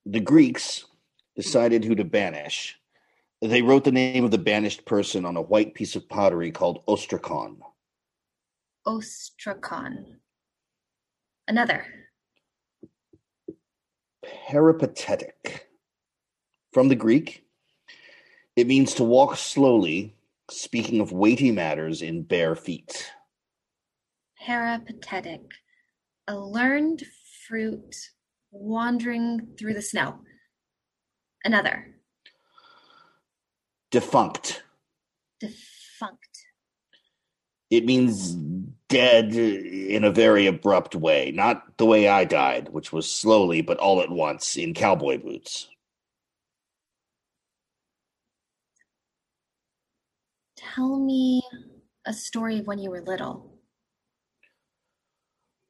The 0.05 0.19
Greeks 0.19 0.85
decided 1.35 1.83
who 1.83 1.95
to 1.95 2.03
banish. 2.03 2.79
They 3.41 3.61
wrote 3.61 3.83
the 3.83 3.91
name 3.91 4.23
of 4.23 4.31
the 4.31 4.37
banished 4.37 4.85
person 4.85 5.25
on 5.25 5.37
a 5.37 5.41
white 5.41 5.73
piece 5.73 5.95
of 5.95 6.07
pottery 6.09 6.51
called 6.51 6.85
ostrakon. 6.87 7.57
Ostrakon. 8.87 10.05
Another. 11.47 11.85
Peripatetic. 14.47 15.67
From 16.71 16.87
the 16.87 16.95
Greek, 16.95 17.45
it 18.55 18.65
means 18.65 18.93
to 18.95 19.03
walk 19.03 19.35
slowly, 19.35 20.15
speaking 20.49 21.01
of 21.01 21.11
weighty 21.11 21.51
matters 21.51 22.01
in 22.01 22.23
bare 22.23 22.55
feet. 22.55 23.11
Peripatetic. 24.45 25.41
A 26.27 26.37
learned 26.37 27.03
fruit 27.47 27.95
wandering 28.51 29.47
through 29.57 29.73
the 29.73 29.81
snow. 29.81 30.19
Another. 31.43 31.95
Defunct. 33.91 34.63
Defunct. 35.39 36.19
It 37.69 37.85
means 37.85 38.35
dead 38.89 39.33
in 39.33 40.03
a 40.03 40.11
very 40.11 40.45
abrupt 40.45 40.95
way, 40.95 41.31
not 41.31 41.77
the 41.77 41.85
way 41.85 42.07
I 42.07 42.25
died, 42.25 42.69
which 42.69 42.93
was 42.93 43.11
slowly 43.11 43.61
but 43.61 43.77
all 43.77 44.01
at 44.01 44.11
once 44.11 44.57
in 44.57 44.73
cowboy 44.73 45.17
boots. 45.17 45.67
Tell 50.55 50.99
me 50.99 51.41
a 52.05 52.13
story 52.13 52.59
of 52.59 52.67
when 52.67 52.79
you 52.79 52.89
were 52.89 53.01
little. 53.01 53.52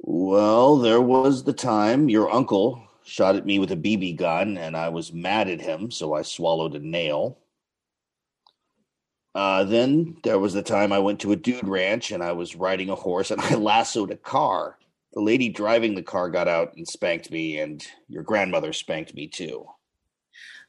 Well, 0.06 0.78
there 0.78 1.01
was 1.01 1.45
the 1.45 1.54
time 1.54 2.10
your 2.10 2.30
uncle 2.30 2.84
shot 3.06 3.38
at 3.38 3.45
me 3.45 3.58
with 3.58 3.72
a 3.72 3.78
BB 3.78 4.18
gun, 4.18 4.58
and 4.58 4.76
I 4.76 4.89
was 4.89 5.14
mad 5.14 5.47
at 5.47 5.62
him, 5.62 5.91
so 5.91 6.14
I 6.14 6.24
swallowed 6.24 6.76
a 6.76 6.80
nail. 6.80 7.38
Uh, 9.34 9.64
then 9.64 10.18
there 10.24 10.39
was 10.39 10.54
the 10.54 10.62
time 10.62 10.91
I 10.91 10.99
went 10.99 11.22
to 11.22 11.32
a 11.32 11.38
dude 11.38 11.68
ranch 11.68 12.12
and 12.12 12.22
I 12.22 12.34
was 12.34 12.56
riding 12.56 12.89
a 12.89 12.95
horse 12.95 13.32
and 13.32 13.41
I 13.41 13.56
lassoed 13.56 14.12
a 14.12 14.18
car. 14.18 14.78
The 15.14 15.22
lady 15.22 15.47
driving 15.47 15.95
the 15.95 16.04
car 16.04 16.30
got 16.30 16.49
out 16.49 16.76
and 16.76 16.88
spanked 16.88 17.32
me, 17.32 17.60
and 17.60 17.86
your 18.10 18.24
grandmother 18.24 18.74
spanked 18.74 19.16
me 19.16 19.28
too. 19.28 19.66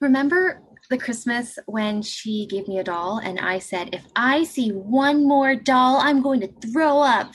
Remember 0.01 0.63
the 0.91 0.99
Christmas 0.99 1.59
when 1.67 2.03
she 2.03 2.47
gave 2.47 2.69
me 2.69 2.79
a 2.79 2.85
doll 2.85 3.19
and 3.19 3.41
I 3.41 3.59
said, 3.59 3.91
if 3.93 4.05
I 4.15 4.45
see 4.45 4.71
one 4.71 5.27
more 5.27 5.57
doll, 5.57 5.97
I'm 5.97 6.23
going 6.23 6.41
to 6.41 6.71
throw 6.73 7.01
up. 7.01 7.35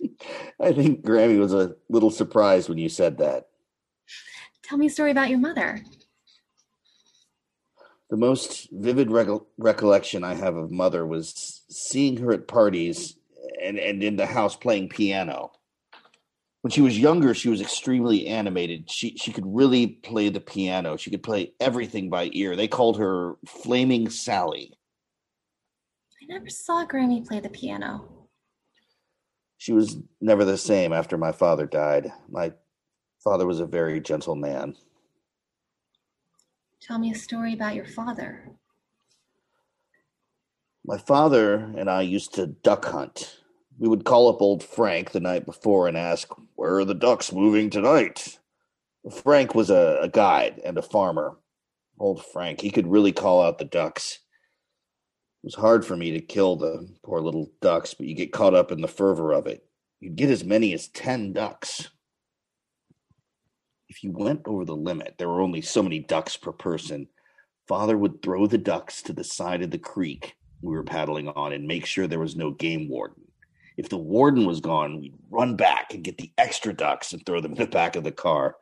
I 0.60 0.72
think 0.72 1.04
Grammy 1.04 1.38
was 1.38 1.54
a 1.54 1.76
little 1.88 2.10
surprised 2.10 2.68
when 2.68 2.78
you 2.78 2.88
said 2.88 3.18
that. 3.18 3.48
Tell 4.62 4.78
me 4.78 4.86
a 4.86 4.90
story 4.90 5.10
about 5.10 5.30
your 5.30 5.38
mother. 5.38 5.82
The 8.10 8.16
most 8.16 8.68
vivid 8.70 9.08
recol- 9.08 9.46
recollection 9.58 10.22
I 10.22 10.34
have 10.34 10.56
of 10.56 10.70
mother 10.70 11.06
was 11.06 11.62
seeing 11.68 12.16
her 12.18 12.32
at 12.32 12.46
parties 12.46 13.16
and, 13.62 13.78
and 13.78 14.02
in 14.02 14.16
the 14.16 14.26
house 14.26 14.54
playing 14.56 14.88
piano. 14.88 15.52
When 16.62 16.70
she 16.70 16.80
was 16.80 16.98
younger, 16.98 17.32
she 17.34 17.48
was 17.48 17.60
extremely 17.60 18.26
animated. 18.26 18.90
She 18.90 19.16
she 19.16 19.32
could 19.32 19.44
really 19.46 19.86
play 19.86 20.30
the 20.30 20.40
piano. 20.40 20.96
She 20.96 21.10
could 21.10 21.22
play 21.22 21.52
everything 21.60 22.10
by 22.10 22.28
ear. 22.32 22.56
They 22.56 22.66
called 22.66 22.98
her 22.98 23.36
Flaming 23.46 24.10
Sally. 24.10 24.72
I 26.20 26.26
never 26.32 26.48
saw 26.48 26.84
Grammy 26.84 27.24
play 27.24 27.38
the 27.38 27.50
piano. 27.50 28.15
She 29.58 29.72
was 29.72 29.96
never 30.20 30.44
the 30.44 30.58
same 30.58 30.92
after 30.92 31.16
my 31.16 31.32
father 31.32 31.66
died. 31.66 32.12
My 32.28 32.52
father 33.22 33.46
was 33.46 33.60
a 33.60 33.66
very 33.66 34.00
gentle 34.00 34.36
man. 34.36 34.76
Tell 36.80 36.98
me 36.98 37.10
a 37.10 37.14
story 37.14 37.54
about 37.54 37.74
your 37.74 37.86
father. 37.86 38.48
My 40.84 40.98
father 40.98 41.72
and 41.76 41.90
I 41.90 42.02
used 42.02 42.34
to 42.34 42.46
duck 42.46 42.84
hunt. 42.84 43.40
We 43.78 43.88
would 43.88 44.04
call 44.04 44.28
up 44.28 44.40
old 44.40 44.62
Frank 44.62 45.10
the 45.10 45.20
night 45.20 45.44
before 45.44 45.88
and 45.88 45.96
ask, 45.96 46.28
Where 46.54 46.76
are 46.76 46.84
the 46.84 46.94
ducks 46.94 47.32
moving 47.32 47.70
tonight? 47.70 48.38
Frank 49.10 49.54
was 49.54 49.70
a, 49.70 49.98
a 50.00 50.08
guide 50.08 50.60
and 50.64 50.78
a 50.78 50.82
farmer. 50.82 51.36
Old 51.98 52.24
Frank, 52.24 52.60
he 52.60 52.70
could 52.70 52.86
really 52.86 53.12
call 53.12 53.42
out 53.42 53.58
the 53.58 53.64
ducks. 53.64 54.20
It 55.42 55.46
was 55.46 55.54
hard 55.54 55.84
for 55.84 55.96
me 55.96 56.12
to 56.12 56.20
kill 56.20 56.56
the 56.56 56.88
poor 57.04 57.20
little 57.20 57.50
ducks, 57.60 57.94
but 57.94 58.06
you 58.06 58.14
get 58.14 58.32
caught 58.32 58.54
up 58.54 58.72
in 58.72 58.80
the 58.80 58.88
fervor 58.88 59.32
of 59.32 59.46
it. 59.46 59.64
You'd 60.00 60.16
get 60.16 60.30
as 60.30 60.44
many 60.44 60.74
as 60.74 60.88
10 60.88 61.32
ducks. 61.32 61.90
If 63.88 64.02
you 64.02 64.12
went 64.12 64.42
over 64.46 64.64
the 64.64 64.76
limit, 64.76 65.14
there 65.18 65.28
were 65.28 65.40
only 65.40 65.62
so 65.62 65.82
many 65.82 66.00
ducks 66.00 66.36
per 66.36 66.52
person. 66.52 67.08
Father 67.68 67.96
would 67.96 68.22
throw 68.22 68.46
the 68.46 68.58
ducks 68.58 69.02
to 69.02 69.12
the 69.12 69.24
side 69.24 69.62
of 69.62 69.70
the 69.70 69.78
creek 69.78 70.36
we 70.62 70.74
were 70.74 70.82
paddling 70.82 71.28
on 71.28 71.52
and 71.52 71.66
make 71.66 71.86
sure 71.86 72.06
there 72.06 72.18
was 72.18 72.36
no 72.36 72.50
game 72.50 72.88
warden. 72.88 73.22
If 73.76 73.88
the 73.88 73.98
warden 73.98 74.46
was 74.46 74.60
gone, 74.60 75.00
we'd 75.00 75.14
run 75.30 75.56
back 75.56 75.92
and 75.92 76.02
get 76.02 76.16
the 76.18 76.32
extra 76.38 76.72
ducks 76.72 77.12
and 77.12 77.24
throw 77.24 77.40
them 77.40 77.52
in 77.52 77.58
the 77.58 77.66
back 77.66 77.96
of 77.96 78.04
the 78.04 78.12
car. 78.12 78.56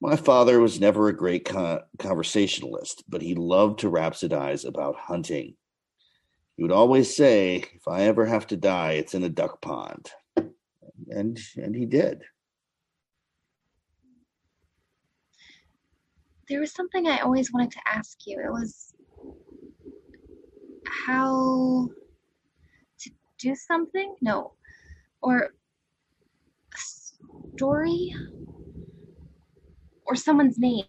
My 0.00 0.16
father 0.16 0.60
was 0.60 0.80
never 0.80 1.08
a 1.08 1.16
great 1.16 1.44
con- 1.44 1.80
conversationalist, 1.98 3.04
but 3.08 3.22
he 3.22 3.34
loved 3.34 3.80
to 3.80 3.90
rhapsodize 3.90 4.66
about 4.66 4.96
hunting. 4.96 5.54
He 6.60 6.64
would 6.64 6.72
always 6.72 7.16
say, 7.16 7.64
"If 7.72 7.88
I 7.88 8.02
ever 8.02 8.26
have 8.26 8.46
to 8.48 8.56
die, 8.58 8.92
it's 8.92 9.14
in 9.14 9.24
a 9.24 9.30
duck 9.30 9.62
pond," 9.62 10.12
and 10.36 11.40
and 11.56 11.74
he 11.74 11.86
did. 11.86 12.22
There 16.50 16.60
was 16.60 16.74
something 16.74 17.06
I 17.06 17.20
always 17.20 17.50
wanted 17.50 17.70
to 17.70 17.80
ask 17.86 18.26
you. 18.26 18.38
It 18.44 18.50
was 18.50 18.92
how 20.86 21.88
to 22.98 23.10
do 23.38 23.54
something? 23.54 24.16
No. 24.20 24.52
Or 25.22 25.54
a 26.74 26.78
story? 27.56 28.14
Or 30.04 30.14
someone's 30.14 30.58
name. 30.58 30.84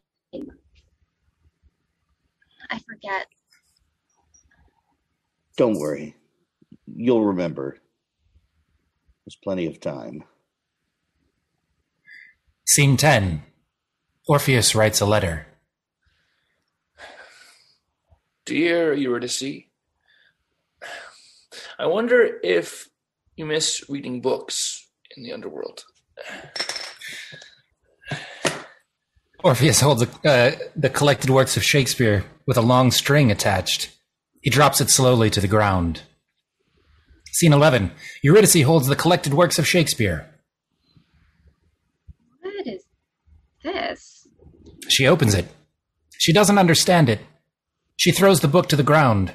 I 2.70 2.80
forget. 2.80 3.28
Don't 5.62 5.78
worry, 5.78 6.16
you'll 6.88 7.24
remember. 7.24 7.78
There's 9.24 9.38
plenty 9.44 9.68
of 9.68 9.80
time. 9.80 10.24
Scene 12.66 12.98
10. 12.98 13.44
Orpheus 14.28 14.74
writes 14.74 15.02
a 15.02 15.06
letter. 15.06 15.46
Dear 18.44 18.96
Eurydice, 18.96 19.66
I 21.78 21.86
wonder 21.86 22.40
if 22.44 22.90
you 23.36 23.46
miss 23.46 23.88
reading 23.88 24.20
books 24.20 24.88
in 25.16 25.22
the 25.22 25.32
underworld. 25.32 25.84
Orpheus 29.44 29.80
holds 29.80 30.02
a, 30.02 30.08
uh, 30.28 30.56
the 30.76 30.90
collected 30.90 31.30
works 31.30 31.56
of 31.56 31.64
Shakespeare 31.64 32.26
with 32.48 32.58
a 32.58 32.64
long 32.64 32.90
string 32.90 33.30
attached. 33.30 33.92
He 34.42 34.50
drops 34.50 34.82
it 34.82 34.90
slowly 34.90 35.30
to 35.30 35.40
the 35.40 35.48
ground. 35.48 36.02
Scene 37.32 37.54
11. 37.54 37.92
Eurydice 38.24 38.64
holds 38.64 38.88
the 38.88 38.96
collected 38.96 39.34
works 39.34 39.58
of 39.58 39.68
Shakespeare. 39.68 40.30
What 42.42 42.68
is 42.68 42.84
this? 43.64 44.28
She 44.90 45.08
opens 45.08 45.34
it. 45.34 45.48
She 46.18 46.34
doesn't 46.34 46.58
understand 46.58 47.08
it. 47.10 47.22
She 47.96 48.12
throws 48.12 48.42
the 48.42 48.48
book 48.48 48.68
to 48.70 48.76
the 48.76 48.84
ground. 48.84 49.34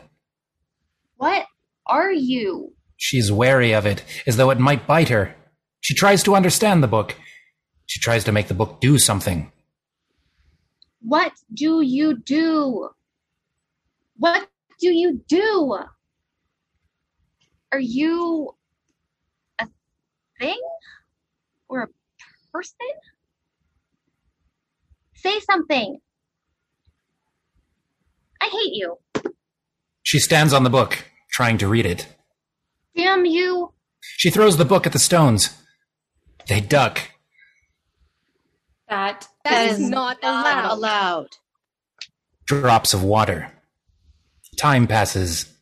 What 1.16 1.46
are 1.86 2.12
you? 2.12 2.74
She's 2.96 3.30
wary 3.30 3.72
of 3.72 3.86
it, 3.86 4.02
as 4.26 4.36
though 4.36 4.50
it 4.50 4.58
might 4.58 4.86
bite 4.86 5.08
her. 5.08 5.34
She 5.80 5.94
tries 5.94 6.22
to 6.24 6.34
understand 6.34 6.82
the 6.82 6.88
book. 6.88 7.14
She 7.86 8.00
tries 8.00 8.24
to 8.24 8.32
make 8.32 8.48
the 8.48 8.54
book 8.54 8.80
do 8.80 8.98
something. 8.98 9.52
What 11.00 11.32
do 11.54 11.80
you 11.80 12.18
do? 12.18 12.90
What 14.16 14.48
do 14.80 14.88
you 14.88 15.20
do? 15.28 15.78
Are 17.72 17.80
you 17.80 18.50
a 19.58 19.66
thing 20.40 20.60
or 21.68 21.82
a 21.82 21.88
person? 22.52 22.76
Say 25.14 25.40
something. 25.40 25.98
I 28.40 28.46
hate 28.46 28.74
you. 28.74 28.98
She 30.02 30.18
stands 30.20 30.52
on 30.52 30.62
the 30.62 30.70
book, 30.70 31.04
trying 31.30 31.58
to 31.58 31.68
read 31.68 31.86
it. 31.86 32.06
Damn 32.94 33.24
you. 33.24 33.72
She 34.00 34.30
throws 34.30 34.56
the 34.56 34.64
book 34.64 34.86
at 34.86 34.92
the 34.92 34.98
stones. 35.00 35.50
They 36.48 36.60
duck. 36.60 37.00
That 38.88 39.26
That 39.44 39.66
is 39.70 39.80
is 39.80 39.90
not 39.90 40.22
Not 40.22 40.44
allowed. 40.44 40.72
allowed. 40.78 41.28
Drops 42.46 42.94
of 42.94 43.02
water. 43.02 43.52
Time 44.56 44.86
passes. 44.86 45.52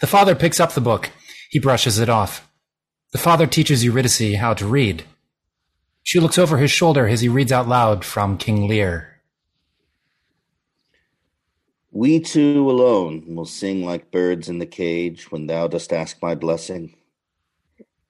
The 0.00 0.06
father 0.06 0.34
picks 0.34 0.60
up 0.60 0.72
the 0.72 0.80
book. 0.80 1.10
He 1.50 1.58
brushes 1.58 1.98
it 1.98 2.08
off. 2.08 2.50
The 3.12 3.18
father 3.18 3.46
teaches 3.46 3.84
Eurydice 3.84 4.36
how 4.36 4.54
to 4.54 4.66
read. 4.66 5.04
She 6.02 6.20
looks 6.20 6.38
over 6.38 6.58
his 6.58 6.70
shoulder 6.70 7.06
as 7.06 7.20
he 7.20 7.28
reads 7.28 7.52
out 7.52 7.68
loud 7.68 8.04
from 8.04 8.38
King 8.38 8.68
Lear. 8.68 9.20
We 11.90 12.20
two 12.20 12.70
alone 12.70 13.34
will 13.34 13.46
sing 13.46 13.84
like 13.84 14.10
birds 14.10 14.48
in 14.48 14.58
the 14.58 14.66
cage 14.66 15.30
when 15.30 15.46
thou 15.46 15.66
dost 15.66 15.92
ask 15.92 16.20
my 16.22 16.34
blessing. 16.34 16.94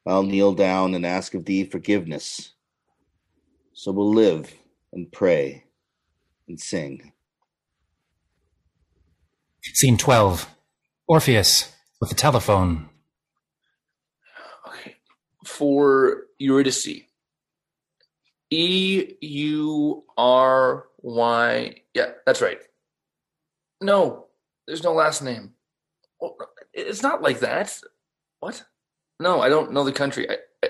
I'll 0.05 0.25
kneel 0.25 0.55
down 0.55 0.95
and 0.95 1.07
ask 1.07 1.35
of 1.35 1.45
thee 1.45 1.64
forgiveness. 1.64 2.55
So 3.73 3.93
we'll 3.93 4.12
live 4.12 4.55
and 4.93 5.11
pray 5.11 5.64
and 6.49 6.61
sing. 6.61 7.12
Scene 9.75 9.97
12. 9.97 10.49
Orpheus 11.09 11.73
with 12.01 12.11
the 12.11 12.17
telephone. 12.17 12.89
Okay. 14.69 14.97
For 15.45 16.25
Eurydice. 16.39 17.03
E 18.51 19.14
U 19.21 20.05
R 20.17 20.87
Y. 20.99 21.75
Yeah, 21.95 22.11
that's 22.25 22.41
right. 22.41 22.59
No, 23.81 24.27
there's 24.67 24.83
no 24.83 24.93
last 24.93 25.23
name. 25.23 25.53
It's 26.73 27.03
not 27.03 27.23
like 27.23 27.41
that. 27.41 27.79
What? 28.41 28.64
No, 29.21 29.41
I 29.41 29.49
don't 29.49 29.73
know 29.73 29.85
the 29.85 29.93
country. 29.93 30.29
I, 30.31 30.37
I, 30.64 30.69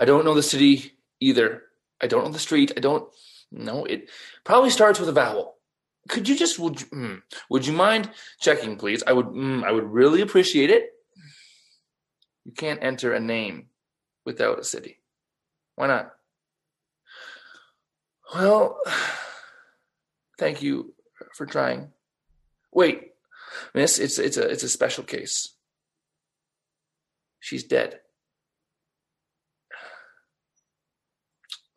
I 0.00 0.04
don't 0.04 0.24
know 0.24 0.34
the 0.34 0.42
city 0.42 0.92
either. 1.20 1.62
I 2.00 2.06
don't 2.06 2.24
know 2.24 2.30
the 2.30 2.38
street. 2.38 2.72
I 2.76 2.80
don't. 2.80 3.08
No, 3.52 3.84
it 3.84 4.08
probably 4.44 4.70
starts 4.70 5.00
with 5.00 5.08
a 5.08 5.12
vowel. 5.12 5.56
Could 6.08 6.28
you 6.28 6.36
just 6.36 6.58
would 6.58 6.80
you, 6.80 6.86
mm, 6.88 7.22
would 7.50 7.66
you 7.66 7.72
mind 7.72 8.10
checking, 8.40 8.76
please? 8.76 9.02
I 9.06 9.12
would 9.12 9.26
mm, 9.26 9.64
I 9.64 9.70
would 9.70 9.84
really 9.84 10.22
appreciate 10.22 10.70
it. 10.70 10.90
You 12.44 12.52
can't 12.52 12.82
enter 12.82 13.12
a 13.12 13.20
name 13.20 13.66
without 14.24 14.58
a 14.58 14.64
city. 14.64 14.98
Why 15.76 15.86
not? 15.86 16.12
Well, 18.34 18.78
thank 20.38 20.62
you 20.62 20.94
for 21.34 21.46
trying. 21.46 21.92
Wait, 22.72 23.12
miss, 23.74 23.98
it's 23.98 24.18
it's 24.18 24.36
a 24.36 24.48
it's 24.48 24.62
a 24.62 24.68
special 24.68 25.04
case. 25.04 25.54
She's 27.40 27.64
dead. 27.64 28.00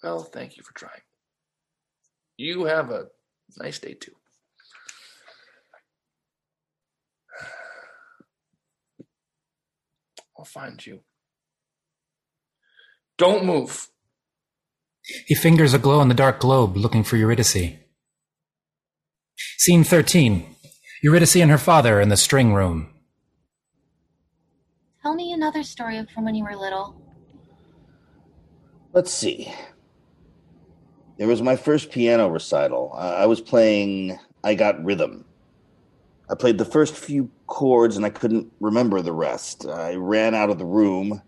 Well, 0.01 0.23
thank 0.23 0.57
you 0.57 0.63
for 0.63 0.73
trying. 0.73 0.99
You 2.35 2.65
have 2.65 2.91
a 2.91 3.07
nice 3.57 3.79
day 3.79 3.93
too. 3.93 4.13
I'll 10.37 10.45
find 10.45 10.85
you. 10.85 11.01
Don't 13.17 13.45
move. 13.45 13.87
He 15.25 15.35
fingers 15.35 15.73
a 15.73 15.79
glow 15.79 16.01
in 16.01 16.07
the 16.07 16.13
dark 16.13 16.39
globe 16.39 16.75
looking 16.75 17.03
for 17.03 17.17
Eurydice. 17.17 17.77
Scene 19.57 19.83
13. 19.83 20.55
Eurydice 21.03 21.35
and 21.35 21.51
her 21.51 21.57
father 21.57 21.99
in 21.99 22.09
the 22.09 22.17
string 22.17 22.53
room. 22.53 22.89
Tell 25.01 25.15
me 25.15 25.33
another 25.33 25.63
story 25.63 26.05
from 26.13 26.23
when 26.23 26.35
you 26.35 26.45
were 26.45 26.55
little. 26.55 26.95
Let's 28.93 29.13
see. 29.13 29.53
There 31.23 31.29
was 31.29 31.41
my 31.41 31.55
first 31.55 31.89
piano 31.89 32.27
recital. 32.27 32.91
I 32.97 33.23
I 33.23 33.25
was 33.27 33.39
playing 33.39 34.19
I 34.43 34.55
Got 34.55 34.83
Rhythm. 34.83 35.23
I 36.29 36.35
played 36.35 36.57
the 36.57 36.65
first 36.65 36.97
few 36.97 37.31
chords 37.47 37.95
and 37.95 38.05
I 38.05 38.09
couldn't 38.09 38.51
remember 38.59 39.01
the 39.01 39.13
rest. 39.13 39.65
I 39.65 39.95
ran 39.95 40.35
out 40.35 40.49
of 40.49 40.57
the 40.57 40.65
room 40.65 41.21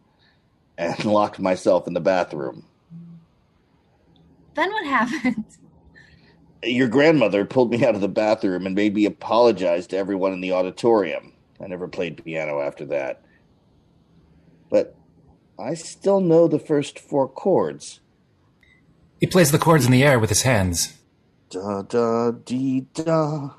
and 0.77 1.05
locked 1.05 1.39
myself 1.39 1.87
in 1.87 1.93
the 1.93 2.01
bathroom. 2.01 2.65
Then 4.55 4.69
what 4.69 4.85
happened? 4.85 5.45
Your 6.65 6.89
grandmother 6.89 7.45
pulled 7.45 7.71
me 7.71 7.85
out 7.85 7.95
of 7.95 8.01
the 8.01 8.09
bathroom 8.09 8.65
and 8.65 8.75
made 8.75 8.95
me 8.95 9.05
apologize 9.05 9.87
to 9.87 9.97
everyone 9.97 10.33
in 10.33 10.41
the 10.41 10.51
auditorium. 10.51 11.31
I 11.61 11.67
never 11.67 11.87
played 11.87 12.21
piano 12.21 12.59
after 12.59 12.85
that. 12.87 13.21
But 14.69 14.93
I 15.57 15.73
still 15.73 16.19
know 16.19 16.49
the 16.49 16.59
first 16.59 16.99
four 16.99 17.29
chords. 17.29 18.01
He 19.19 19.27
plays 19.27 19.51
the 19.51 19.59
chords 19.59 19.85
in 19.85 19.91
the 19.91 20.03
air 20.03 20.19
with 20.19 20.29
his 20.29 20.43
hands. 20.43 20.97
Da 21.49 21.81
da 21.83 22.31
dee 22.31 22.87
da. 22.93 23.49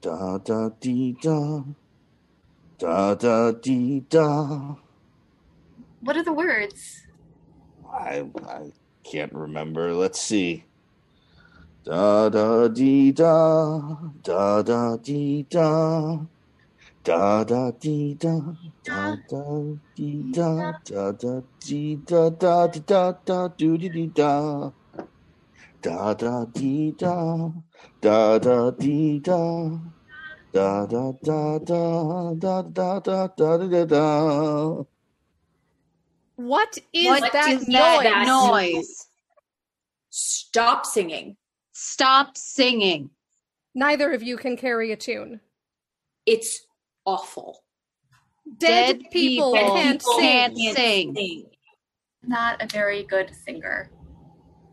Da 0.00 0.38
da 0.38 0.70
dee 0.80 1.16
da. 1.20 1.62
Da 2.78 3.14
da 3.14 3.52
dee 3.52 4.00
da. 4.08 4.76
What 6.00 6.16
are 6.16 6.24
the 6.24 6.32
words? 6.32 7.02
I 7.92 8.26
I 8.48 8.72
can't 9.04 9.32
remember. 9.34 9.94
Let's 9.94 10.20
see. 10.20 10.64
Da 11.84 12.28
da 12.30 12.68
dee 12.68 13.12
da. 13.12 13.80
Da 14.22 14.62
da 14.62 14.96
dee 14.96 15.46
da. 15.50 16.18
Da 17.06 17.44
da 17.44 17.70
dee 17.70 18.16
da. 18.18 18.34
Da 18.84 19.16
da 19.30 19.78
dee 19.96 20.32
da. 20.34 20.72
Da 20.84 21.12
da 21.12 21.42
dee 21.60 21.96
da 22.04 22.30
da 22.30 22.66
dee 22.66 22.82
da 22.82 23.12
da 23.24 23.48
doo 23.48 23.76
dee 23.78 23.88
dee 23.88 24.08
da. 24.08 24.72
Da 25.80 26.14
da 26.14 26.46
dee 26.52 26.90
da. 26.98 27.52
Da 28.02 28.38
da 28.38 28.70
dee 28.72 29.20
da. 29.20 29.38
Da 30.52 30.86
da 30.86 31.12
da 31.22 31.58
da 31.58 32.34
da 32.34 32.62
da 32.62 32.98
da 32.98 33.28
da 33.28 33.56
da 33.68 33.84
da. 33.84 34.84
What 36.34 36.78
is 36.92 37.06
What 37.06 37.32
that 37.32 37.48
is 37.52 37.68
noise? 37.68 38.02
that 38.02 38.26
noise? 38.26 39.06
Stop 40.10 40.84
singing. 40.84 41.36
Stop 41.70 42.36
singing. 42.36 43.10
Neither 43.76 44.10
of 44.10 44.24
you 44.24 44.36
can 44.36 44.56
carry 44.56 44.90
a 44.90 44.96
tune. 44.96 45.38
It's 46.26 46.65
awful. 47.06 47.60
Dead, 48.58 48.98
Dead 49.00 49.10
people, 49.10 49.52
people 49.52 49.66
can't 49.66 50.02
can't 50.18 50.56
sing. 50.56 51.14
sing. 51.14 51.46
Not 52.24 52.62
a 52.62 52.66
very 52.66 53.04
good 53.04 53.30
singer. 53.44 53.90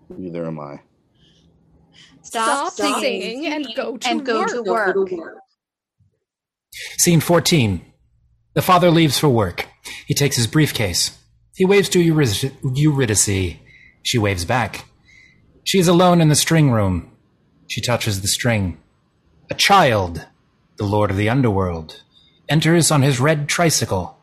Neither 0.10 0.46
am 0.46 0.60
I. 0.60 0.82
Stop, 2.24 2.74
Stop 2.74 3.00
singing, 3.02 3.46
and 3.48 3.68
go 3.76 3.98
to 3.98 4.10
and 4.10 4.26
go 4.26 4.40
work. 4.42 4.50
to 4.50 4.64
Go 4.64 4.72
work. 4.72 4.96
to 5.10 5.16
work. 5.18 5.38
Scene 6.98 7.20
14. 7.20 7.86
The 8.56 8.62
father 8.62 8.92
leaves 8.92 9.18
for 9.20 9.30
work. 9.30 9.68
He 10.08 10.14
takes 10.14 10.36
his 10.36 10.48
briefcase. 10.48 11.18
He 11.56 11.66
waves 11.66 11.90
to 11.90 12.00
Eurydice. 12.02 12.46
Eurydice. 12.64 13.58
She 14.04 14.18
waves 14.18 14.46
back. 14.46 14.86
She 15.64 15.80
is 15.80 15.88
alone 15.88 16.22
in 16.22 16.30
the 16.30 16.36
string 16.36 16.72
room. 16.72 17.12
She 17.68 17.82
touches 17.82 18.22
the 18.22 18.28
string. 18.28 18.78
A 19.50 19.56
child, 19.56 20.26
the 20.78 20.86
lord 20.86 21.12
of 21.12 21.18
the 21.18 21.30
underworld, 21.30 22.02
enters 22.50 22.92
on 22.92 23.02
his 23.02 23.20
red 23.20 23.48
tricycle. 23.48 24.18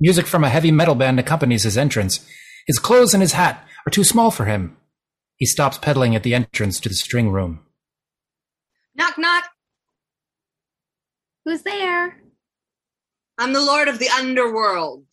Music 0.00 0.26
from 0.26 0.44
a 0.44 0.48
heavy 0.48 0.70
metal 0.70 0.94
band 0.94 1.18
accompanies 1.18 1.64
his 1.64 1.76
entrance. 1.76 2.26
His 2.66 2.78
clothes 2.78 3.14
and 3.14 3.22
his 3.22 3.32
hat 3.32 3.66
are 3.86 3.90
too 3.90 4.04
small 4.04 4.30
for 4.30 4.44
him. 4.44 4.76
He 5.36 5.46
stops 5.46 5.78
pedaling 5.78 6.14
at 6.14 6.22
the 6.22 6.34
entrance 6.34 6.80
to 6.80 6.88
the 6.88 6.94
string 6.94 7.30
room. 7.30 7.60
Knock, 8.94 9.18
knock. 9.18 9.44
Who's 11.44 11.62
there? 11.62 12.20
I'm 13.38 13.52
the 13.52 13.60
Lord 13.60 13.88
of 13.88 13.98
the 13.98 14.08
Underworld. 14.08 15.04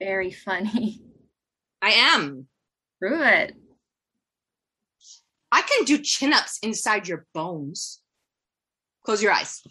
Very 0.00 0.32
funny. 0.32 1.00
I 1.80 1.90
am. 1.90 2.46
Prove 3.00 3.20
it. 3.20 3.54
I 5.50 5.62
can 5.62 5.84
do 5.84 5.98
chin 5.98 6.32
ups 6.32 6.58
inside 6.62 7.08
your 7.08 7.26
bones. 7.34 8.00
Close 9.04 9.22
your 9.22 9.32
eyes. 9.32 9.62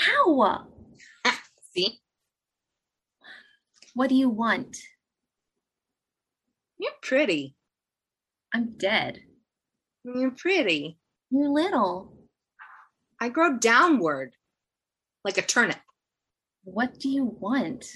Ow! 0.00 0.66
See? 1.74 2.00
What 3.94 4.08
do 4.08 4.14
you 4.14 4.28
want? 4.28 4.76
You're 6.78 6.92
pretty. 7.02 7.54
I'm 8.54 8.76
dead. 8.76 9.20
You're 10.04 10.30
pretty. 10.30 10.98
You're 11.30 11.48
little. 11.48 12.16
I 13.20 13.28
grow 13.28 13.58
downward 13.58 14.34
like 15.24 15.38
a 15.38 15.42
turnip. 15.42 15.78
What 16.64 16.98
do 17.00 17.08
you 17.08 17.36
want? 17.40 17.86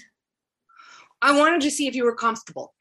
I 1.21 1.37
wanted 1.37 1.61
to 1.61 1.71
see 1.71 1.87
if 1.87 1.95
you 1.95 2.03
were 2.03 2.15
comfortable. 2.15 2.73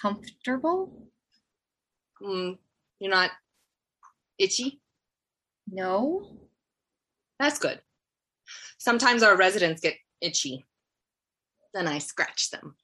Comfortable? 0.00 1.08
Mm, 2.22 2.58
you're 2.98 3.10
not 3.10 3.30
itchy? 4.38 4.80
No. 5.70 6.41
That's 7.42 7.58
good. 7.58 7.80
Sometimes 8.78 9.24
our 9.24 9.36
residents 9.36 9.80
get 9.80 9.96
itchy. 10.20 10.64
Then 11.74 11.88
I 11.88 11.98
scratch 11.98 12.50
them. 12.50 12.76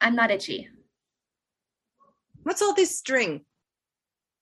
I'm 0.00 0.16
not 0.16 0.32
itchy. 0.32 0.68
What's 2.42 2.62
all 2.62 2.74
this 2.74 2.98
string? 2.98 3.42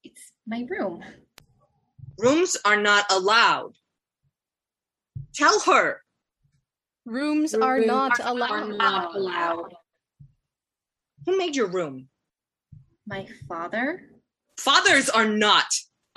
It's 0.02 0.32
my 0.46 0.64
room. 0.66 1.04
Rooms 2.18 2.56
are 2.64 2.80
not 2.80 3.04
allowed. 3.12 3.74
Tell 5.34 5.60
her. 5.60 6.00
Rooms 7.04 7.52
are 7.52 7.80
not 7.80 8.18
Are 8.20 8.28
allowed. 8.30 8.78
not 8.78 9.14
allowed. 9.14 9.74
Who 11.26 11.36
made 11.36 11.54
your 11.54 11.68
room? 11.68 12.08
My 13.06 13.28
father? 13.46 14.08
Fathers 14.56 15.10
are 15.10 15.28
not 15.28 15.66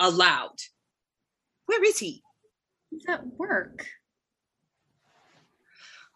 allowed. 0.00 0.56
Where 1.66 1.84
is 1.84 1.98
he? 1.98 2.22
He's 2.98 3.08
at 3.08 3.24
work. 3.38 3.86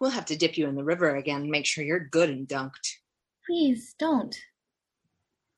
We'll 0.01 0.11
have 0.11 0.27
to 0.27 0.37
dip 0.37 0.59
you 0.59 0.67
in 0.67 0.75
the 0.75 0.83
river 0.83 1.15
again, 1.15 1.49
make 1.49 1.65
sure 1.65 1.85
you're 1.85 2.01
good 2.01 2.29
and 2.29 2.49
dunked. 2.49 2.97
Please 3.47 3.95
don't. 3.97 4.37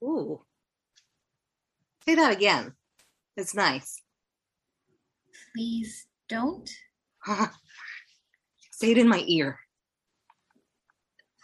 Ooh. 0.03 0.43
Say 2.05 2.15
that 2.17 2.33
again. 2.33 2.73
It's 3.39 3.55
nice. 3.55 4.03
Please 5.55 6.07
don't. 6.29 6.69
Say 8.73 8.91
it 8.91 8.99
in 8.99 9.09
my 9.09 9.25
ear. 9.27 9.59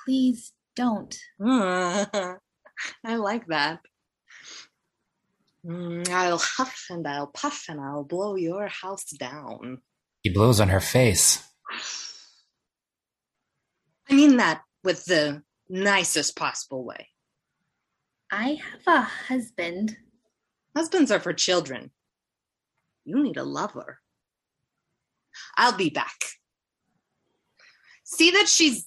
Please 0.04 0.52
don't. 0.76 1.18
I 1.42 2.36
like 3.04 3.46
that. 3.46 3.80
Mm, 5.66 6.08
I'll 6.08 6.38
huff 6.38 6.86
and 6.90 7.06
I'll 7.06 7.26
puff 7.26 7.64
and 7.68 7.80
I'll 7.80 8.04
blow 8.04 8.36
your 8.36 8.68
house 8.68 9.10
down. 9.10 9.82
He 10.22 10.30
blows 10.30 10.60
on 10.60 10.68
her 10.68 10.80
face. 10.80 11.46
I 14.08 14.14
mean 14.14 14.38
that 14.38 14.62
with 14.82 15.04
the 15.04 15.42
nicest 15.68 16.36
possible 16.36 16.84
way. 16.84 17.08
I 18.30 18.58
have 18.70 18.80
a 18.86 19.00
husband. 19.02 19.96
Husbands 20.74 21.10
are 21.10 21.20
for 21.20 21.32
children. 21.32 21.90
You 23.04 23.22
need 23.22 23.36
a 23.36 23.44
lover. 23.44 24.00
I'll 25.56 25.76
be 25.76 25.90
back. 25.90 26.24
See 28.04 28.30
that 28.32 28.48
she's 28.48 28.86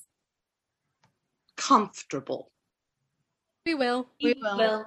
comfortable. 1.55 2.51
We 3.65 3.76
will. 3.76 4.07
We 4.21 4.36
will. 4.41 4.86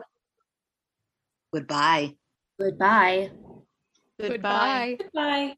Goodbye. 1.52 2.14
Goodbye. 2.60 3.30
Goodbye. 4.20 4.96
Goodbye. 4.98 5.56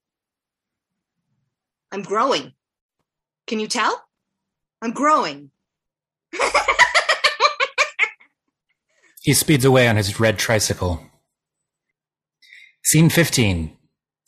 I'm 1.93 2.03
growing. 2.03 2.53
Can 3.47 3.61
you 3.61 3.67
tell? 3.67 4.05
I'm 4.83 4.93
growing. 4.93 5.51
He 9.29 9.35
speeds 9.35 9.67
away 9.67 9.87
on 9.87 9.97
his 9.97 10.19
red 10.19 10.39
tricycle. 10.39 11.03
Scene 12.83 13.11
15. 13.11 13.77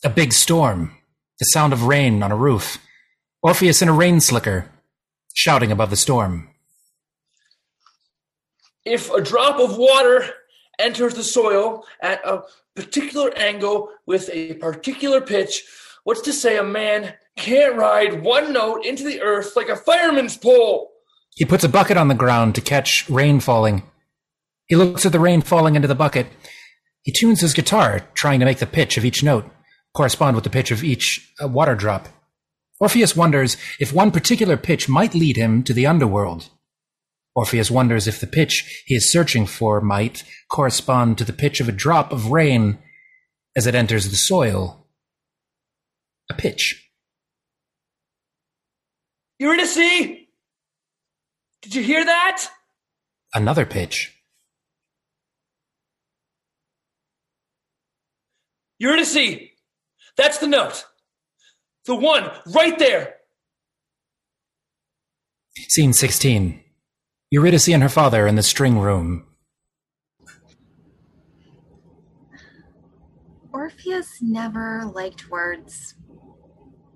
A 0.04 0.10
big 0.10 0.34
storm. 0.34 0.94
The 1.38 1.46
sound 1.46 1.72
of 1.72 1.84
rain 1.84 2.22
on 2.22 2.30
a 2.30 2.36
roof. 2.36 2.76
Orpheus 3.42 3.80
in 3.80 3.88
a 3.88 3.94
rain 3.94 4.20
slicker, 4.20 4.70
shouting 5.32 5.72
above 5.72 5.88
the 5.88 5.96
storm. 5.96 6.50
If 8.84 9.10
a 9.10 9.22
drop 9.22 9.58
of 9.58 9.78
water 9.78 10.34
enters 10.80 11.14
the 11.14 11.22
soil 11.22 11.84
at 12.00 12.20
a 12.26 12.42
particular 12.74 13.32
angle 13.36 13.90
with 14.06 14.30
a 14.32 14.54
particular 14.54 15.20
pitch, 15.20 15.62
what's 16.04 16.22
to 16.22 16.32
say 16.32 16.56
a 16.56 16.64
man 16.64 17.14
can't 17.36 17.76
ride 17.76 18.22
one 18.22 18.52
note 18.52 18.84
into 18.84 19.04
the 19.04 19.20
earth 19.20 19.54
like 19.56 19.68
a 19.68 19.76
fireman's 19.76 20.36
pole? 20.36 20.90
He 21.34 21.44
puts 21.44 21.64
a 21.64 21.68
bucket 21.68 21.96
on 21.96 22.08
the 22.08 22.14
ground 22.14 22.54
to 22.56 22.60
catch 22.60 23.08
rain 23.08 23.40
falling. 23.40 23.82
He 24.66 24.76
looks 24.76 25.06
at 25.06 25.12
the 25.12 25.20
rain 25.20 25.42
falling 25.42 25.76
into 25.76 25.88
the 25.88 25.94
bucket. 25.94 26.26
He 27.02 27.12
tunes 27.12 27.40
his 27.40 27.54
guitar, 27.54 28.00
trying 28.14 28.40
to 28.40 28.46
make 28.46 28.58
the 28.58 28.66
pitch 28.66 28.96
of 28.96 29.04
each 29.04 29.22
note 29.22 29.50
correspond 29.94 30.34
with 30.34 30.44
the 30.44 30.50
pitch 30.50 30.70
of 30.70 30.84
each 30.84 31.32
uh, 31.42 31.48
water 31.48 31.74
drop. 31.74 32.08
Orpheus 32.78 33.16
wonders 33.16 33.56
if 33.78 33.92
one 33.92 34.10
particular 34.10 34.56
pitch 34.56 34.88
might 34.88 35.14
lead 35.14 35.36
him 35.36 35.62
to 35.64 35.74
the 35.74 35.86
underworld. 35.86 36.48
Orpheus 37.40 37.70
wonders 37.70 38.06
if 38.06 38.20
the 38.20 38.26
pitch 38.26 38.84
he 38.84 38.94
is 38.94 39.10
searching 39.10 39.46
for 39.46 39.80
might 39.80 40.24
correspond 40.50 41.16
to 41.16 41.24
the 41.24 41.32
pitch 41.32 41.58
of 41.58 41.70
a 41.70 41.72
drop 41.72 42.12
of 42.12 42.30
rain 42.30 42.78
as 43.56 43.66
it 43.66 43.74
enters 43.74 44.10
the 44.10 44.16
soil. 44.16 44.86
A 46.28 46.34
pitch. 46.34 46.90
Eurydice! 49.38 50.18
Did 51.62 51.74
you 51.74 51.82
hear 51.82 52.04
that? 52.04 52.46
Another 53.32 53.64
pitch. 53.64 54.14
Eurydice! 58.78 59.48
That's 60.18 60.36
the 60.36 60.46
note. 60.46 60.84
The 61.86 61.94
one 61.94 62.30
right 62.48 62.78
there. 62.78 63.14
Scene 65.68 65.94
16. 65.94 66.64
Eurydice 67.32 67.68
and 67.68 67.80
her 67.80 67.88
father 67.88 68.26
in 68.26 68.34
the 68.34 68.42
string 68.42 68.80
room. 68.80 69.24
Orpheus 73.52 74.20
never 74.20 74.84
liked 74.84 75.30
words. 75.30 75.94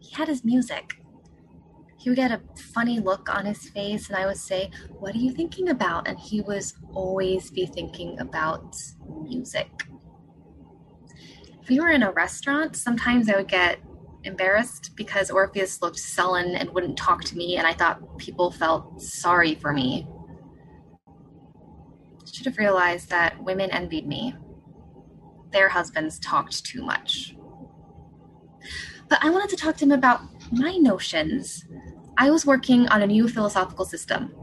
He 0.01 0.13
had 0.13 0.27
his 0.27 0.45
music. 0.45 0.97
He 1.99 2.11
would 2.11 2.17
get 2.17 2.33
a 2.33 2.41
funny 2.75 2.99
look 2.99 3.33
on 3.33 3.47
his 3.47 3.69
face, 3.69 4.09
and 4.09 4.17
I 4.17 4.27
would 4.27 4.37
say, 4.37 4.71
What 4.99 5.15
are 5.15 5.19
you 5.19 5.31
thinking 5.31 5.69
about? 5.69 6.09
And 6.09 6.19
he 6.19 6.41
would 6.41 6.65
always 6.93 7.53
be 7.53 7.67
thinking 7.67 8.19
about 8.19 8.75
music. 9.23 9.71
If 11.63 11.69
we 11.69 11.79
were 11.79 11.91
in 11.91 12.03
a 12.03 12.11
restaurant, 12.11 12.75
sometimes 12.75 13.29
I 13.29 13.37
would 13.37 13.49
get 13.49 13.79
embarrassed 14.25 14.97
because 14.97 15.31
Orpheus 15.31 15.81
looked 15.81 16.01
sullen 16.01 16.57
and 16.57 16.71
wouldn't 16.71 16.99
talk 16.99 17.23
to 17.25 17.37
me, 17.37 17.57
and 17.57 17.69
I 17.69 17.73
thought 17.73 18.19
people 18.19 18.51
felt 18.51 19.01
sorry 19.01 19.55
for 19.55 19.73
me. 19.73 20.09
Should 22.35 22.47
have 22.47 22.59
realized 22.59 23.11
that 23.11 23.41
women 23.45 23.71
envied 23.71 24.09
me. 24.09 24.35
Their 25.53 25.69
husbands 25.69 26.19
talked 26.19 26.65
too 26.65 26.85
much. 26.85 27.37
But 29.09 29.23
I 29.23 29.31
wanted 29.31 29.51
to 29.51 29.57
talk 29.57 29.77
to 29.77 29.85
him 29.85 29.93
about 29.93 30.21
my 30.51 30.77
notions. 30.77 31.65
I 32.19 32.33
was 32.33 32.45
working 32.45 32.89
on 32.89 33.03
a 33.03 33.07
new 33.07 33.29
philosophical 33.29 33.85
system. 33.85 34.35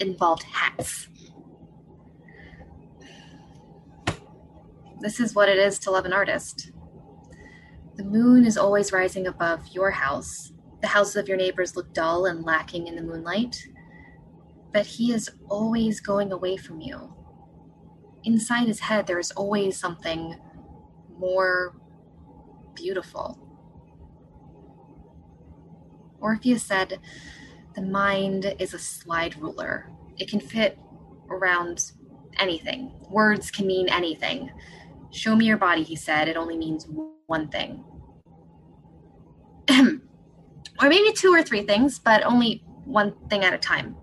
It 0.00 0.08
involved 0.08 0.42
hats. 0.42 1.06
This 4.98 5.20
is 5.20 5.36
what 5.36 5.48
it 5.48 5.58
is 5.58 5.78
to 5.80 5.92
love 5.92 6.06
an 6.06 6.12
artist. 6.12 6.72
The 7.94 8.02
moon 8.02 8.46
is 8.46 8.58
always 8.58 8.90
rising 8.90 9.28
above 9.28 9.68
your 9.68 9.92
house. 9.92 10.52
The 10.80 10.88
houses 10.88 11.14
of 11.14 11.28
your 11.28 11.36
neighbors 11.36 11.76
look 11.76 11.94
dull 11.94 12.26
and 12.26 12.44
lacking 12.44 12.88
in 12.88 12.96
the 12.96 13.02
moonlight. 13.02 13.64
But 14.72 14.86
he 14.86 15.12
is 15.12 15.30
always 15.48 16.00
going 16.00 16.32
away 16.32 16.56
from 16.56 16.80
you. 16.80 17.14
Inside 18.28 18.66
his 18.68 18.80
head, 18.80 19.06
there 19.06 19.18
is 19.18 19.30
always 19.30 19.78
something 19.78 20.36
more 21.18 21.74
beautiful. 22.74 23.38
Orpheus 26.20 26.62
said, 26.62 27.00
The 27.74 27.80
mind 27.80 28.54
is 28.58 28.74
a 28.74 28.78
slide 28.78 29.40
ruler. 29.40 29.90
It 30.18 30.28
can 30.28 30.40
fit 30.40 30.78
around 31.30 31.92
anything. 32.38 32.92
Words 33.08 33.50
can 33.50 33.66
mean 33.66 33.88
anything. 33.88 34.50
Show 35.10 35.34
me 35.34 35.46
your 35.46 35.56
body, 35.56 35.82
he 35.82 35.96
said. 35.96 36.28
It 36.28 36.36
only 36.36 36.58
means 36.58 36.86
one 37.28 37.48
thing. 37.48 37.82
or 39.70 40.88
maybe 40.90 41.14
two 41.14 41.32
or 41.32 41.42
three 41.42 41.62
things, 41.62 41.98
but 41.98 42.22
only 42.26 42.62
one 42.84 43.14
thing 43.30 43.42
at 43.42 43.54
a 43.54 43.58
time. 43.58 43.96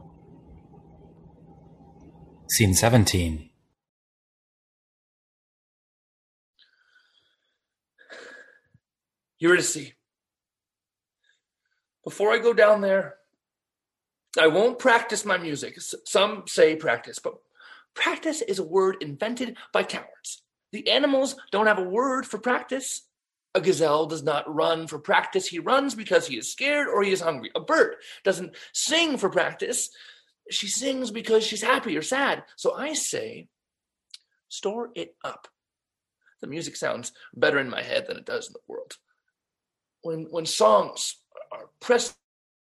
Scene 2.49 2.73
17. 2.73 3.44
Eurydice. 9.45 9.91
Before 12.03 12.31
I 12.31 12.39
go 12.39 12.51
down 12.51 12.81
there, 12.81 13.17
I 14.39 14.47
won't 14.47 14.79
practice 14.79 15.23
my 15.23 15.37
music. 15.37 15.79
Some 16.05 16.43
say 16.47 16.75
practice, 16.75 17.19
but 17.19 17.35
practice 17.93 18.41
is 18.41 18.57
a 18.57 18.63
word 18.63 18.97
invented 19.01 19.55
by 19.71 19.83
cowards. 19.83 20.41
The 20.71 20.89
animals 20.89 21.35
don't 21.51 21.67
have 21.67 21.77
a 21.77 21.83
word 21.83 22.25
for 22.25 22.39
practice. 22.39 23.03
A 23.53 23.61
gazelle 23.61 24.07
does 24.07 24.23
not 24.23 24.53
run 24.53 24.87
for 24.87 24.97
practice. 24.97 25.45
He 25.47 25.59
runs 25.59 25.93
because 25.93 26.25
he 26.25 26.37
is 26.37 26.51
scared 26.51 26.87
or 26.87 27.03
he 27.03 27.11
is 27.11 27.21
hungry. 27.21 27.51
A 27.55 27.59
bird 27.59 27.97
doesn't 28.23 28.55
sing 28.73 29.17
for 29.19 29.29
practice. 29.29 29.91
She 30.49 30.67
sings 30.67 31.11
because 31.11 31.45
she's 31.45 31.61
happy 31.61 31.95
or 31.95 32.01
sad. 32.01 32.43
So 32.55 32.73
I 32.73 32.93
say, 32.93 33.47
store 34.49 34.89
it 34.95 35.15
up. 35.23 35.47
The 36.41 36.47
music 36.47 36.75
sounds 36.75 37.13
better 37.33 37.59
in 37.59 37.69
my 37.69 37.83
head 37.83 38.07
than 38.07 38.17
it 38.17 38.25
does 38.25 38.47
in 38.47 38.53
the 38.53 38.59
world. 38.67 38.97
When, 40.05 40.27
when 40.29 40.45
songs 40.45 41.15
are 41.51 41.69
pressed 41.79 42.15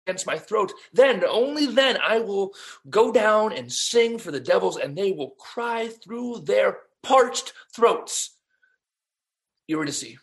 against 0.06 0.26
my 0.26 0.38
throat, 0.38 0.72
then, 0.94 1.22
only 1.28 1.66
then, 1.66 1.98
I 2.02 2.20
will 2.20 2.54
go 2.88 3.12
down 3.12 3.52
and 3.52 3.70
sing 3.70 4.18
for 4.18 4.30
the 4.30 4.40
devils, 4.40 4.78
and 4.78 4.96
they 4.96 5.12
will 5.12 5.32
cry 5.32 5.88
through 5.88 6.40
their 6.46 6.78
parched 7.02 7.52
throats. 7.74 8.38
Eurydice, 9.66 10.16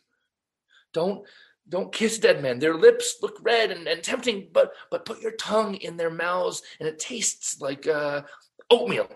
don't 0.93 1.27
don't 1.69 1.93
kiss 1.93 2.17
dead 2.17 2.41
men. 2.41 2.57
Their 2.57 2.75
lips 2.75 3.17
look 3.21 3.37
red 3.43 3.69
and, 3.69 3.87
and 3.87 4.01
tempting, 4.01 4.49
but 4.51 4.71
but 4.89 5.05
put 5.05 5.21
your 5.21 5.33
tongue 5.33 5.75
in 5.75 5.97
their 5.97 6.09
mouths, 6.09 6.63
and 6.79 6.89
it 6.89 6.97
tastes 6.97 7.61
like 7.61 7.85
uh, 7.85 8.23
oatmeal. 8.71 9.07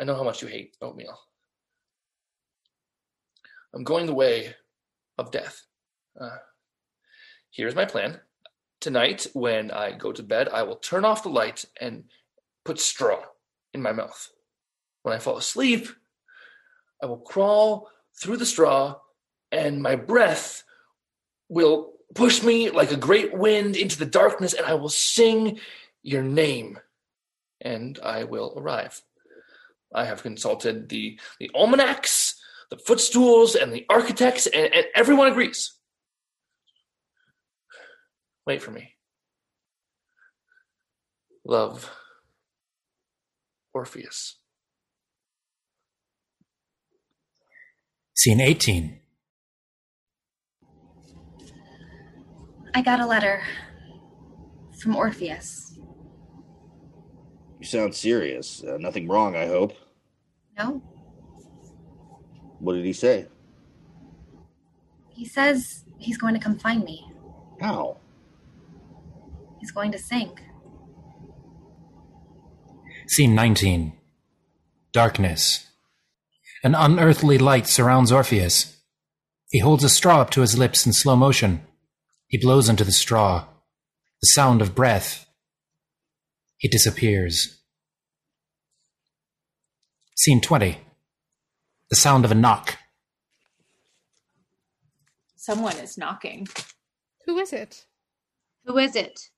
I 0.00 0.02
know 0.02 0.16
how 0.16 0.24
much 0.24 0.42
you 0.42 0.48
hate 0.48 0.76
oatmeal. 0.82 1.16
I'm 3.72 3.84
going 3.84 4.06
the 4.06 4.14
way 4.14 4.56
of 5.18 5.30
death. 5.30 5.65
Uh, 6.20 6.38
here's 7.50 7.74
my 7.74 7.84
plan. 7.84 8.20
Tonight, 8.80 9.26
when 9.32 9.70
I 9.70 9.92
go 9.92 10.12
to 10.12 10.22
bed, 10.22 10.48
I 10.48 10.62
will 10.62 10.76
turn 10.76 11.04
off 11.04 11.22
the 11.22 11.28
light 11.28 11.64
and 11.80 12.04
put 12.64 12.78
straw 12.78 13.20
in 13.74 13.82
my 13.82 13.92
mouth. 13.92 14.30
When 15.02 15.14
I 15.14 15.18
fall 15.18 15.36
asleep, 15.36 15.88
I 17.02 17.06
will 17.06 17.18
crawl 17.18 17.88
through 18.20 18.38
the 18.38 18.46
straw, 18.46 18.96
and 19.52 19.82
my 19.82 19.96
breath 19.96 20.64
will 21.48 21.92
push 22.14 22.42
me 22.42 22.70
like 22.70 22.92
a 22.92 22.96
great 22.96 23.36
wind 23.36 23.76
into 23.76 23.98
the 23.98 24.06
darkness, 24.06 24.52
and 24.52 24.66
I 24.66 24.74
will 24.74 24.88
sing 24.88 25.58
your 26.02 26.22
name, 26.22 26.78
and 27.60 27.98
I 28.02 28.24
will 28.24 28.54
arrive. 28.56 29.02
I 29.94 30.04
have 30.04 30.22
consulted 30.22 30.88
the, 30.88 31.18
the 31.38 31.50
almanacs, 31.54 32.40
the 32.70 32.78
footstools, 32.78 33.54
and 33.54 33.72
the 33.72 33.86
architects, 33.88 34.46
and, 34.46 34.74
and 34.74 34.86
everyone 34.94 35.28
agrees. 35.28 35.72
Wait 38.46 38.62
for 38.62 38.70
me. 38.70 38.92
Love, 41.44 41.90
Orpheus. 43.74 44.38
Scene 48.14 48.40
18. 48.40 49.00
I 52.74 52.82
got 52.82 53.00
a 53.00 53.06
letter 53.06 53.42
from 54.80 54.96
Orpheus. 54.96 55.78
You 57.58 57.66
sound 57.66 57.94
serious. 57.94 58.62
Uh, 58.62 58.76
nothing 58.78 59.08
wrong, 59.08 59.34
I 59.34 59.46
hope. 59.46 59.72
No? 60.58 60.82
What 62.58 62.74
did 62.74 62.84
he 62.84 62.92
say? 62.92 63.26
He 65.08 65.24
says 65.24 65.84
he's 65.98 66.18
going 66.18 66.34
to 66.34 66.40
come 66.40 66.58
find 66.58 66.84
me. 66.84 67.06
How? 67.60 67.96
He's 69.66 69.72
going 69.72 69.90
to 69.90 69.98
sink. 69.98 70.44
Scene 73.08 73.34
19. 73.34 73.94
Darkness. 74.92 75.68
An 76.62 76.76
unearthly 76.76 77.36
light 77.36 77.66
surrounds 77.66 78.12
Orpheus. 78.12 78.80
He 79.50 79.58
holds 79.58 79.82
a 79.82 79.88
straw 79.88 80.20
up 80.20 80.30
to 80.30 80.40
his 80.40 80.56
lips 80.56 80.86
in 80.86 80.92
slow 80.92 81.16
motion. 81.16 81.62
He 82.28 82.38
blows 82.38 82.68
into 82.68 82.84
the 82.84 82.92
straw. 82.92 83.46
The 84.22 84.28
sound 84.28 84.62
of 84.62 84.76
breath. 84.76 85.26
He 86.58 86.68
disappears. 86.68 87.60
Scene 90.14 90.40
20. 90.40 90.78
The 91.90 91.96
sound 91.96 92.24
of 92.24 92.30
a 92.30 92.36
knock. 92.36 92.78
Someone 95.34 95.76
is 95.78 95.98
knocking. 95.98 96.46
Who 97.26 97.36
is 97.40 97.52
it? 97.52 97.84
Who 98.64 98.78
is 98.78 98.94
it? 98.94 99.28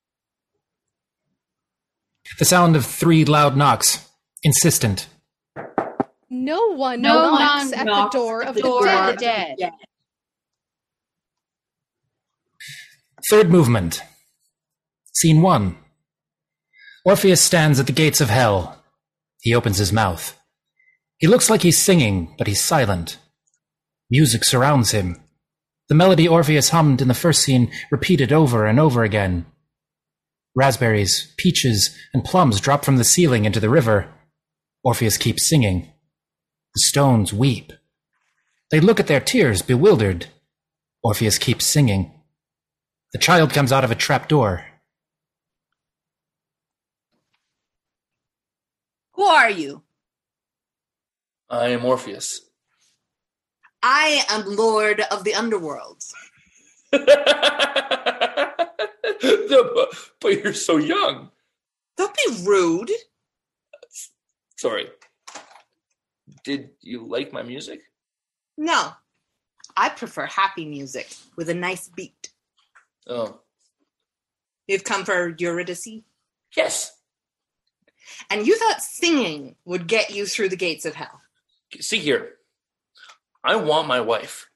The 2.39 2.45
sound 2.45 2.77
of 2.77 2.85
three 2.87 3.25
loud 3.25 3.57
knocks. 3.57 4.09
Insistent. 4.43 5.09
No 6.31 6.75
one 6.75 7.01
No 7.01 7.31
knocks 7.35 7.65
one 7.71 7.75
at 7.75 7.87
knocks 7.87 8.13
the 8.13 8.19
door 8.19 8.43
at 8.43 8.49
of 8.49 8.55
the 8.55 8.61
the, 8.63 8.69
door 8.69 8.85
dead. 8.85 9.09
of 9.11 9.17
the 9.19 9.21
dead. 9.25 9.71
Third 13.31 13.51
movement. 13.51 14.03
Scene 15.13 15.43
1. 15.43 15.77
Orpheus 17.05 17.41
stands 17.41 17.81
at 17.81 17.87
the 17.87 17.93
gates 17.93 18.21
of 18.21 18.31
hell. 18.31 18.83
He 19.41 19.55
opens 19.55 19.79
his 19.79 19.93
mouth. 19.93 20.39
He 21.19 21.27
looks 21.27 21.51
like 21.51 21.63
he's 21.63 21.79
singing, 21.79 22.35
but 22.39 22.47
he's 22.47 22.61
silent. 22.61 23.19
Music 24.11 24.45
surrounds 24.45 24.93
him. 24.93 25.21
The 25.89 25.95
melody 25.95 26.29
Orpheus 26.29 26.69
hummed 26.71 27.01
in 27.03 27.09
the 27.09 27.15
first 27.15 27.43
scene 27.43 27.71
repeated 27.91 28.33
over 28.33 28.67
and 28.67 28.79
over 28.79 29.03
again. 29.03 29.47
Raspberries, 30.55 31.33
peaches, 31.37 31.97
and 32.13 32.25
plums 32.25 32.61
drop 32.61 32.85
from 32.85 32.97
the 32.97 33.05
ceiling 33.05 33.45
into 33.45 33.61
the 33.61 33.71
river. 33.71 34.13
Orpheus 34.83 35.17
keeps 35.17 35.49
singing. 35.49 35.93
The 36.75 36.81
stones 36.81 37.33
weep. 37.33 37.73
They 38.71 38.81
look 38.81 39.01
at 39.01 39.07
their 39.07 39.21
tears, 39.21 39.63
bewildered. 39.63 40.27
Orpheus 41.03 41.39
keeps 41.39 41.67
singing. 41.67 42.13
The 43.13 43.19
child 43.19 43.53
comes 43.53 43.73
out 43.73 43.85
of 43.85 43.91
a 43.91 43.95
trap 43.95 44.29
door. 44.29 44.67
Who 49.15 49.25
are 49.25 49.51
you? 49.51 49.83
I 51.51 51.69
am 51.69 51.85
Orpheus. 51.85 52.43
I 53.83 54.25
am 54.29 54.45
Lord 54.45 55.01
of 55.11 55.25
the 55.25 55.35
Underworld. 55.35 56.03
but 59.75 59.89
but 60.21 60.29
you're 60.43 60.53
so 60.55 60.77
young. 60.77 61.31
Don't 61.97 62.15
be 62.15 62.45
rude. 62.45 62.91
Sorry. 64.57 64.89
Did 66.45 66.71
you 66.81 67.07
like 67.07 67.33
my 67.33 67.43
music? 67.43 67.81
No, 68.57 68.93
I 69.77 69.89
prefer 69.89 70.27
happy 70.27 70.65
music 70.65 71.09
with 71.37 71.49
a 71.49 71.55
nice 71.55 71.89
beat. 71.89 72.31
Oh, 73.07 73.41
You've 74.67 74.85
come 74.85 75.05
for 75.05 75.35
Eurydice? 75.39 76.03
yes. 76.57 76.93
And 78.31 78.47
you 78.47 78.57
thought 78.59 78.83
singing 78.83 79.55
would 79.65 79.87
get 79.87 80.11
you 80.11 80.27
through 80.27 80.49
the 80.49 80.57
gates 80.57 80.85
of 80.85 80.95
hell. 80.95 81.21
See 81.81 81.99
here. 81.99 82.35
I 83.45 83.57
want 83.57 83.87
my 83.87 84.01
wife. 84.01 84.49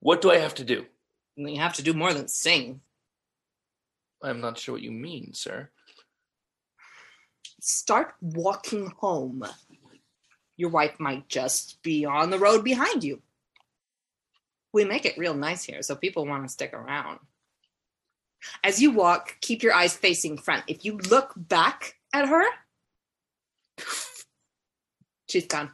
What 0.00 0.22
do 0.22 0.30
I 0.30 0.38
have 0.38 0.54
to 0.56 0.64
do? 0.64 0.86
You 1.36 1.60
have 1.60 1.74
to 1.74 1.82
do 1.82 1.92
more 1.92 2.12
than 2.14 2.28
sing. 2.28 2.80
I'm 4.22 4.40
not 4.40 4.58
sure 4.58 4.74
what 4.74 4.82
you 4.82 4.90
mean, 4.90 5.32
sir. 5.34 5.70
Start 7.60 8.14
walking 8.20 8.92
home. 8.98 9.44
Your 10.56 10.70
wife 10.70 10.98
might 10.98 11.28
just 11.28 11.80
be 11.82 12.04
on 12.04 12.30
the 12.30 12.38
road 12.38 12.64
behind 12.64 13.04
you. 13.04 13.22
We 14.72 14.84
make 14.84 15.06
it 15.06 15.16
real 15.18 15.34
nice 15.34 15.64
here, 15.64 15.82
so 15.82 15.94
people 15.94 16.26
want 16.26 16.44
to 16.44 16.48
stick 16.48 16.72
around. 16.74 17.20
As 18.62 18.80
you 18.82 18.90
walk, 18.90 19.36
keep 19.40 19.62
your 19.62 19.72
eyes 19.72 19.96
facing 19.96 20.36
front. 20.38 20.64
If 20.68 20.84
you 20.84 20.98
look 20.98 21.32
back 21.36 21.96
at 22.12 22.28
her, 22.28 22.44
she's 25.28 25.46
gone. 25.46 25.70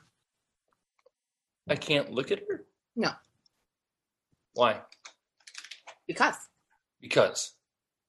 I 1.69 1.77
can't 1.77 2.11
look 2.11 2.31
at 2.31 2.41
her? 2.49 2.65
No, 2.97 3.11
Why? 4.53 4.81
because. 6.07 6.37
Because. 7.01 7.53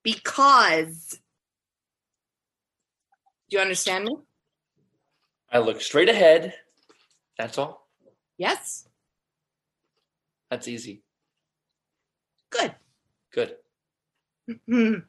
Because. 0.05 1.19
Do 3.49 3.57
you 3.57 3.59
understand 3.61 4.05
me? 4.05 4.15
I 5.51 5.59
look 5.59 5.81
straight 5.81 6.09
ahead. 6.09 6.53
That's 7.37 7.57
all. 7.57 7.89
Yes? 8.37 8.87
That's 10.49 10.67
easy. 10.67 11.03
Good. 12.51 12.75
Good. 13.33 13.55
The 14.47 15.03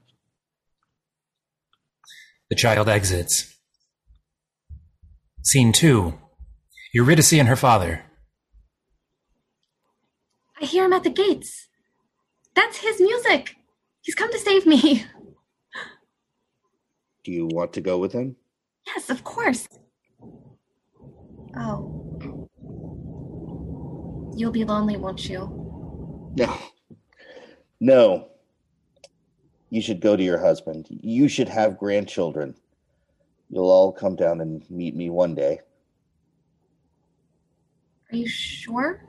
child 2.57 2.89
exits. 2.89 3.55
Scene 5.43 5.73
2. 5.73 6.15
Eurydice 6.95 7.35
and 7.35 7.49
her 7.49 7.57
father. 7.57 8.05
I 10.61 10.65
hear 10.65 10.87
him 10.87 10.95
at 10.95 11.05
the 11.05 11.11
gates. 11.11 11.69
That's 12.55 12.79
his 12.79 12.99
music. 12.99 13.57
He's 14.07 14.15
come 14.15 14.31
to 14.31 14.39
save 14.39 14.67
me. 14.67 15.05
Do 17.25 17.33
you 17.33 17.49
want 17.49 17.73
to 17.73 17.81
go 17.81 17.99
with 17.99 18.13
him? 18.13 18.37
Yes, 18.87 19.11
of 19.11 19.25
course. 19.25 19.67
Oh. 21.59 22.49
You'll 24.37 24.53
be 24.53 24.63
lonely, 24.63 24.97
won't 24.97 25.29
you? 25.29 26.33
No. 26.37 26.57
No. 27.81 28.29
You 29.71 29.83
should 29.83 29.99
go 30.01 30.15
to 30.15 30.23
your 30.23 30.39
husband. 30.39 30.87
You 30.89 31.27
should 31.27 31.49
have 31.49 31.77
grandchildren. 31.77 32.55
You'll 33.51 33.73
all 33.73 33.91
come 33.91 34.15
down 34.15 34.41
and 34.41 34.65
meet 34.71 34.95
me 34.95 35.11
one 35.11 35.35
day. 35.35 35.59
Are 38.13 38.17
you 38.17 38.29
sure? 38.29 39.05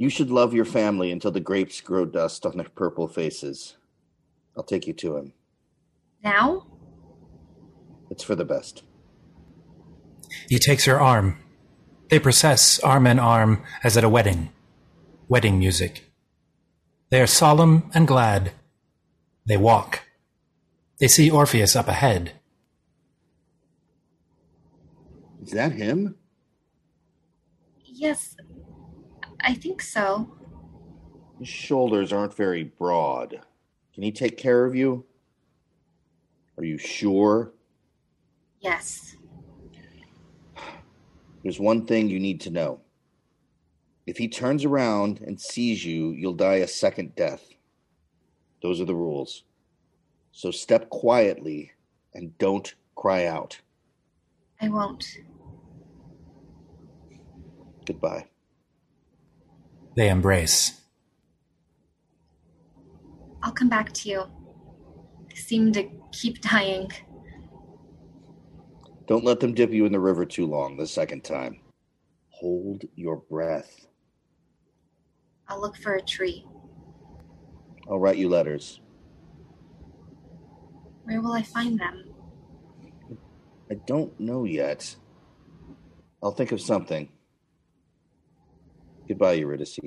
You 0.00 0.08
should 0.08 0.30
love 0.30 0.54
your 0.54 0.64
family 0.64 1.12
until 1.12 1.30
the 1.30 1.40
grapes 1.40 1.82
grow 1.82 2.06
dust 2.06 2.46
on 2.46 2.56
their 2.56 2.70
purple 2.70 3.06
faces. 3.06 3.76
I'll 4.56 4.62
take 4.62 4.86
you 4.86 4.94
to 4.94 5.18
him. 5.18 5.34
Now? 6.24 6.66
It's 8.08 8.22
for 8.22 8.34
the 8.34 8.46
best. 8.46 8.82
He 10.48 10.58
takes 10.58 10.86
her 10.86 10.98
arm. 10.98 11.36
They 12.08 12.18
process 12.18 12.78
arm 12.78 13.06
in 13.06 13.18
arm 13.18 13.62
as 13.84 13.98
at 13.98 14.02
a 14.02 14.08
wedding. 14.08 14.48
Wedding 15.28 15.58
music. 15.58 16.10
They 17.10 17.20
are 17.20 17.26
solemn 17.26 17.90
and 17.92 18.08
glad. 18.08 18.52
They 19.44 19.58
walk. 19.58 20.00
They 20.98 21.08
see 21.08 21.30
Orpheus 21.30 21.76
up 21.76 21.88
ahead. 21.88 22.32
Is 25.42 25.50
that 25.50 25.72
him? 25.72 26.16
Yes, 27.84 28.34
I 29.42 29.54
think 29.54 29.82
so. 29.82 30.36
His 31.38 31.48
shoulders 31.48 32.12
aren't 32.12 32.36
very 32.36 32.64
broad. 32.64 33.40
Can 33.94 34.02
he 34.02 34.12
take 34.12 34.36
care 34.36 34.64
of 34.64 34.74
you? 34.74 35.04
Are 36.58 36.64
you 36.64 36.78
sure? 36.78 37.52
Yes. 38.60 39.16
There's 41.42 41.58
one 41.58 41.86
thing 41.86 42.08
you 42.08 42.20
need 42.20 42.40
to 42.42 42.50
know. 42.50 42.80
If 44.06 44.18
he 44.18 44.28
turns 44.28 44.64
around 44.64 45.20
and 45.20 45.40
sees 45.40 45.84
you, 45.84 46.10
you'll 46.10 46.34
die 46.34 46.56
a 46.56 46.68
second 46.68 47.14
death. 47.14 47.48
Those 48.62 48.80
are 48.80 48.84
the 48.84 48.94
rules. 48.94 49.44
So 50.32 50.50
step 50.50 50.90
quietly 50.90 51.72
and 52.12 52.36
don't 52.38 52.74
cry 52.94 53.26
out. 53.26 53.58
I 54.60 54.68
won't. 54.68 55.06
Goodbye. 57.86 58.26
They 60.00 60.08
embrace. 60.08 60.80
I'll 63.42 63.52
come 63.52 63.68
back 63.68 63.92
to 63.92 64.08
you. 64.08 64.24
They 65.28 65.34
seem 65.34 65.72
to 65.72 65.90
keep 66.10 66.40
dying. 66.40 66.90
Don't 69.06 69.26
let 69.26 69.40
them 69.40 69.52
dip 69.52 69.70
you 69.72 69.84
in 69.84 69.92
the 69.92 70.00
river 70.00 70.24
too 70.24 70.46
long 70.46 70.78
the 70.78 70.86
second 70.86 71.22
time. 71.22 71.60
Hold 72.30 72.84
your 72.94 73.16
breath. 73.16 73.84
I'll 75.48 75.60
look 75.60 75.76
for 75.76 75.96
a 75.96 76.02
tree. 76.02 76.46
I'll 77.86 78.00
write 78.00 78.16
you 78.16 78.30
letters. 78.30 78.80
Where 81.04 81.20
will 81.20 81.34
I 81.34 81.42
find 81.42 81.78
them? 81.78 82.04
I 83.70 83.74
don't 83.86 84.18
know 84.18 84.44
yet. 84.44 84.96
I'll 86.22 86.32
think 86.32 86.52
of 86.52 86.62
something. 86.62 87.10
Goodbye, 89.10 89.32
Eurydice. 89.32 89.80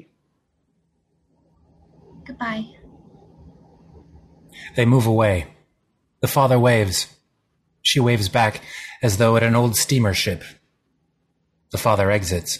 Goodbye. 2.26 2.66
They 4.76 4.84
move 4.86 5.08
away. 5.08 5.48
The 6.20 6.28
father 6.28 6.60
waves. 6.60 7.08
She 7.82 8.02
waves 8.02 8.28
back 8.28 8.62
as 9.02 9.20
though 9.20 9.38
at 9.38 9.44
an 9.44 9.56
old 9.56 9.78
steamer 9.78 10.14
ship. 10.14 10.44
The 11.72 11.78
father 11.78 12.12
exits. 12.12 12.60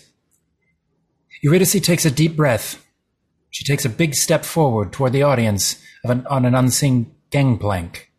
Eurydice 1.42 1.82
takes 1.82 2.06
a 2.06 2.12
deep 2.12 2.38
breath. 2.38 2.82
She 3.50 3.66
takes 3.66 3.84
a 3.84 3.90
big 3.90 4.16
step 4.16 4.46
forward 4.46 4.94
toward 4.94 5.12
the 5.12 5.24
audience 5.24 5.84
an, 6.06 6.26
on 6.28 6.46
an 6.46 6.56
unseen 6.56 7.14
gangplank. 7.30 8.10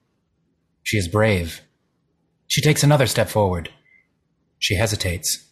She 0.83 0.99
is 0.99 1.09
brave. 1.09 1.63
She 2.47 2.61
takes 2.61 2.83
another 2.83 3.07
step 3.07 3.31
forward. 3.31 3.71
She 4.59 4.75
hesitates. 4.75 5.47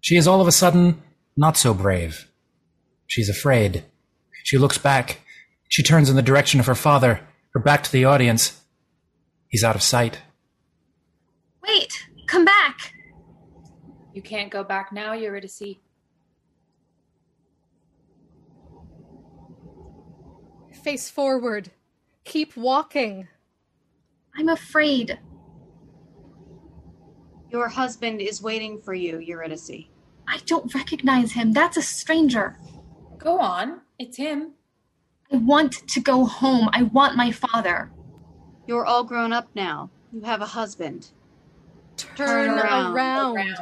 She 0.00 0.16
is 0.16 0.26
all 0.26 0.40
of 0.40 0.48
a 0.48 0.52
sudden 0.52 1.00
not 1.36 1.56
so 1.56 1.74
brave. 1.74 2.30
She's 3.06 3.28
afraid. 3.28 3.84
She 4.44 4.58
looks 4.58 4.78
back. 4.78 5.20
She 5.68 5.82
turns 5.82 6.08
in 6.08 6.16
the 6.16 6.22
direction 6.22 6.60
of 6.60 6.66
her 6.66 6.74
father, 6.74 7.20
her 7.54 7.60
back 7.60 7.82
to 7.84 7.92
the 7.92 8.04
audience. 8.04 8.62
He's 9.48 9.64
out 9.64 9.76
of 9.76 9.82
sight. 9.82 10.20
Wait! 11.66 12.06
Come 12.26 12.44
back! 12.44 12.94
You 14.12 14.22
can't 14.22 14.50
go 14.50 14.62
back 14.62 14.92
now, 14.92 15.12
Eurydice. 15.12 15.76
Face 20.84 21.08
forward. 21.08 21.70
Keep 22.24 22.56
walking. 22.56 23.26
I'm 24.36 24.48
afraid. 24.48 25.18
Your 27.50 27.68
husband 27.68 28.20
is 28.20 28.42
waiting 28.42 28.80
for 28.82 28.94
you, 28.94 29.18
Eurydice. 29.18 29.88
I 30.28 30.38
don't 30.46 30.74
recognize 30.74 31.32
him. 31.32 31.52
That's 31.52 31.76
a 31.76 31.82
stranger. 31.82 32.56
Go 33.18 33.38
on. 33.38 33.80
It's 33.98 34.16
him. 34.16 34.52
I 35.32 35.36
want 35.36 35.72
to 35.88 36.00
go 36.00 36.24
home. 36.24 36.68
I 36.72 36.84
want 36.84 37.16
my 37.16 37.30
father. 37.30 37.90
You're 38.66 38.86
all 38.86 39.04
grown 39.04 39.32
up 39.32 39.48
now. 39.54 39.90
You 40.12 40.22
have 40.22 40.42
a 40.42 40.46
husband. 40.46 41.10
Turn, 41.96 42.50
around. 42.50 42.94
Around. 42.94 43.58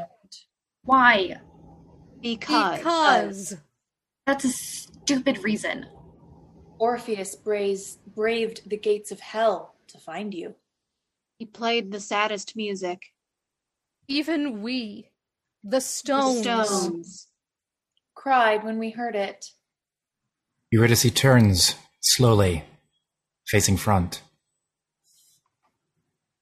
Why? 0.84 1.36
Because. 2.20 2.78
Because. 2.78 3.56
That's 4.26 4.44
a 4.44 4.48
stupid 4.48 5.42
reason. 5.42 5.86
Orpheus 6.78 7.36
braves, 7.36 7.98
braved 8.14 8.68
the 8.68 8.76
gates 8.76 9.10
of 9.12 9.20
hell 9.20 9.74
to 9.88 9.98
find 9.98 10.34
you. 10.34 10.54
He 11.38 11.46
played 11.46 11.90
the 11.90 12.00
saddest 12.00 12.56
music. 12.56 13.12
Even 14.08 14.62
we, 14.62 15.10
the 15.62 15.70
The 15.76 15.80
stones. 15.80 16.42
stones. 16.42 17.28
Cried 18.14 18.64
when 18.64 18.78
we 18.78 18.90
heard 18.90 19.14
it. 19.16 19.46
Eurydice 20.70 21.10
turns 21.12 21.74
slowly, 22.00 22.64
facing 23.46 23.76
front. 23.76 24.22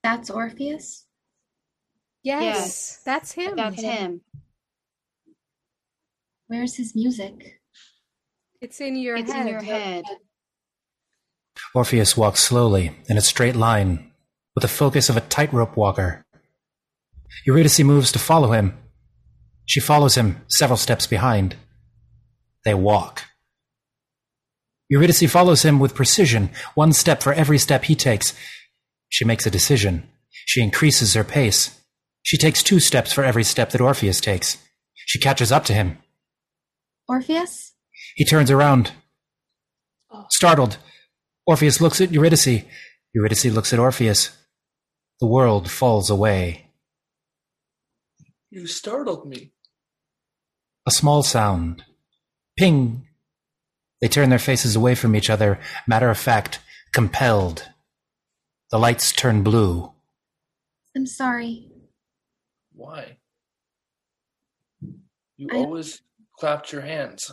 That's 0.03 0.31
Orpheus? 0.31 1.07
Yes, 2.23 2.43
Yes. 2.43 3.01
that's 3.05 3.33
him. 3.33 3.57
That's 3.57 3.81
him. 3.81 4.21
Where's 6.47 6.77
his 6.77 6.95
music? 6.95 7.61
It's 8.61 8.81
in 8.81 8.97
your 8.97 9.17
It's 9.17 9.31
head. 9.33 9.47
in 9.47 9.53
your 9.53 9.63
head. 9.63 10.05
Orpheus 11.75 12.17
walks 12.17 12.41
slowly 12.41 12.97
in 13.09 13.17
a 13.17 13.21
straight 13.23 13.57
line 13.57 14.13
with 14.55 14.63
the 14.63 14.69
focus 14.69 15.09
of 15.09 15.17
a 15.17 15.21
tightrope 15.23 15.77
walker. 15.77 16.25
Eurydice 17.47 17.81
moves 17.81 18.11
to 18.13 18.19
follow 18.19 18.53
him. 18.53 18.77
She 19.71 19.79
follows 19.79 20.17
him 20.17 20.43
several 20.49 20.77
steps 20.77 21.07
behind. 21.07 21.55
They 22.65 22.75
walk. 22.75 23.23
Eurydice 24.89 25.31
follows 25.31 25.63
him 25.63 25.79
with 25.79 25.95
precision, 25.95 26.51
one 26.75 26.93
step 26.93 27.23
for 27.23 27.33
every 27.33 27.57
step 27.57 27.85
he 27.85 27.95
takes. 27.95 28.35
She 29.09 29.25
makes 29.25 29.47
a 29.47 29.51
decision. 29.51 30.09
She 30.45 30.61
increases 30.61 31.15
her 31.15 31.23
pace. 31.23 31.81
She 32.25 32.37
takes 32.37 32.65
two 32.65 32.81
steps 32.81 33.13
for 33.13 33.23
every 33.23 33.45
step 33.45 33.71
that 33.71 33.81
Orpheus 33.81 34.21
takes. 34.21 34.59
She 35.07 35.21
catches 35.21 35.53
up 35.53 35.65
to 35.67 35.73
him. 35.73 35.99
Orpheus? 37.07 37.73
He 38.17 38.25
turns 38.25 38.51
around. 38.51 38.91
Startled, 40.31 40.79
Orpheus 41.47 41.81
looks 41.81 42.01
at 42.01 42.11
Eurydice. 42.11 42.65
Eurydice 43.15 43.45
looks 43.45 43.73
at 43.73 43.79
Orpheus. 43.79 44.37
The 45.21 45.29
world 45.29 45.71
falls 45.71 46.11
away. 46.11 46.73
You 48.51 48.67
startled 48.67 49.29
me. 49.29 49.53
A 50.91 50.93
small 50.93 51.23
sound. 51.23 51.85
Ping. 52.59 53.07
They 54.01 54.09
turn 54.09 54.29
their 54.29 54.41
faces 54.41 54.75
away 54.75 54.97
from 54.97 55.15
each 55.15 55.31
other, 55.31 55.61
matter 55.87 56.11
of 56.11 56.19
fact, 56.19 56.59
compelled. 56.93 57.69
The 58.73 58.79
lights 58.81 59.13
turn 59.13 59.45
blue. 59.45 59.93
I'm 60.97 61.07
sorry. 61.07 61.71
Why? 62.73 63.19
You 65.37 65.49
I- 65.53 65.59
always 65.59 66.03
clapped 66.37 66.73
your 66.73 66.83
hands 66.83 67.31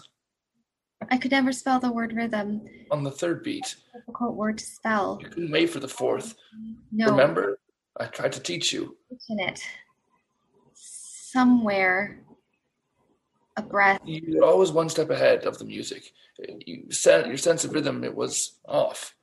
I 1.10 1.18
could 1.18 1.32
never 1.32 1.52
spell 1.52 1.80
the 1.80 1.92
word 1.92 2.14
rhythm. 2.14 2.62
on 2.92 3.04
the 3.04 3.10
third 3.10 3.42
beat. 3.42 3.76
Difficult 3.92 4.36
word 4.36 4.60
to 4.60 4.66
spell. 4.66 5.18
You 5.20 5.30
couldn't 5.30 5.50
wait 5.52 5.72
for 5.72 5.80
the 5.80 5.88
fourth. 5.88 6.36
No. 6.92 7.10
Remember? 7.10 7.58
I 8.00 8.06
tried 8.06 8.34
to 8.34 8.40
teach 8.40 8.72
you. 8.72 8.96
in 9.30 9.40
it. 9.40 9.64
Somewhere. 10.76 12.20
A 13.58 13.62
breath. 13.64 14.02
You're 14.06 14.46
always 14.46 14.72
one 14.72 14.88
step 14.88 15.10
ahead 15.10 15.46
of 15.46 15.58
the 15.58 15.66
music. 15.66 16.14
You 16.66 16.92
sen- 16.92 17.28
your 17.28 17.38
sense 17.38 17.66
of 17.66 17.74
rhythm 17.74 18.04
it 18.04 18.16
was 18.16 18.60
off. 18.66 19.16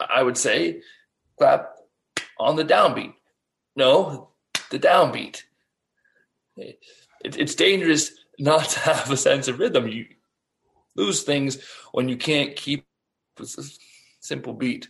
I 0.00 0.22
would 0.22 0.38
say, 0.38 0.80
clap 1.38 1.74
on 2.38 2.56
the 2.56 2.64
downbeat. 2.64 3.12
No, 3.76 4.30
the 4.70 4.78
downbeat. 4.78 5.42
It, 6.56 6.80
it's 7.22 7.54
dangerous 7.54 8.12
not 8.38 8.64
to 8.70 8.80
have 8.80 9.10
a 9.10 9.16
sense 9.16 9.48
of 9.48 9.58
rhythm. 9.58 9.86
You 9.86 10.06
lose 10.96 11.22
things 11.22 11.58
when 11.92 12.08
you 12.08 12.16
can't 12.16 12.56
keep 12.56 12.86
a 13.38 13.46
simple 14.20 14.54
beat. 14.54 14.88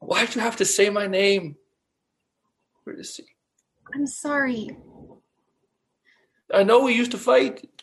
Why'd 0.00 0.34
you 0.34 0.40
have 0.40 0.56
to 0.56 0.64
say 0.64 0.90
my 0.90 1.06
name? 1.06 1.56
Eurydice? 2.86 3.20
I'm 3.94 4.06
sorry. 4.06 4.76
I 6.52 6.62
know 6.62 6.80
we 6.80 6.94
used 6.94 7.10
to 7.12 7.18
fight. 7.18 7.62
It 7.62 7.82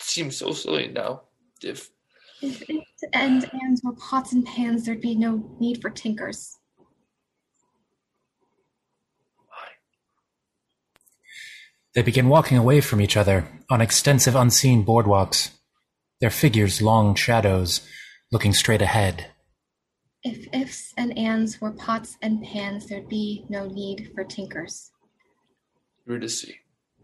seems 0.00 0.36
so 0.36 0.52
silly 0.52 0.88
now. 0.88 1.22
If 1.62 1.90
If 2.40 2.62
it 2.68 2.84
and 3.12 3.50
ands 3.62 3.82
were 3.82 3.94
pots 3.94 4.32
and 4.32 4.46
pans, 4.46 4.84
there'd 4.84 5.00
be 5.00 5.14
no 5.14 5.56
need 5.58 5.80
for 5.80 5.90
tinkers. 5.90 6.56
They 11.94 12.02
begin 12.02 12.28
walking 12.28 12.56
away 12.56 12.80
from 12.80 13.00
each 13.00 13.16
other 13.16 13.48
on 13.70 13.80
extensive 13.80 14.36
unseen 14.36 14.84
boardwalks, 14.84 15.50
their 16.20 16.30
figures 16.30 16.80
long 16.80 17.16
shadows, 17.16 17.80
looking 18.30 18.52
straight 18.52 18.82
ahead. 18.82 19.32
If 20.22 20.46
ifs 20.52 20.92
and 20.96 21.16
ands 21.18 21.60
were 21.60 21.72
pots 21.72 22.16
and 22.22 22.42
pans, 22.42 22.86
there'd 22.86 23.08
be 23.08 23.46
no 23.48 23.66
need 23.66 24.12
for 24.14 24.22
tinkers. 24.22 24.92
Eurydice, 26.06 26.52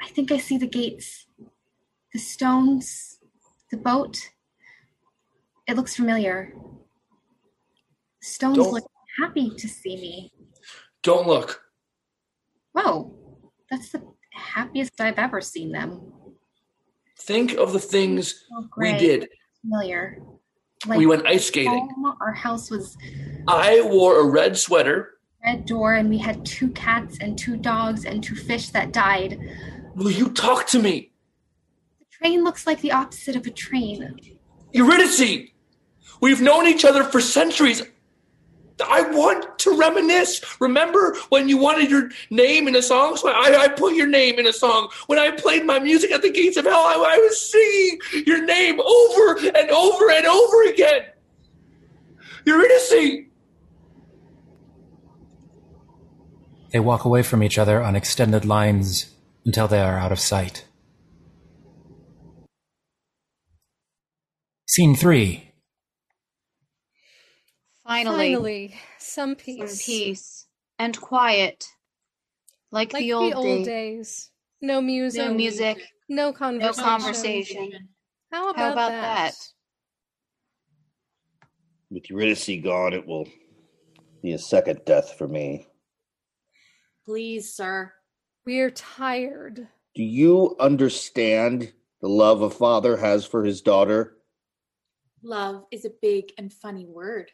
I 0.04 0.08
think 0.08 0.30
I 0.30 0.38
see 0.38 0.58
the 0.58 0.66
gates, 0.66 1.26
the 2.12 2.18
stones, 2.18 3.18
the 3.70 3.76
boat. 3.78 4.18
It 5.66 5.76
looks 5.76 5.96
familiar. 5.96 6.52
The 8.20 8.26
stones 8.26 8.58
Don't- 8.58 8.72
look 8.72 8.84
happy 9.20 9.50
to 9.56 9.68
see 9.68 9.96
me. 9.96 10.32
don't 11.02 11.26
look. 11.26 11.62
Whoa, 12.72 13.14
that's 13.70 13.90
the 13.90 14.02
happiest 14.32 15.00
I've 15.00 15.18
ever 15.18 15.40
seen 15.40 15.70
them. 15.72 16.12
Think 17.18 17.52
of 17.54 17.72
the 17.72 17.78
things 17.80 18.44
So 18.48 18.68
we 18.76 18.92
did. 18.98 19.28
Familiar. 19.62 20.18
We 20.88 21.06
went 21.06 21.26
ice 21.26 21.46
skating. 21.46 21.88
our 22.20 22.32
house 22.32 22.70
was 22.70 22.96
I 23.48 23.80
wore 23.82 24.20
a 24.20 24.24
red 24.30 24.56
sweater. 24.58 25.18
red 25.44 25.64
door, 25.66 25.94
and 25.94 26.10
we 26.10 26.18
had 26.18 26.44
two 26.44 26.68
cats 26.70 27.18
and 27.20 27.38
two 27.38 27.56
dogs 27.56 28.04
and 28.04 28.22
two 28.22 28.34
fish 28.34 28.68
that 28.70 28.92
died. 28.92 29.38
Will 29.94 30.10
you 30.10 30.30
talk 30.30 30.66
to 30.68 30.78
me? 30.78 31.12
The 32.00 32.06
train 32.10 32.44
looks 32.44 32.66
like 32.66 32.80
the 32.80 32.92
opposite 32.92 33.36
of 33.36 33.46
a 33.46 33.50
train. 33.50 34.18
Eurydice! 34.72 35.50
We've 36.20 36.40
known 36.40 36.66
each 36.66 36.84
other 36.84 37.04
for 37.04 37.20
centuries. 37.20 37.82
I 38.84 39.02
want 39.02 39.58
to 39.60 39.78
reminisce. 39.78 40.60
Remember 40.60 41.16
when 41.28 41.48
you 41.48 41.58
wanted 41.58 41.90
your 41.90 42.10
name 42.30 42.66
in 42.66 42.74
a 42.74 42.82
song? 42.82 43.16
So 43.16 43.28
I, 43.28 43.56
I 43.56 43.68
put 43.68 43.94
your 43.94 44.08
name 44.08 44.38
in 44.40 44.46
a 44.46 44.52
song. 44.52 44.88
When 45.06 45.18
I 45.18 45.30
played 45.30 45.64
my 45.64 45.78
music 45.78 46.10
at 46.10 46.22
the 46.22 46.30
gates 46.30 46.56
of 46.56 46.64
hell, 46.64 46.74
I, 46.74 46.94
I 46.94 47.18
was 47.18 47.50
singing 47.50 47.98
your 48.26 48.44
name 48.44 48.80
over 48.80 49.38
and 49.38 49.70
over 49.70 50.10
and 50.10 50.26
over 50.26 50.68
again. 50.68 51.02
Eurydice! 52.44 53.26
They 56.72 56.80
walk 56.80 57.04
away 57.04 57.22
from 57.22 57.44
each 57.44 57.58
other 57.58 57.80
on 57.80 57.94
extended 57.94 58.44
lines 58.44 59.13
until 59.44 59.68
they 59.68 59.80
are 59.80 59.98
out 59.98 60.12
of 60.12 60.18
sight. 60.18 60.66
Scene 64.66 64.96
3. 64.96 65.52
Finally, 67.86 68.34
Finally, 68.34 68.74
some 68.98 69.34
peace. 69.36 69.58
some 69.58 69.84
peace 69.84 70.46
and 70.78 70.98
quiet, 70.98 71.66
like, 72.70 72.92
Like 72.94 73.02
the 73.02 73.12
old, 73.12 73.34
days. 73.34 73.66
days. 73.66 74.30
No 74.62 74.80
music. 74.80 75.20
No 75.26 75.34
music, 75.34 75.76
No 76.08 76.26
no 76.28 76.32
conversation. 76.32 76.82
conversation. 76.82 77.88
How 78.32 78.48
about, 78.50 78.56
How 78.56 78.72
about 78.72 78.88
that? 78.88 79.32
that? 79.32 79.34
With 81.90 82.08
Eurydice 82.08 82.48
gone, 82.62 82.94
it 82.94 83.06
will 83.06 83.28
be 84.22 84.32
a 84.32 84.38
second 84.38 84.80
death 84.86 85.16
for 85.18 85.28
me. 85.28 85.68
Please, 87.04 87.52
sir. 87.54 87.92
We're 88.46 88.70
tired. 88.70 89.68
Do 89.94 90.02
you 90.02 90.54
understand 90.60 91.72
the 92.02 92.08
love 92.08 92.42
a 92.42 92.50
father 92.50 92.98
has 92.98 93.24
for 93.24 93.44
his 93.44 93.62
daughter? 93.62 94.18
Love 95.22 95.64
is 95.72 95.86
a 95.86 95.90
big 96.02 96.32
and 96.36 96.52
funny 96.52 96.84
word. 96.84 97.30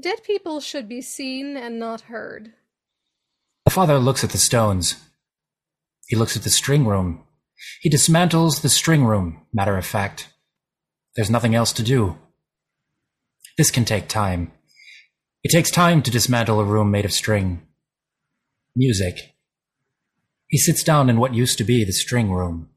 Dead 0.00 0.22
people 0.22 0.60
should 0.60 0.88
be 0.88 1.00
seen 1.00 1.56
and 1.56 1.80
not 1.80 2.02
heard. 2.02 2.52
The 3.64 3.72
father 3.72 3.98
looks 3.98 4.22
at 4.22 4.30
the 4.30 4.38
stones. 4.38 5.02
He 6.06 6.14
looks 6.14 6.36
at 6.36 6.44
the 6.44 6.50
string 6.50 6.86
room. 6.86 7.24
He 7.80 7.90
dismantles 7.90 8.62
the 8.62 8.68
string 8.68 9.04
room, 9.04 9.46
matter 9.52 9.76
of 9.76 9.84
fact. 9.84 10.28
There's 11.16 11.30
nothing 11.30 11.56
else 11.56 11.72
to 11.72 11.82
do. 11.82 12.18
This 13.58 13.72
can 13.72 13.84
take 13.84 14.06
time. 14.06 14.52
It 15.42 15.50
takes 15.50 15.72
time 15.72 16.02
to 16.02 16.10
dismantle 16.10 16.60
a 16.60 16.64
room 16.64 16.92
made 16.92 17.04
of 17.04 17.12
string. 17.12 17.62
Music. 18.76 19.33
He 20.46 20.58
sits 20.58 20.82
down 20.84 21.10
in 21.10 21.18
what 21.18 21.34
used 21.34 21.58
to 21.58 21.64
be 21.64 21.84
the 21.84 21.92
string 21.92 22.30
room. 22.30 22.68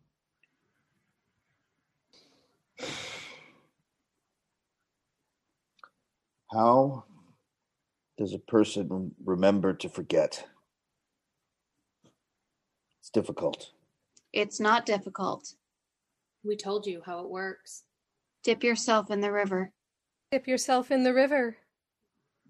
How 6.52 7.04
does 8.18 8.34
a 8.34 8.40
person 8.40 9.12
remember 9.24 9.74
to 9.74 9.90
forget? 9.90 10.48
It's 13.00 13.10
difficult. 13.10 13.72
It's 14.34 14.60
not 14.60 14.86
difficult. 14.86 15.54
We 16.44 16.56
told 16.56 16.88
you 16.88 17.02
how 17.06 17.20
it 17.20 17.30
works. 17.30 17.84
Dip 18.44 18.64
yourself 18.64 19.12
in 19.12 19.22
the 19.22 19.32
river. 19.32 19.72
Dip 20.32 20.48
yourself 20.48 20.90
in 20.90 21.04
the 21.04 21.14
river. 21.14 21.58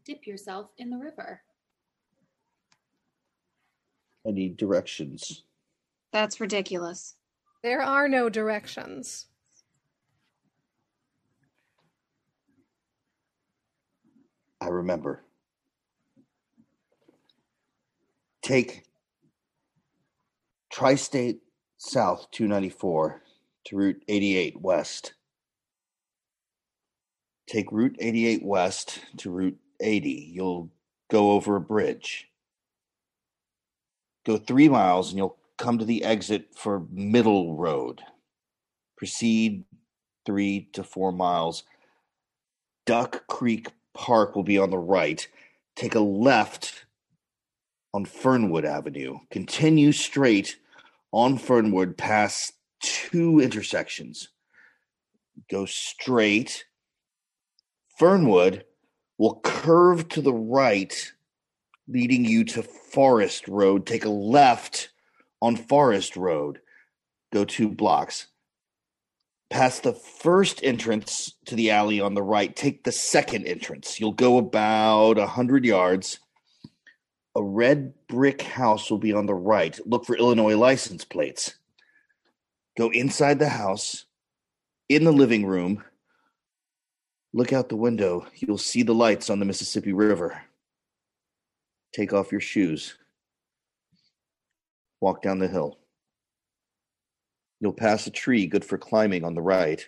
Dip 0.05 0.25
yourself 0.25 0.69
in 0.77 0.89
the 0.89 0.97
river. 0.97 1.41
I 4.27 4.31
need 4.31 4.57
directions. 4.57 5.43
That's 6.11 6.41
ridiculous. 6.41 7.15
There 7.63 7.81
are 7.81 8.09
no 8.09 8.29
directions. 8.29 9.27
I 14.59 14.67
remember. 14.67 15.23
Take 18.41 18.83
Tri 20.71 20.95
State 20.95 21.39
South 21.77 22.27
294 22.31 23.21
to 23.65 23.75
Route 23.75 24.03
88 24.07 24.61
West. 24.61 25.13
Take 27.47 27.71
Route 27.71 27.95
88 27.99 28.43
West 28.43 28.99
to 29.17 29.29
Route 29.29 29.57
80. 29.79 30.31
You'll 30.33 30.69
go 31.09 31.31
over 31.31 31.55
a 31.55 31.61
bridge. 31.61 32.29
Go 34.27 34.35
three 34.35 34.67
miles 34.67 35.09
and 35.09 35.17
you'll 35.17 35.37
come 35.57 35.77
to 35.77 35.85
the 35.85 36.03
exit 36.03 36.49
for 36.53 36.85
Middle 36.91 37.55
Road. 37.55 38.01
Proceed 38.97 39.63
three 40.25 40.67
to 40.73 40.83
four 40.83 41.13
miles. 41.13 41.63
Duck 42.85 43.25
Creek 43.27 43.71
Park 43.93 44.35
will 44.35 44.43
be 44.43 44.57
on 44.57 44.69
the 44.69 44.77
right. 44.77 45.25
Take 45.77 45.95
a 45.95 46.01
left 46.01 46.85
on 47.93 48.03
Fernwood 48.03 48.65
Avenue. 48.65 49.19
Continue 49.31 49.93
straight 49.93 50.57
on 51.13 51.37
Fernwood 51.37 51.97
past 51.97 52.51
two 52.81 53.39
intersections. 53.39 54.27
Go 55.49 55.65
straight. 55.65 56.65
Fernwood 57.97 58.65
will 59.17 59.39
curve 59.41 60.09
to 60.09 60.21
the 60.21 60.33
right, 60.33 61.13
leading 61.87 62.25
you 62.25 62.43
to 62.43 62.63
Forest 62.63 63.47
Road. 63.47 63.85
Take 63.85 64.05
a 64.05 64.09
left 64.09 64.89
on 65.41 65.55
Forest 65.55 66.17
Road. 66.17 66.59
Go 67.31 67.45
two 67.45 67.69
blocks. 67.69 68.27
Past 69.49 69.83
the 69.83 69.93
first 69.93 70.61
entrance 70.63 71.33
to 71.45 71.55
the 71.55 71.71
alley 71.71 72.01
on 72.01 72.13
the 72.13 72.23
right, 72.23 72.53
take 72.53 72.83
the 72.83 72.91
second 72.91 73.45
entrance. 73.45 73.99
You'll 73.99 74.11
go 74.11 74.37
about 74.37 75.17
a 75.17 75.27
hundred 75.27 75.63
yards. 75.63 76.19
A 77.35 77.43
red 77.43 77.93
brick 78.09 78.41
house 78.41 78.91
will 78.91 78.97
be 78.97 79.13
on 79.13 79.25
the 79.25 79.35
right. 79.35 79.79
Look 79.85 80.05
for 80.05 80.17
Illinois 80.17 80.57
license 80.57 81.05
plates. 81.05 81.55
Go 82.77 82.89
inside 82.89 83.39
the 83.39 83.49
house, 83.49 84.05
in 84.89 85.03
the 85.03 85.13
living 85.13 85.45
room. 85.45 85.83
Look 87.33 87.53
out 87.53 87.69
the 87.69 87.75
window. 87.75 88.25
You'll 88.35 88.57
see 88.57 88.83
the 88.83 88.95
lights 88.95 89.29
on 89.29 89.39
the 89.39 89.45
Mississippi 89.45 89.93
River. 89.93 90.41
Take 91.93 92.13
off 92.13 92.31
your 92.31 92.41
shoes. 92.41 92.97
Walk 95.01 95.21
down 95.21 95.39
the 95.39 95.47
hill. 95.47 95.79
You'll 97.59 97.73
pass 97.73 98.05
a 98.07 98.11
tree 98.11 98.45
good 98.47 98.63
for 98.65 98.77
climbing 98.77 99.23
on 99.23 99.35
the 99.35 99.41
right. 99.41 99.87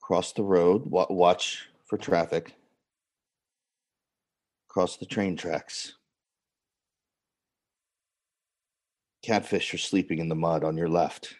Cross 0.00 0.34
the 0.34 0.44
road, 0.44 0.86
wa- 0.86 1.06
watch 1.10 1.68
for 1.86 1.98
traffic. 1.98 2.54
Cross 4.68 4.98
the 4.98 5.06
train 5.06 5.36
tracks. 5.36 5.94
Catfish 9.24 9.74
are 9.74 9.78
sleeping 9.78 10.18
in 10.18 10.28
the 10.28 10.36
mud 10.36 10.62
on 10.62 10.76
your 10.76 10.88
left. 10.88 11.34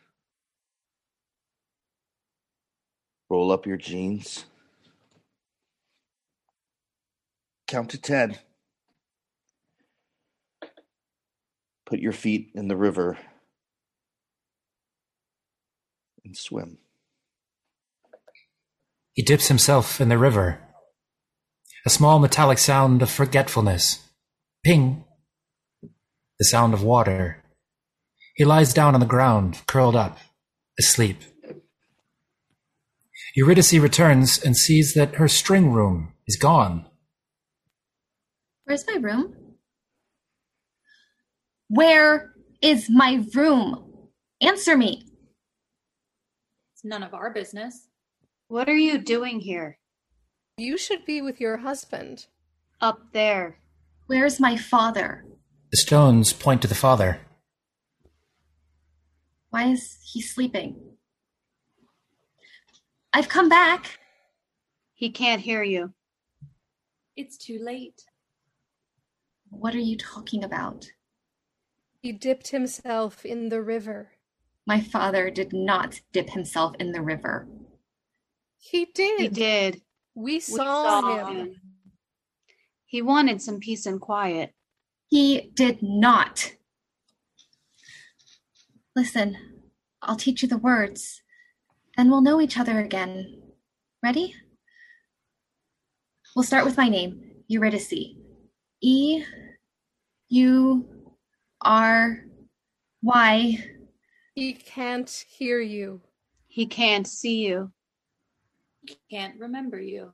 Roll 3.29 3.53
up 3.53 3.67
your 3.67 3.77
jeans. 3.77 4.47
Count 7.69 7.91
to 7.91 8.01
10. 8.01 8.37
Put 11.87 12.01
your 12.01 12.13
feet 12.13 12.51
in 12.55 12.69
the 12.69 12.77
river 12.77 13.17
and 16.25 16.37
swim. 16.37 16.79
He 19.13 19.23
dips 19.23 19.49
himself 19.49 20.01
in 20.01 20.09
the 20.09 20.19
river. 20.19 20.61
A 21.87 21.91
small 21.91 22.19
metallic 22.19 22.59
sound 22.59 23.01
of 23.01 23.11
forgetfulness. 23.11 24.03
Ping. 24.65 25.05
The 26.39 26.45
sound 26.45 26.75
of 26.75 26.83
water. 26.83 27.43
He 28.35 28.45
lies 28.45 28.75
down 28.75 28.95
on 28.95 29.01
the 29.01 29.07
ground, 29.07 29.63
curled 29.67 29.97
up, 29.97 30.19
asleep. 30.79 31.19
Eurydice 33.37 33.75
returns 33.75 34.43
and 34.43 34.57
sees 34.57 34.95
that 34.95 35.15
her 35.15 35.29
string 35.29 35.73
room 35.73 36.13
is 36.27 36.37
gone. 36.37 36.87
Where's 38.65 38.85
my 38.87 38.97
room? 38.97 39.46
Where 41.69 42.35
is 42.63 42.89
my 42.89 43.25
room? 43.35 44.09
Answer 44.41 44.77
me. 44.77 45.07
It's 46.75 46.85
none 46.85 47.03
of 47.03 47.15
our 47.15 47.31
business. 47.33 47.89
What 48.49 48.69
are 48.69 48.77
you 48.77 48.99
doing 48.99 49.41
here? 49.41 49.79
You 50.57 50.79
should 50.79 51.05
be 51.05 51.21
with 51.21 51.41
your 51.41 51.59
husband. 51.59 52.27
Up 52.81 53.13
there. 53.13 53.59
Where's 54.07 54.39
my 54.39 54.57
father? 54.57 55.25
The 55.73 55.79
stones 55.79 56.33
point 56.33 56.63
to 56.63 56.69
the 56.69 56.75
father. 56.75 57.21
Why 59.51 59.65
is 59.71 59.99
he 60.13 60.23
sleeping? 60.23 60.77
I've 63.13 63.29
come 63.29 63.49
back. 63.49 63.99
He 64.95 65.11
can't 65.11 65.41
hear 65.41 65.63
you. 65.63 65.95
It's 67.17 67.37
too 67.37 67.59
late. 67.61 68.03
What 69.51 69.75
are 69.75 69.79
you 69.79 69.97
talking 69.97 70.45
about? 70.45 70.87
He 72.07 72.13
dipped 72.13 72.51
himself 72.51 73.25
in 73.25 73.49
the 73.49 73.61
river. 73.61 74.13
My 74.65 74.81
father 74.81 75.29
did 75.29 75.53
not 75.53 76.03
dip 76.13 76.31
himself 76.31 76.77
in 76.79 76.93
the 76.93 77.03
river. 77.03 77.49
He 78.59 78.85
did. 78.85 79.21
He 79.23 79.29
did. 79.29 79.83
We 80.15 80.35
We 80.35 80.39
saw, 80.39 81.01
saw 81.01 81.27
him. 81.27 81.37
him. 81.37 81.55
He 82.85 83.03
wanted 83.03 83.43
some 83.43 83.59
peace 83.59 83.87
and 83.87 84.01
quiet. 84.01 84.55
He 85.09 85.51
did 85.53 85.83
not. 85.83 86.53
Listen, 88.95 89.37
I'll 90.01 90.15
teach 90.15 90.43
you 90.43 90.49
the 90.49 90.59
words. 90.59 91.23
Then 91.97 92.09
we'll 92.09 92.21
know 92.21 92.41
each 92.41 92.57
other 92.57 92.79
again. 92.79 93.43
Ready? 94.01 94.33
We'll 96.37 96.45
start 96.45 96.67
with 96.67 96.77
my 96.77 96.89
name, 96.89 97.43
Eurydice. 97.49 98.15
E 98.81 99.25
U 100.29 100.96
R 101.63 102.25
Y. 103.03 103.65
He 104.35 104.53
can't 104.53 105.09
hear 105.29 105.61
you. 105.61 106.01
He 106.49 106.67
can't 106.67 107.07
see 107.07 107.47
you. 107.47 107.73
He 108.87 108.99
can't 109.11 109.39
remember 109.41 109.81
you. 109.81 110.13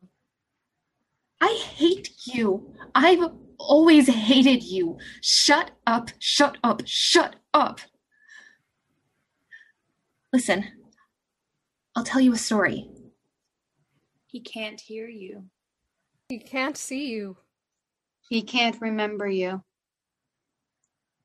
I 1.41 1.53
hate 1.75 2.11
you. 2.27 2.73
I've 2.95 3.33
always 3.59 4.09
hated 4.09 4.63
you. 4.63 4.99
Shut 5.21 5.73
up, 5.87 6.11
shut 6.19 6.57
up, 6.63 6.83
shut 6.85 7.37
up. 7.53 7.81
Listen, 10.33 10.65
I'll 11.95 12.05
tell 12.05 12.21
you 12.21 12.33
a 12.33 12.39
story. 12.39 12.89
He 14.27 14.41
can't 14.41 14.81
hear 14.81 15.09
you. 15.09 15.45
He 16.29 16.39
can't 16.39 16.77
see 16.77 17.09
you. 17.09 17.37
He 18.29 18.43
can't 18.43 18.81
remember 18.81 19.29
you. 19.29 19.63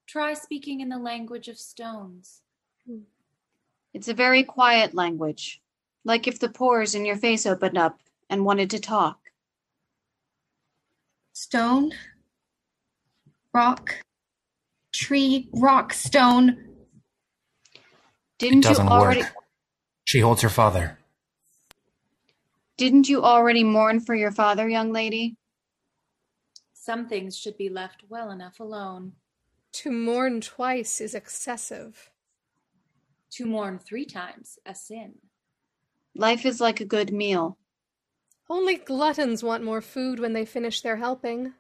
Try 0.07 0.33
speaking 0.35 0.79
in 0.79 0.87
the 0.87 0.97
language 0.97 1.49
of 1.49 1.57
stones. 1.57 2.41
Hmm. 2.87 2.99
It's 3.93 4.07
a 4.07 4.13
very 4.13 4.43
quiet 4.43 4.93
language, 4.93 5.61
like 6.05 6.27
if 6.27 6.39
the 6.39 6.47
pores 6.49 6.95
in 6.95 7.05
your 7.05 7.17
face 7.17 7.45
opened 7.45 7.77
up 7.77 7.99
and 8.29 8.45
wanted 8.45 8.69
to 8.69 8.79
talk. 8.79 9.19
Stone, 11.33 11.91
rock, 13.53 13.95
tree, 14.93 15.49
rock, 15.53 15.93
stone. 15.93 16.63
Didn't 18.39 18.59
it 18.59 18.69
you 18.69 18.69
doesn't 18.69 18.87
already 18.87 19.21
work. 19.21 19.33
She 20.05 20.21
holds 20.21 20.41
her 20.41 20.49
father. 20.49 20.97
didn't 22.77 23.09
you 23.09 23.23
already 23.23 23.63
mourn 23.63 23.99
for 23.99 24.15
your 24.15 24.31
father, 24.31 24.69
young 24.69 24.93
lady? 24.93 25.35
Some 26.73 27.09
things 27.09 27.37
should 27.37 27.57
be 27.57 27.67
left 27.67 28.03
well 28.07 28.31
enough 28.31 28.61
alone. 28.61 29.13
To 29.81 29.91
mourn 29.91 30.41
twice 30.41 30.99
is 30.99 31.13
excessive. 31.13 32.09
To 33.33 33.45
mourn 33.45 33.77
three 33.77 34.05
times, 34.05 34.57
a 34.65 34.73
sin. 34.73 35.19
Life 36.15 36.47
is 36.47 36.59
like 36.59 36.81
a 36.81 36.85
good 36.85 37.13
meal. 37.13 37.59
Only 38.49 38.77
gluttons 38.77 39.43
want 39.43 39.63
more 39.63 39.81
food 39.81 40.19
when 40.19 40.33
they 40.33 40.45
finish 40.45 40.81
their 40.81 40.95
helping. 40.95 41.53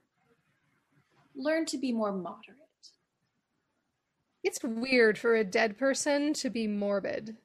Learn 1.35 1.67
to 1.67 1.77
be 1.77 1.93
more 1.93 2.11
moderate. 2.11 2.57
It's 4.43 4.63
weird 4.63 5.19
for 5.19 5.35
a 5.35 5.43
dead 5.43 5.77
person 5.77 6.33
to 6.33 6.49
be 6.49 6.65
morbid. 6.65 7.37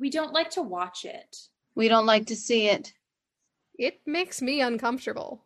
We 0.00 0.10
don't 0.10 0.32
like 0.32 0.50
to 0.50 0.62
watch 0.62 1.04
it. 1.04 1.36
We 1.76 1.86
don't 1.86 2.06
like 2.06 2.26
to 2.26 2.34
see 2.34 2.66
it. 2.66 2.92
It 3.78 4.00
makes 4.04 4.42
me 4.42 4.60
uncomfortable. 4.60 5.43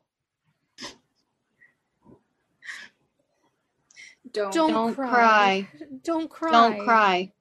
Don't, 4.32 4.52
Don't, 4.52 4.70
Don't 4.72 4.94
cry. 4.94 5.08
cry. 5.10 5.68
Don't 6.04 6.30
cry. 6.30 6.50
Don't 6.52 6.84
cry. 6.84 7.32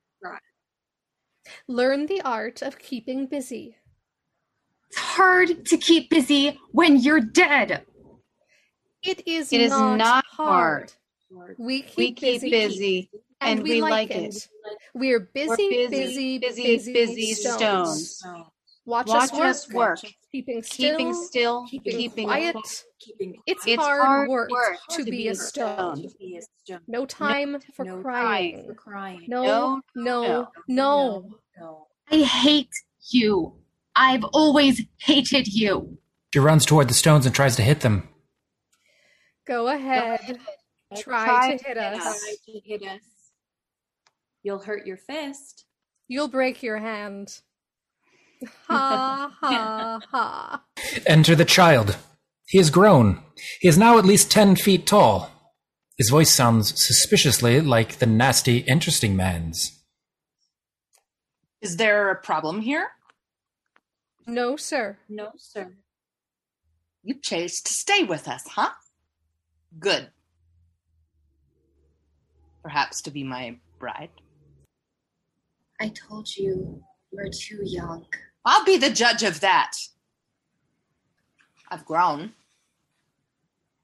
Learn 1.68 2.08
the 2.08 2.22
art 2.22 2.62
of 2.62 2.78
keeping 2.78 3.26
busy. 3.26 3.78
It's 4.90 4.98
hard 4.98 5.66
to 5.66 5.78
keep 5.78 6.10
busy 6.10 6.60
when 6.72 6.98
you're 6.98 7.22
dead. 7.22 7.86
It 9.04 9.26
is 9.28 9.54
It 9.54 9.62
is 9.62 9.72
not, 9.72 9.96
not 9.98 10.26
hard. 10.28 10.92
hard. 11.34 11.56
We 11.58 11.82
keep, 11.82 11.98
We 11.98 12.12
keep 12.14 12.42
busy, 12.42 12.50
busy, 12.50 13.12
and, 13.40 13.64
we, 13.64 13.82
like, 13.82 14.12
it. 14.12 14.36
it. 14.36 14.48
We're 14.94 15.20
busy, 15.22 15.70
We're 15.70 15.90
busy, 15.90 16.38
busy, 16.40 16.94
busy 16.94 17.34
stones. 17.34 18.18
stones. 18.18 18.48
Watch, 18.86 19.08
Watch 19.08 19.24
us 19.24 19.34
work. 19.34 19.44
us 19.44 19.72
work. 19.72 20.00
Keeping 20.38 20.62
still, 20.62 20.98
Keeping 20.98 21.14
still, 21.16 21.66
keeping, 21.68 21.98
keeping 21.98 22.28
quiet. 22.28 22.56
Keeping 23.00 23.42
It's, 23.48 23.66
It's 23.66 23.82
hard, 23.82 24.06
hard 24.06 24.30
work, 24.30 24.52
work 24.52 24.78
to, 24.92 25.04
be, 25.04 25.30
a 25.30 25.34
stone. 25.34 26.04
To 26.04 26.10
be 26.20 26.38
a 26.38 26.42
stone. 26.64 26.82
No 26.88 27.08
time 27.08 27.58
for 27.74 27.84
no 27.84 28.04
crying. 28.04 28.68
For 28.68 28.76
crying. 28.76 29.26
No, 29.28 29.42
No, 29.44 29.82
no, 29.96 30.22
no, 30.22 30.50
no. 30.68 31.30
No. 31.60 31.88
I 32.12 32.18
hate 32.18 32.70
you. 33.10 33.56
I've 33.96 34.26
always 34.26 34.84
hated 35.00 35.48
you. 35.48 35.98
She 36.32 36.38
runs 36.38 36.68
toward 36.68 36.88
the 36.88 36.94
stones 36.94 37.26
and 37.26 37.34
tries 37.34 37.56
to 37.56 37.64
hit 37.64 37.80
them. 37.80 38.08
Go 39.48 39.70
ahead. 39.70 40.38
Try, 40.98 41.26
Try 41.26 41.58
to 41.58 41.64
hit 41.64 41.78
us. 41.80 42.04
Try 42.04 42.36
to 42.46 42.60
hit 42.64 42.84
us. 42.84 43.02
You'll 44.44 44.60
hurt 44.60 44.86
your 44.86 44.98
fist. 44.98 45.66
You'll 46.08 46.28
break 46.28 46.62
your 46.62 46.78
hand. 46.78 47.42
Ha 48.68 49.32
ha 49.42 50.00
ha. 50.12 50.64
Enter 51.06 51.36
the 51.36 51.46
child. 51.46 51.98
He 52.48 52.60
is 52.60 52.70
grown. 52.70 53.22
He 53.60 53.68
is 53.68 53.78
now 53.78 53.98
at 53.98 54.06
least 54.06 54.32
ten 54.32 54.56
feet 54.56 54.86
tall. 54.86 55.32
His 55.98 56.10
voice 56.10 56.30
sounds 56.30 56.70
suspiciously 56.82 57.60
like 57.62 57.98
the 57.98 58.06
nasty, 58.06 58.60
interesting 58.60 59.16
man's. 59.16 59.84
Is 61.62 61.78
there 61.78 62.12
a 62.12 62.16
problem 62.16 62.62
here? 62.62 62.90
No, 64.28 64.56
sir. 64.58 65.00
No, 65.10 65.32
sir. 65.38 65.74
You 67.04 67.16
chose 67.22 67.62
to 67.62 67.74
stay 67.74 68.04
with 68.04 68.28
us, 68.28 68.44
huh? 68.48 68.70
Good. 69.80 70.12
Perhaps 72.62 73.02
to 73.04 73.12
be 73.12 73.24
my 73.24 73.58
bride. 73.80 74.10
I 75.80 75.90
told 75.90 76.28
you 76.36 76.84
you're 77.12 77.30
too 77.30 77.62
young. 77.64 78.06
I'll 78.48 78.64
be 78.64 78.78
the 78.78 78.90
judge 78.90 79.24
of 79.24 79.42
that. 79.42 79.74
I've 81.70 81.84
grown. 81.84 82.32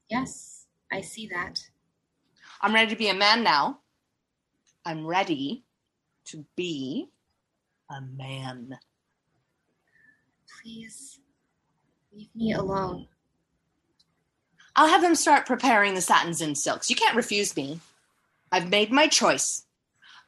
Yes, 0.08 0.64
I 0.90 1.02
see 1.02 1.28
that. 1.28 1.60
I'm 2.62 2.72
ready 2.72 2.88
to 2.88 2.96
be 2.96 3.10
a 3.10 3.14
man 3.14 3.42
now. 3.42 3.80
I'm 4.86 5.06
ready 5.06 5.64
to 6.26 6.46
be 6.56 7.10
a 7.90 8.00
man. 8.00 8.78
Please 10.62 11.20
leave 12.10 12.34
me 12.34 12.54
alone. 12.54 13.08
I'll 14.76 14.88
have 14.88 15.02
them 15.02 15.14
start 15.14 15.44
preparing 15.44 15.94
the 15.94 16.00
satins 16.00 16.40
and 16.40 16.56
silks. 16.56 16.88
You 16.88 16.96
can't 16.96 17.16
refuse 17.16 17.54
me. 17.54 17.80
I've 18.50 18.70
made 18.70 18.90
my 18.90 19.08
choice. 19.08 19.66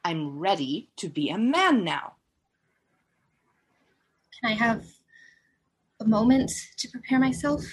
I'm 0.05 0.37
ready 0.37 0.89
to 0.97 1.09
be 1.09 1.31
a 1.31 1.39
man 1.39 1.83
now. 1.83 2.16
Can 4.41 4.51
I 4.51 4.53
have 4.53 4.85
a 5.99 6.05
moment 6.05 6.51
to 6.77 6.89
prepare 6.89 7.19
myself? 7.19 7.63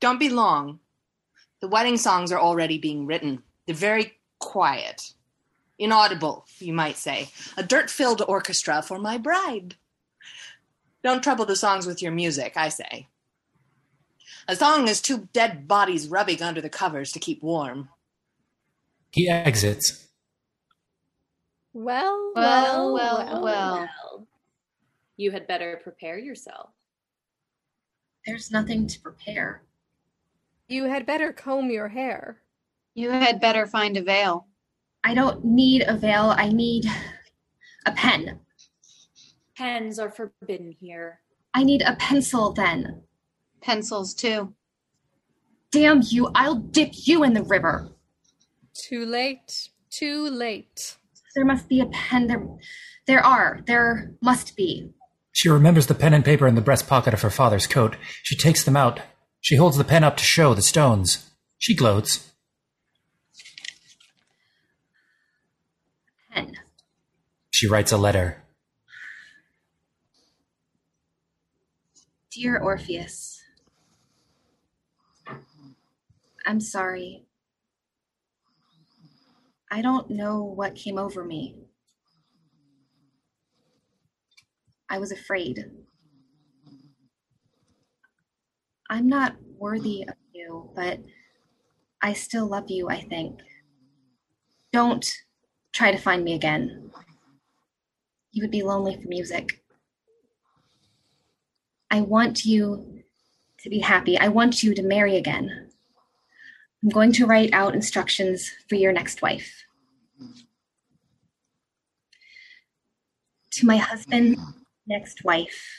Don't 0.00 0.20
be 0.20 0.30
long. 0.30 0.80
The 1.60 1.68
wedding 1.68 1.98
songs 1.98 2.32
are 2.32 2.40
already 2.40 2.78
being 2.78 3.06
written. 3.06 3.42
They're 3.66 3.74
very 3.74 4.14
quiet. 4.38 5.12
Inaudible, 5.78 6.46
you 6.58 6.72
might 6.72 6.96
say. 6.96 7.30
A 7.56 7.62
dirt 7.62 7.90
filled 7.90 8.22
orchestra 8.26 8.82
for 8.82 8.98
my 8.98 9.18
bride. 9.18 9.76
Don't 11.02 11.22
trouble 11.22 11.46
the 11.46 11.56
songs 11.56 11.86
with 11.86 12.02
your 12.02 12.12
music, 12.12 12.54
I 12.56 12.68
say. 12.68 13.08
A 14.48 14.56
song 14.56 14.88
is 14.88 15.00
two 15.00 15.28
dead 15.32 15.68
bodies 15.68 16.08
rubbing 16.08 16.42
under 16.42 16.60
the 16.60 16.68
covers 16.68 17.12
to 17.12 17.18
keep 17.18 17.42
warm. 17.42 17.88
He 19.12 19.28
exits. 19.28 20.08
Well, 21.72 22.32
Well, 22.34 22.92
well, 22.94 23.42
well, 23.42 23.42
well. 23.42 23.88
You 25.20 25.30
had 25.32 25.46
better 25.46 25.78
prepare 25.82 26.18
yourself. 26.18 26.70
There's 28.24 28.50
nothing 28.50 28.86
to 28.86 28.98
prepare. 29.00 29.64
You 30.66 30.84
had 30.84 31.04
better 31.04 31.30
comb 31.30 31.70
your 31.70 31.88
hair. 31.88 32.40
You 32.94 33.10
had 33.10 33.38
better 33.38 33.66
find 33.66 33.98
a 33.98 34.02
veil. 34.02 34.46
I 35.04 35.12
don't 35.12 35.44
need 35.44 35.82
a 35.82 35.94
veil. 35.94 36.32
I 36.34 36.48
need 36.48 36.86
a 37.84 37.92
pen. 37.92 38.40
Pens 39.58 39.98
are 39.98 40.10
forbidden 40.10 40.74
here. 40.80 41.20
I 41.52 41.64
need 41.64 41.82
a 41.82 41.96
pencil 41.96 42.54
then. 42.54 43.02
Pencils, 43.60 44.14
too. 44.14 44.54
Damn 45.70 46.00
you, 46.02 46.30
I'll 46.34 46.54
dip 46.54 46.92
you 47.06 47.24
in 47.24 47.34
the 47.34 47.42
river. 47.42 47.90
Too 48.72 49.04
late. 49.04 49.68
Too 49.90 50.30
late. 50.30 50.96
There 51.34 51.44
must 51.44 51.68
be 51.68 51.80
a 51.80 51.86
pen. 51.86 52.26
There, 52.26 52.42
there 53.06 53.20
are. 53.22 53.60
There 53.66 54.14
must 54.22 54.56
be. 54.56 54.94
She 55.32 55.48
remembers 55.48 55.86
the 55.86 55.94
pen 55.94 56.14
and 56.14 56.24
paper 56.24 56.46
in 56.46 56.54
the 56.54 56.60
breast 56.60 56.88
pocket 56.88 57.14
of 57.14 57.22
her 57.22 57.30
father's 57.30 57.66
coat. 57.66 57.96
She 58.22 58.36
takes 58.36 58.64
them 58.64 58.76
out. 58.76 59.00
She 59.40 59.56
holds 59.56 59.76
the 59.76 59.84
pen 59.84 60.04
up 60.04 60.16
to 60.18 60.24
show 60.24 60.54
the 60.54 60.62
stones. 60.62 61.30
She 61.58 61.74
gloats. 61.74 62.32
Pen. 66.32 66.56
She 67.50 67.66
writes 67.66 67.92
a 67.92 67.96
letter. 67.96 68.42
Dear 72.32 72.58
Orpheus, 72.58 73.42
I'm 76.46 76.60
sorry. 76.60 77.24
I 79.70 79.82
don't 79.82 80.10
know 80.10 80.42
what 80.42 80.74
came 80.74 80.98
over 80.98 81.24
me. 81.24 81.69
I 84.90 84.98
was 84.98 85.12
afraid. 85.12 85.64
I'm 88.90 89.08
not 89.08 89.36
worthy 89.56 90.02
of 90.08 90.14
you, 90.32 90.68
but 90.74 90.98
I 92.02 92.12
still 92.12 92.46
love 92.48 92.68
you, 92.68 92.88
I 92.88 93.02
think. 93.02 93.38
Don't 94.72 95.08
try 95.72 95.92
to 95.92 95.98
find 95.98 96.24
me 96.24 96.34
again. 96.34 96.90
You 98.32 98.42
would 98.42 98.50
be 98.50 98.64
lonely 98.64 99.00
for 99.00 99.06
music. 99.06 99.62
I 101.88 102.00
want 102.00 102.44
you 102.44 103.02
to 103.60 103.70
be 103.70 103.78
happy. 103.78 104.18
I 104.18 104.26
want 104.26 104.64
you 104.64 104.74
to 104.74 104.82
marry 104.82 105.16
again. 105.16 105.70
I'm 106.82 106.88
going 106.88 107.12
to 107.12 107.26
write 107.26 107.52
out 107.52 107.74
instructions 107.74 108.50
for 108.68 108.74
your 108.74 108.92
next 108.92 109.22
wife. 109.22 109.64
To 113.52 113.66
my 113.66 113.76
husband, 113.76 114.36
next 114.90 115.24
wife, 115.24 115.78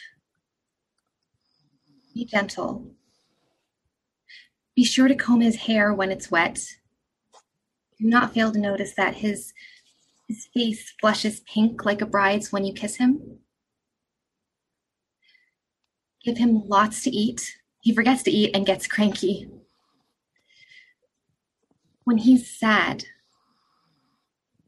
be 2.15 2.25
gentle. 2.25 2.95
Be 4.75 4.83
sure 4.83 5.07
to 5.07 5.15
comb 5.15 5.41
his 5.41 5.57
hair 5.57 5.93
when 5.93 6.11
it's 6.11 6.31
wet. 6.31 6.59
Do 7.99 8.07
not 8.07 8.33
fail 8.33 8.51
to 8.51 8.59
notice 8.59 8.95
that 8.95 9.15
his 9.15 9.53
his 10.27 10.47
face 10.53 10.93
flushes 11.01 11.41
pink 11.41 11.83
like 11.83 12.01
a 12.01 12.05
bride's 12.05 12.53
when 12.53 12.63
you 12.63 12.73
kiss 12.73 12.95
him. 12.95 13.39
Give 16.23 16.37
him 16.37 16.63
lots 16.67 17.03
to 17.03 17.09
eat. 17.09 17.57
He 17.81 17.93
forgets 17.93 18.23
to 18.23 18.31
eat 18.31 18.55
and 18.55 18.65
gets 18.65 18.87
cranky. 18.87 19.49
When 22.05 22.19
he's 22.19 22.49
sad, 22.49 23.03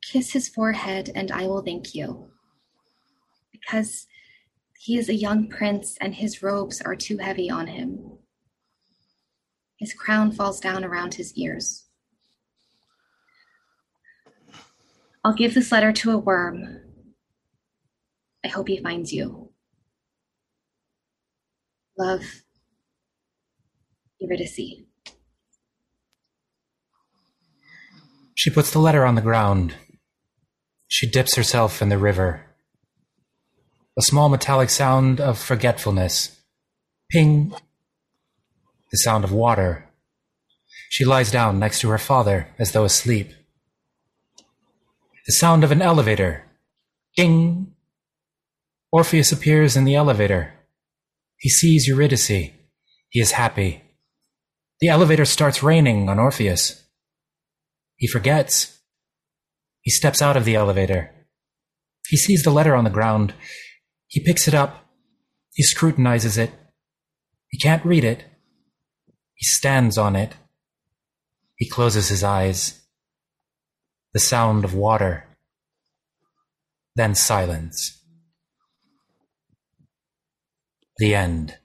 kiss 0.02 0.34
his 0.34 0.50
forehead 0.50 1.12
and 1.16 1.32
I 1.32 1.48
will 1.48 1.62
thank 1.62 1.96
you. 1.96 2.30
Because 3.54 4.06
he 4.84 4.98
is 4.98 5.08
a 5.08 5.16
young 5.16 5.48
prince 5.48 5.98
and 6.02 6.16
his 6.16 6.44
robes 6.44 6.82
are 6.82 6.94
too 6.94 7.18
heavy 7.18 7.50
on 7.50 7.68
him. 7.68 8.18
His 9.78 9.94
crown 9.94 10.34
falls 10.34 10.60
down 10.60 10.84
around 10.84 11.14
his 11.14 11.34
ears. 11.38 11.86
I'll 15.24 15.36
give 15.36 15.54
this 15.54 15.72
letter 15.72 15.94
to 15.94 16.12
a 16.12 16.18
worm. 16.18 16.82
I 18.44 18.50
hope 18.50 18.68
he 18.68 18.76
finds 18.76 19.14
you. 19.14 19.54
Love, 21.98 22.44
Eurydice. 24.20 24.84
She 28.36 28.50
puts 28.50 28.70
the 28.70 28.80
letter 28.80 29.06
on 29.06 29.16
the 29.16 29.22
ground. 29.22 29.76
She 30.90 31.10
dips 31.10 31.36
herself 31.36 31.82
in 31.82 31.88
the 31.88 31.98
river. 31.98 32.53
A 33.96 34.02
small 34.02 34.28
metallic 34.28 34.72
sound 34.72 35.22
of 35.22 35.38
forgetfulness. 35.38 36.42
Ping. 37.12 37.54
The 38.92 38.98
sound 38.98 39.24
of 39.24 39.32
water. 39.32 39.88
She 40.90 41.06
lies 41.06 41.32
down 41.32 41.60
next 41.60 41.80
to 41.82 41.90
her 41.90 42.00
father 42.00 42.48
as 42.58 42.72
though 42.72 42.86
asleep. 42.86 43.32
The 45.28 45.34
sound 45.34 45.64
of 45.64 45.72
an 45.72 45.82
elevator. 45.82 46.44
Ding. 47.16 47.76
Orpheus 48.92 49.32
appears 49.32 49.78
in 49.78 49.86
the 49.86 49.96
elevator. 49.96 50.54
He 51.38 51.50
sees 51.50 51.88
Eurydice. 51.88 52.28
He 53.10 53.20
is 53.20 53.32
happy. 53.32 53.84
The 54.80 54.88
elevator 54.88 55.26
starts 55.26 55.62
raining 55.62 56.10
on 56.10 56.18
Orpheus. 56.18 56.84
He 57.96 58.08
forgets. 58.08 58.80
He 59.82 59.92
steps 59.92 60.22
out 60.22 60.36
of 60.36 60.46
the 60.46 60.56
elevator. 60.56 61.12
He 62.08 62.18
sees 62.18 62.44
the 62.44 62.52
letter 62.52 62.76
on 62.76 62.84
the 62.84 62.90
ground. 62.90 63.34
He 64.14 64.20
picks 64.20 64.48
it 64.48 64.54
up. 64.54 64.86
He 65.54 65.64
scrutinizes 65.64 66.38
it. 66.38 66.52
He 67.50 67.58
can't 67.58 67.84
read 67.84 68.04
it. 68.04 68.26
He 69.34 69.44
stands 69.44 69.98
on 69.98 70.16
it. 70.16 70.36
He 71.56 71.68
closes 71.68 72.10
his 72.10 72.24
eyes. 72.24 72.84
The 74.14 74.20
sound 74.20 74.66
of 74.66 74.76
water. 74.76 75.26
Then 76.96 77.16
silence. 77.16 78.04
The 80.98 81.16
end. 81.16 81.58